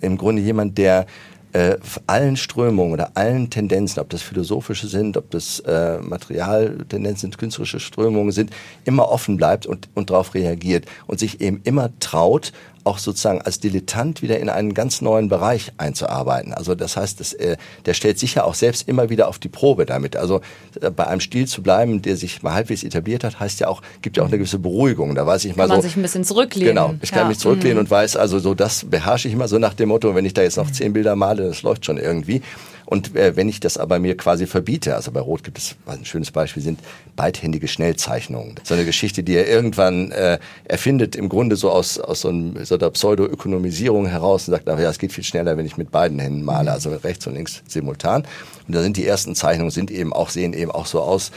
Im 0.00 0.18
Grunde 0.18 0.42
jemand, 0.42 0.78
der 0.78 1.06
äh, 1.54 1.78
allen 2.08 2.36
Strömungen 2.36 2.92
oder 2.92 3.16
allen 3.16 3.48
Tendenzen, 3.48 4.00
ob 4.00 4.10
das 4.10 4.22
philosophische 4.22 4.88
sind, 4.88 5.16
ob 5.16 5.30
das 5.30 5.60
äh, 5.60 5.98
Materialtendenzen 6.00 7.30
sind, 7.30 7.38
künstlerische 7.38 7.80
Strömungen 7.80 8.32
sind, 8.32 8.50
immer 8.84 9.08
offen 9.08 9.36
bleibt 9.36 9.64
und, 9.64 9.88
und 9.94 10.10
darauf 10.10 10.34
reagiert 10.34 10.86
und 11.06 11.20
sich 11.20 11.40
eben 11.40 11.60
immer 11.62 11.90
traut, 12.00 12.52
auch 12.84 12.98
sozusagen 12.98 13.40
als 13.42 13.58
Dilettant 13.58 14.22
wieder 14.22 14.38
in 14.38 14.48
einen 14.48 14.74
ganz 14.74 15.00
neuen 15.00 15.28
Bereich 15.28 15.72
einzuarbeiten. 15.78 16.52
Also 16.52 16.74
das 16.74 16.96
heißt, 16.96 17.18
das, 17.20 17.32
äh, 17.32 17.56
der 17.86 17.94
stellt 17.94 18.18
sich 18.18 18.34
ja 18.34 18.44
auch 18.44 18.54
selbst 18.54 18.88
immer 18.88 19.10
wieder 19.10 19.28
auf 19.28 19.38
die 19.38 19.48
Probe 19.48 19.86
damit. 19.86 20.16
Also 20.16 20.40
äh, 20.80 20.90
bei 20.90 21.06
einem 21.06 21.20
Stil 21.20 21.46
zu 21.46 21.62
bleiben, 21.62 22.02
der 22.02 22.16
sich 22.16 22.42
mal 22.42 22.52
halbwegs 22.52 22.84
etabliert 22.84 23.24
hat, 23.24 23.40
heißt 23.40 23.60
ja 23.60 23.68
auch, 23.68 23.82
gibt 24.02 24.16
ja 24.16 24.22
auch 24.22 24.28
eine 24.28 24.38
gewisse 24.38 24.58
Beruhigung. 24.58 25.14
Da 25.14 25.26
weiß 25.26 25.44
ich 25.46 25.56
mal 25.56 25.64
kann 25.64 25.70
so. 25.70 25.74
man 25.76 25.82
sich 25.82 25.96
ein 25.96 26.02
bisschen 26.02 26.24
zurücklehnen. 26.24 26.74
Genau, 26.74 26.94
ich 27.00 27.10
kann 27.10 27.22
ja. 27.22 27.28
mich 27.28 27.38
zurücklehnen 27.38 27.78
mhm. 27.78 27.84
und 27.84 27.90
weiß, 27.90 28.16
also 28.16 28.38
so 28.38 28.54
das 28.54 28.84
beherrsche 28.84 29.28
ich 29.28 29.34
immer 29.34 29.48
so 29.48 29.58
nach 29.58 29.74
dem 29.74 29.88
Motto, 29.88 30.14
wenn 30.14 30.24
ich 30.24 30.34
da 30.34 30.42
jetzt 30.42 30.56
noch 30.56 30.70
zehn 30.70 30.92
Bilder 30.92 31.16
male, 31.16 31.48
das 31.48 31.62
läuft 31.62 31.86
schon 31.86 31.96
irgendwie. 31.96 32.42
Und 32.86 33.16
äh, 33.16 33.36
wenn 33.36 33.48
ich 33.48 33.60
das 33.60 33.78
aber 33.78 33.98
mir 33.98 34.16
quasi 34.16 34.46
verbiete, 34.46 34.94
also 34.94 35.10
bei 35.10 35.20
Rot 35.20 35.44
gibt 35.44 35.58
es 35.58 35.76
ein 35.86 36.04
schönes 36.04 36.30
Beispiel, 36.30 36.62
sind 36.62 36.80
beidhändige 37.16 37.68
Schnellzeichnungen. 37.68 38.56
So 38.62 38.74
eine 38.74 38.84
Geschichte, 38.84 39.22
die 39.22 39.34
er 39.34 39.48
irgendwann 39.48 40.10
äh, 40.12 40.38
erfindet, 40.64 41.16
im 41.16 41.28
Grunde 41.28 41.56
so 41.56 41.70
aus, 41.70 41.98
aus 41.98 42.22
so, 42.22 42.28
einem, 42.28 42.64
so 42.64 42.76
einer 42.76 42.90
Pseudo-Ökonomisierung 42.90 44.06
heraus 44.06 44.46
und 44.48 44.52
sagt, 44.52 44.68
ach 44.68 44.78
ja, 44.78 44.90
es 44.90 44.98
geht 44.98 45.12
viel 45.12 45.24
schneller, 45.24 45.56
wenn 45.56 45.66
ich 45.66 45.76
mit 45.76 45.90
beiden 45.90 46.18
Händen 46.18 46.42
male, 46.42 46.72
also 46.72 46.90
rechts 46.90 47.26
und 47.26 47.34
links 47.34 47.62
simultan. 47.66 48.24
Und 48.66 48.74
da 48.74 48.82
sind 48.82 48.96
die 48.96 49.06
ersten 49.06 49.34
Zeichnungen, 49.34 49.70
sind 49.70 49.90
eben 49.90 50.12
auch, 50.12 50.30
sehen 50.30 50.52
eben 50.52 50.70
auch 50.70 50.86
so 50.86 51.00
aus, 51.00 51.30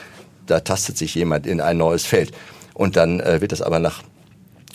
da 0.45 0.59
tastet 0.59 0.97
sich 0.97 1.15
jemand 1.15 1.45
in 1.45 1.61
ein 1.61 1.77
neues 1.77 2.05
Feld. 2.05 2.31
Und 2.73 2.95
dann 2.95 3.19
äh, 3.19 3.41
wird 3.41 3.51
das 3.51 3.61
aber 3.61 3.79
nach 3.79 4.03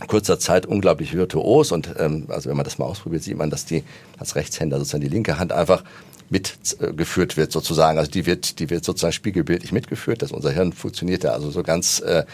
kurzer 0.07 0.39
Zeit 0.39 0.67
unglaublich 0.67 1.15
virtuos 1.15 1.73
und 1.73 1.95
ähm, 1.99 2.27
also 2.29 2.49
wenn 2.49 2.57
man 2.57 2.65
das 2.65 2.79
mal 2.79 2.87
ausprobiert, 2.87 3.23
sieht 3.23 3.37
man, 3.37 3.51
dass 3.51 3.65
die 3.65 3.85
als 4.19 4.37
Rechtshänder 4.37 4.79
sozusagen 4.79 5.03
die 5.03 5.09
linke 5.09 5.39
Hand 5.39 5.53
einfach 5.53 5.85
mitgeführt 6.33 7.37
wird 7.37 7.53
sozusagen. 7.53 7.99
Also 7.99 8.11
die 8.11 8.27
wird, 8.27 8.59
die 8.59 8.71
wird 8.71 8.85
sozusagen 8.85 9.13
spiegelbildlich 9.13 9.73
mitgeführt. 9.73 10.23
dass 10.23 10.33
unser 10.33 10.51
Hirn 10.51 10.73
funktioniert 10.73 11.25
ja 11.25 11.33
also 11.33 11.51
so 11.51 11.63
ganz 11.63 12.01
äh, 12.01 12.25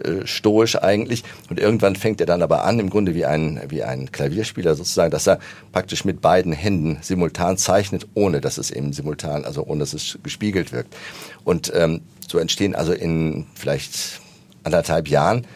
äh, 0.00 0.26
stoisch 0.26 0.76
eigentlich. 0.76 1.24
Und 1.50 1.58
irgendwann 1.58 1.96
fängt 1.96 2.20
er 2.20 2.26
dann 2.26 2.42
aber 2.42 2.64
an, 2.64 2.78
im 2.78 2.90
Grunde 2.90 3.14
wie 3.14 3.24
ein, 3.24 3.60
wie 3.68 3.82
ein 3.82 4.12
Klavierspieler 4.12 4.76
sozusagen, 4.76 5.10
dass 5.10 5.26
er 5.26 5.40
praktisch 5.72 6.04
mit 6.04 6.20
beiden 6.20 6.52
Händen 6.52 6.98
simultan 7.00 7.56
zeichnet, 7.56 8.06
ohne 8.14 8.40
dass 8.40 8.58
es 8.58 8.70
eben 8.70 8.92
simultan, 8.92 9.44
also 9.44 9.64
ohne 9.64 9.80
dass 9.80 9.94
es 9.94 10.18
gespiegelt 10.22 10.72
wirkt. 10.72 10.94
Und 11.42 11.72
ähm, 11.74 12.02
so 12.28 12.38
entstehen 12.38 12.76
also 12.76 12.92
in 12.92 13.46
vielleicht 13.54 14.20
anderthalb 14.62 15.08
Jahren, 15.08 15.46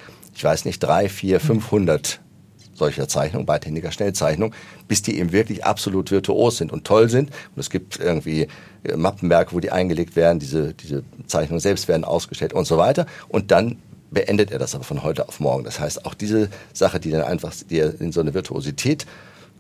ich 0.43 0.45
weiß 0.45 0.65
nicht, 0.65 0.81
drei, 0.81 1.09
vier, 1.09 1.39
fünfhundert 1.39 2.19
solcher 2.75 3.07
Zeichnung, 3.07 3.47
beidhändiger 3.47 3.93
Schnellzeichnung, 3.93 4.53
bis 4.89 5.01
die 5.01 5.17
eben 5.21 5.31
wirklich 5.31 5.65
absolut 5.65 6.11
virtuos 6.11 6.57
sind 6.57 6.73
und 6.73 6.85
toll 6.85 7.09
sind. 7.09 7.31
Und 7.55 7.61
es 7.61 7.71
gibt 7.71 8.01
irgendwie 8.01 8.49
äh, 8.83 8.97
Mappenwerke, 8.97 9.53
wo 9.55 9.61
die 9.61 9.71
eingelegt 9.71 10.17
werden, 10.17 10.41
diese, 10.41 10.75
diese 10.75 11.05
Zeichnungen 11.29 11.61
selbst 11.61 11.87
werden 11.87 12.03
ausgestellt 12.03 12.55
und 12.55 12.65
so 12.65 12.77
weiter. 12.77 13.07
Und 13.29 13.53
dann 13.53 13.77
beendet 14.11 14.51
er 14.51 14.59
das 14.59 14.75
aber 14.75 14.83
von 14.83 15.05
heute 15.05 15.29
auf 15.29 15.39
morgen. 15.39 15.63
Das 15.63 15.79
heißt, 15.79 16.07
auch 16.07 16.15
diese 16.15 16.49
Sache, 16.73 16.99
die 16.99 17.13
dann 17.13 17.23
einfach, 17.23 17.55
die 17.71 17.79
er 17.79 18.01
in 18.01 18.11
so 18.11 18.21
eine 18.21 18.35
Virtuosität 18.35 19.07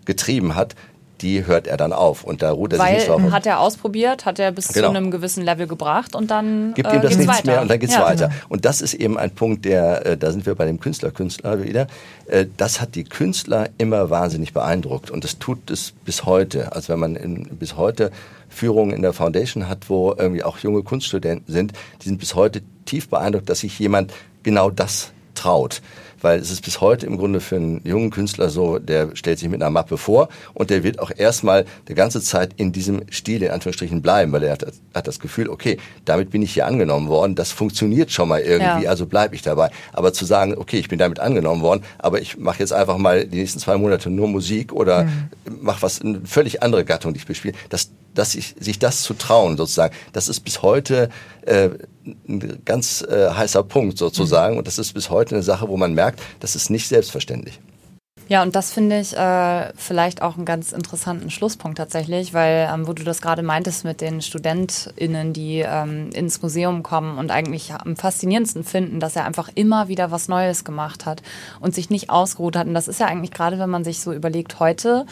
getrieben 0.05 0.57
hat, 0.57 0.75
die 1.23 1.47
hört 1.47 1.67
er 1.67 1.77
dann 1.77 1.93
auf 1.93 2.25
und 2.25 2.43
da 2.43 2.51
ruht 2.51 2.73
er 2.73 2.79
Weil, 2.79 3.01
sich 3.01 3.09
nicht 3.09 3.09
drauf. 3.09 3.33
hat 3.33 3.47
er 3.47 3.61
ausprobiert, 3.61 4.27
hat 4.27 4.39
er 4.39 4.53
bis 4.53 4.69
genau. 4.69 4.89
zu 4.89 4.97
einem 4.97 5.11
gewissen 5.11 5.45
Level 5.45 5.67
gebracht 5.67 6.15
und 6.15 6.31
dann 6.31 6.75
gibt 6.75 6.89
äh, 6.89 6.97
ihm 6.97 7.03
das 7.03 7.17
nichts 7.17 7.39
weiter. 7.39 7.47
mehr 7.47 7.63
und 7.63 7.71
dann 7.71 7.79
geht's 7.79 7.95
ja. 7.95 8.05
weiter. 8.05 8.31
Und 8.49 8.65
das 8.65 8.81
ist 8.81 8.95
eben 8.95 9.17
ein 9.19 9.31
Punkt, 9.31 9.65
der, 9.65 10.05
äh, 10.05 10.17
da 10.17 10.33
sind 10.33 10.45
wir 10.45 10.55
bei 10.55 10.67
dem 10.67 10.81
Künstler, 10.81 11.11
Künstler 11.11 11.63
wieder. 11.63 11.87
Äh, 12.27 12.47
das 12.57 12.81
hat 12.81 12.95
die 12.95 13.05
Künstler 13.05 13.69
immer 13.79 14.11
wahnsinnig 14.11 14.53
beeindruckt 14.53 15.11
und 15.11 15.25
das 15.25 15.39
tut 15.39 15.71
es 15.71 15.93
bis 16.05 16.25
heute. 16.25 16.73
Also 16.73 16.93
wenn 16.93 17.01
man 17.01 17.17
in, 17.17 17.45
bis 17.57 17.77
heute 17.77 18.11
Führungen 18.49 18.93
in 18.95 19.03
der 19.03 19.13
Foundation 19.13 19.69
hat, 19.69 19.89
wo 19.89 20.15
irgendwie 20.17 20.43
auch 20.43 20.59
junge 20.59 20.83
Kunststudenten 20.83 21.53
sind, 21.53 21.73
die 22.03 22.09
sind 22.09 22.19
bis 22.19 22.35
heute 22.35 22.63
tief 22.85 23.09
beeindruckt, 23.09 23.49
dass 23.49 23.61
sich 23.61 23.79
jemand 23.79 24.13
genau 24.43 24.71
das 24.71 25.13
traut 25.35 25.81
weil 26.23 26.39
es 26.41 26.51
ist 26.51 26.63
bis 26.63 26.81
heute 26.81 27.07
im 27.07 27.19
Grunde 27.19 27.41
für 27.41 27.57
einen 27.57 27.81
jungen 27.85 28.11
Künstler 28.11 28.49
so, 28.49 28.79
der 28.79 29.15
stellt 29.15 29.39
sich 29.39 29.49
mit 29.49 29.63
einer 29.63 29.71
Mappe 29.71 29.99
vor 29.99 30.29
und 30.55 30.71
der 30.71 30.83
wird 30.83 30.99
auch 30.99 31.11
erstmal 31.15 31.65
die 31.89 31.95
ganze 31.95 32.21
Zeit 32.21 32.53
in 32.57 32.73
diesem 32.73 33.03
Stil 33.11 33.43
in 33.43 33.51
Anführungsstrichen 33.51 34.03
bleiben, 34.03 34.33
weil 34.33 34.43
er 34.45 34.53
hat, 34.53 34.67
hat 34.95 35.07
das 35.07 35.21
Gefühl, 35.21 35.49
okay, 35.49 35.79
damit 36.05 36.31
bin 36.31 36.43
ich 36.43 36.55
hier 36.55 36.67
angenommen 36.67 37.09
worden, 37.09 37.35
das 37.35 37.53
funktioniert 37.53 38.11
schon 38.11 38.29
mal 38.29 38.41
irgendwie, 38.41 38.85
ja. 38.85 38.91
also 38.91 39.07
bleibe 39.07 39.35
ich 39.35 39.43
dabei. 39.43 39.71
Aber 39.93 40.13
zu 40.13 40.25
sagen, 40.25 40.55
okay, 40.57 40.79
ich 40.79 40.89
bin 40.89 40.99
damit 40.99 41.21
angenommen 41.21 41.63
worden, 41.63 41.83
aber 41.99 42.21
ich 42.21 42.39
mache 42.39 42.61
jetzt 42.61 42.73
einfach 42.73 42.99
mal 42.99 43.27
die 43.27 43.39
nächsten 43.39 43.59
zwei 43.59 43.77
Monate 43.77 44.11
nur 44.11 44.29
Musik 44.29 44.73
oder 44.73 45.05
mhm. 45.05 45.29
mache 45.61 45.83
was, 45.83 46.01
eine 46.01 46.21
völlig 46.25 46.63
andere 46.63 46.85
Gattung, 46.85 47.13
die 47.13 47.19
ich 47.19 47.27
bespiele, 47.27 47.55
das 47.69 47.91
dass 48.15 48.35
ich, 48.35 48.55
sich 48.59 48.79
das 48.79 49.03
zu 49.03 49.15
trauen, 49.15 49.57
sozusagen, 49.57 49.95
das 50.13 50.29
ist 50.29 50.41
bis 50.41 50.63
heute 50.63 51.09
äh, 51.47 51.71
ein 52.29 52.61
ganz 52.65 53.03
äh, 53.03 53.31
heißer 53.31 53.63
Punkt 53.63 53.99
sozusagen. 53.99 54.55
Mhm. 54.55 54.59
Und 54.59 54.67
das 54.67 54.79
ist 54.79 54.93
bis 54.93 55.11
heute 55.11 55.35
eine 55.35 55.43
Sache, 55.43 55.69
wo 55.69 55.77
man 55.77 55.95
merkt, 55.95 56.21
das 56.41 56.57
ist 56.57 56.71
nicht 56.71 56.89
selbstverständlich. 56.89 57.61
Ja, 58.33 58.41
und 58.41 58.57
das 58.57 58.73
finde 58.73 58.99
ich 58.99 59.15
äh, 59.15 59.75
vielleicht 59.77 60.23
auch 60.23 60.37
einen 60.37 60.47
ganz 60.47 60.73
interessanten 60.73 61.29
Schlusspunkt 61.29 61.77
tatsächlich, 61.77 62.33
weil 62.33 62.67
ähm, 62.73 62.89
wo 62.89 62.95
du 62.95 63.05
das 63.05 63.21
gerade 63.21 63.43
meintest 63.43 63.85
mit 63.85 64.01
den 64.01 64.23
StudentInnen, 64.23 65.35
die 65.35 65.59
ähm, 65.59 66.09
ins 66.15 66.41
Museum 66.41 66.83
kommen 66.83 67.19
und 67.19 67.31
eigentlich 67.31 67.75
am 67.75 67.95
faszinierendsten 67.95 68.65
finden, 68.65 69.01
dass 69.01 69.17
er 69.17 69.27
einfach 69.27 69.51
immer 69.55 69.89
wieder 69.89 70.11
was 70.11 70.29
Neues 70.29 70.65
gemacht 70.65 71.05
hat 71.05 71.21
und 71.61 71.75
sich 71.75 71.91
nicht 71.91 72.09
ausgeruht 72.09 72.57
hat. 72.57 72.67
Und 72.67 72.73
das 72.73 72.89
ist 72.89 73.01
ja 73.01 73.07
eigentlich 73.07 73.33
gerade, 73.33 73.59
wenn 73.59 73.69
man 73.69 73.85
sich 73.85 74.01
so 74.01 74.15
überlegt, 74.15 74.61
heute 74.61 75.05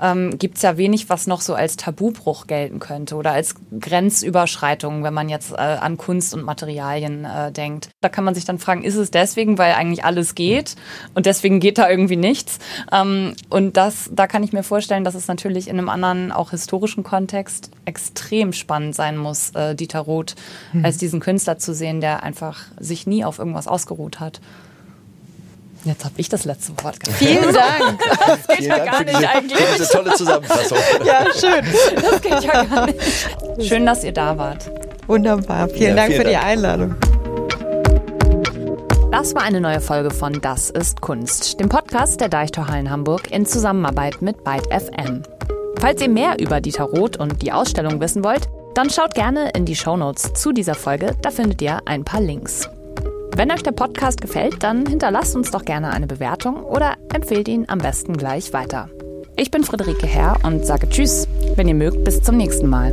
ähm, 0.00 0.38
gibt 0.38 0.58
es 0.58 0.62
ja 0.62 0.76
wenig, 0.76 1.10
was 1.10 1.26
noch 1.26 1.40
so 1.40 1.54
als 1.54 1.74
Tabubruch 1.74 2.46
gelten 2.46 2.78
könnte 2.78 3.16
oder 3.16 3.32
als 3.32 3.56
Grenzüberschreitung, 3.76 5.02
wenn 5.02 5.14
man 5.14 5.28
jetzt 5.28 5.50
äh, 5.50 5.56
an 5.56 5.96
Kunst 5.96 6.32
und 6.32 6.44
Materialien 6.44 7.24
äh, 7.24 7.50
denkt. 7.50 7.88
Da 8.02 8.08
kann 8.08 8.22
man 8.22 8.36
sich 8.36 8.44
dann 8.44 8.60
fragen, 8.60 8.84
ist 8.84 8.94
es 8.94 9.10
deswegen, 9.10 9.58
weil 9.58 9.72
eigentlich 9.72 10.04
alles 10.04 10.36
geht 10.36 10.76
und 11.14 11.26
deswegen 11.26 11.58
geht 11.58 11.78
da 11.78 11.90
irgendwie 11.90 12.14
nichts? 12.14 12.60
Ähm, 12.92 13.34
und 13.50 13.76
das, 13.76 14.10
da 14.12 14.26
kann 14.26 14.42
ich 14.42 14.52
mir 14.52 14.62
vorstellen, 14.62 15.04
dass 15.04 15.14
es 15.14 15.28
natürlich 15.28 15.68
in 15.68 15.78
einem 15.78 15.88
anderen, 15.88 16.32
auch 16.32 16.50
historischen 16.50 17.04
Kontext 17.04 17.70
extrem 17.84 18.52
spannend 18.52 18.94
sein 18.94 19.16
muss, 19.16 19.50
äh, 19.50 19.74
Dieter 19.74 20.00
Roth 20.00 20.34
mhm. 20.72 20.84
als 20.84 20.98
diesen 20.98 21.20
Künstler 21.20 21.58
zu 21.58 21.74
sehen, 21.74 22.00
der 22.00 22.22
einfach 22.22 22.60
sich 22.78 23.06
nie 23.06 23.24
auf 23.24 23.38
irgendwas 23.38 23.68
ausgeruht 23.68 24.20
hat. 24.20 24.40
Jetzt 25.84 26.04
habe 26.04 26.14
ich 26.18 26.28
das 26.28 26.44
letzte 26.44 26.72
Wort 26.82 27.00
gehabt. 27.00 27.18
Vielen 27.18 27.42
Dank. 27.54 28.00
Das 28.26 28.46
geht 28.48 28.56
Vielen 28.58 28.70
ja 28.70 28.78
Dank 28.78 28.90
gar 28.90 29.04
nicht 29.04 29.16
diese, 29.16 29.28
eigentlich. 29.28 29.58
Diese 29.78 29.88
tolle 29.88 30.14
Zusammenfassung. 30.14 30.78
ja, 31.04 31.24
schön. 31.38 31.64
Das 32.02 32.20
geht 32.20 32.44
ja 32.44 32.64
gar 32.64 32.86
nicht. 32.86 32.98
Schön, 33.68 33.86
dass 33.86 34.04
ihr 34.04 34.12
da 34.12 34.36
wart. 34.36 34.70
Wunderbar. 35.06 35.68
Vielen 35.68 35.90
ja, 35.90 35.94
Dank 35.96 36.08
vielen 36.08 36.18
für 36.18 36.30
Dank. 36.30 36.40
die 36.40 36.46
Einladung. 36.46 37.17
Das 39.10 39.34
war 39.34 39.42
eine 39.42 39.60
neue 39.60 39.80
Folge 39.80 40.10
von 40.10 40.34
Das 40.42 40.68
ist 40.68 41.00
Kunst, 41.00 41.58
dem 41.58 41.70
Podcast 41.70 42.20
der 42.20 42.28
Deichtorhallen 42.28 42.90
Hamburg 42.90 43.30
in 43.30 43.46
Zusammenarbeit 43.46 44.20
mit 44.20 44.44
Byte 44.44 44.66
FM. 44.66 45.22
Falls 45.80 46.02
ihr 46.02 46.10
mehr 46.10 46.38
über 46.38 46.60
Dieter 46.60 46.84
Roth 46.84 47.16
und 47.16 47.40
die 47.40 47.50
Ausstellung 47.50 48.00
wissen 48.00 48.22
wollt, 48.22 48.48
dann 48.74 48.90
schaut 48.90 49.14
gerne 49.14 49.50
in 49.54 49.64
die 49.64 49.76
Shownotes 49.76 50.34
zu 50.34 50.52
dieser 50.52 50.74
Folge, 50.74 51.16
da 51.22 51.30
findet 51.30 51.62
ihr 51.62 51.80
ein 51.86 52.04
paar 52.04 52.20
Links. 52.20 52.68
Wenn 53.34 53.50
euch 53.50 53.62
der 53.62 53.72
Podcast 53.72 54.20
gefällt, 54.20 54.62
dann 54.62 54.84
hinterlasst 54.84 55.34
uns 55.34 55.50
doch 55.50 55.64
gerne 55.64 55.90
eine 55.90 56.06
Bewertung 56.06 56.62
oder 56.62 56.96
empfehlt 57.12 57.48
ihn 57.48 57.64
am 57.66 57.78
besten 57.78 58.14
gleich 58.14 58.52
weiter. 58.52 58.90
Ich 59.36 59.50
bin 59.50 59.64
Friederike 59.64 60.06
Herr 60.06 60.36
und 60.42 60.66
sage 60.66 60.86
Tschüss, 60.88 61.26
wenn 61.56 61.68
ihr 61.68 61.74
mögt, 61.74 62.04
bis 62.04 62.22
zum 62.22 62.36
nächsten 62.36 62.68
Mal. 62.68 62.92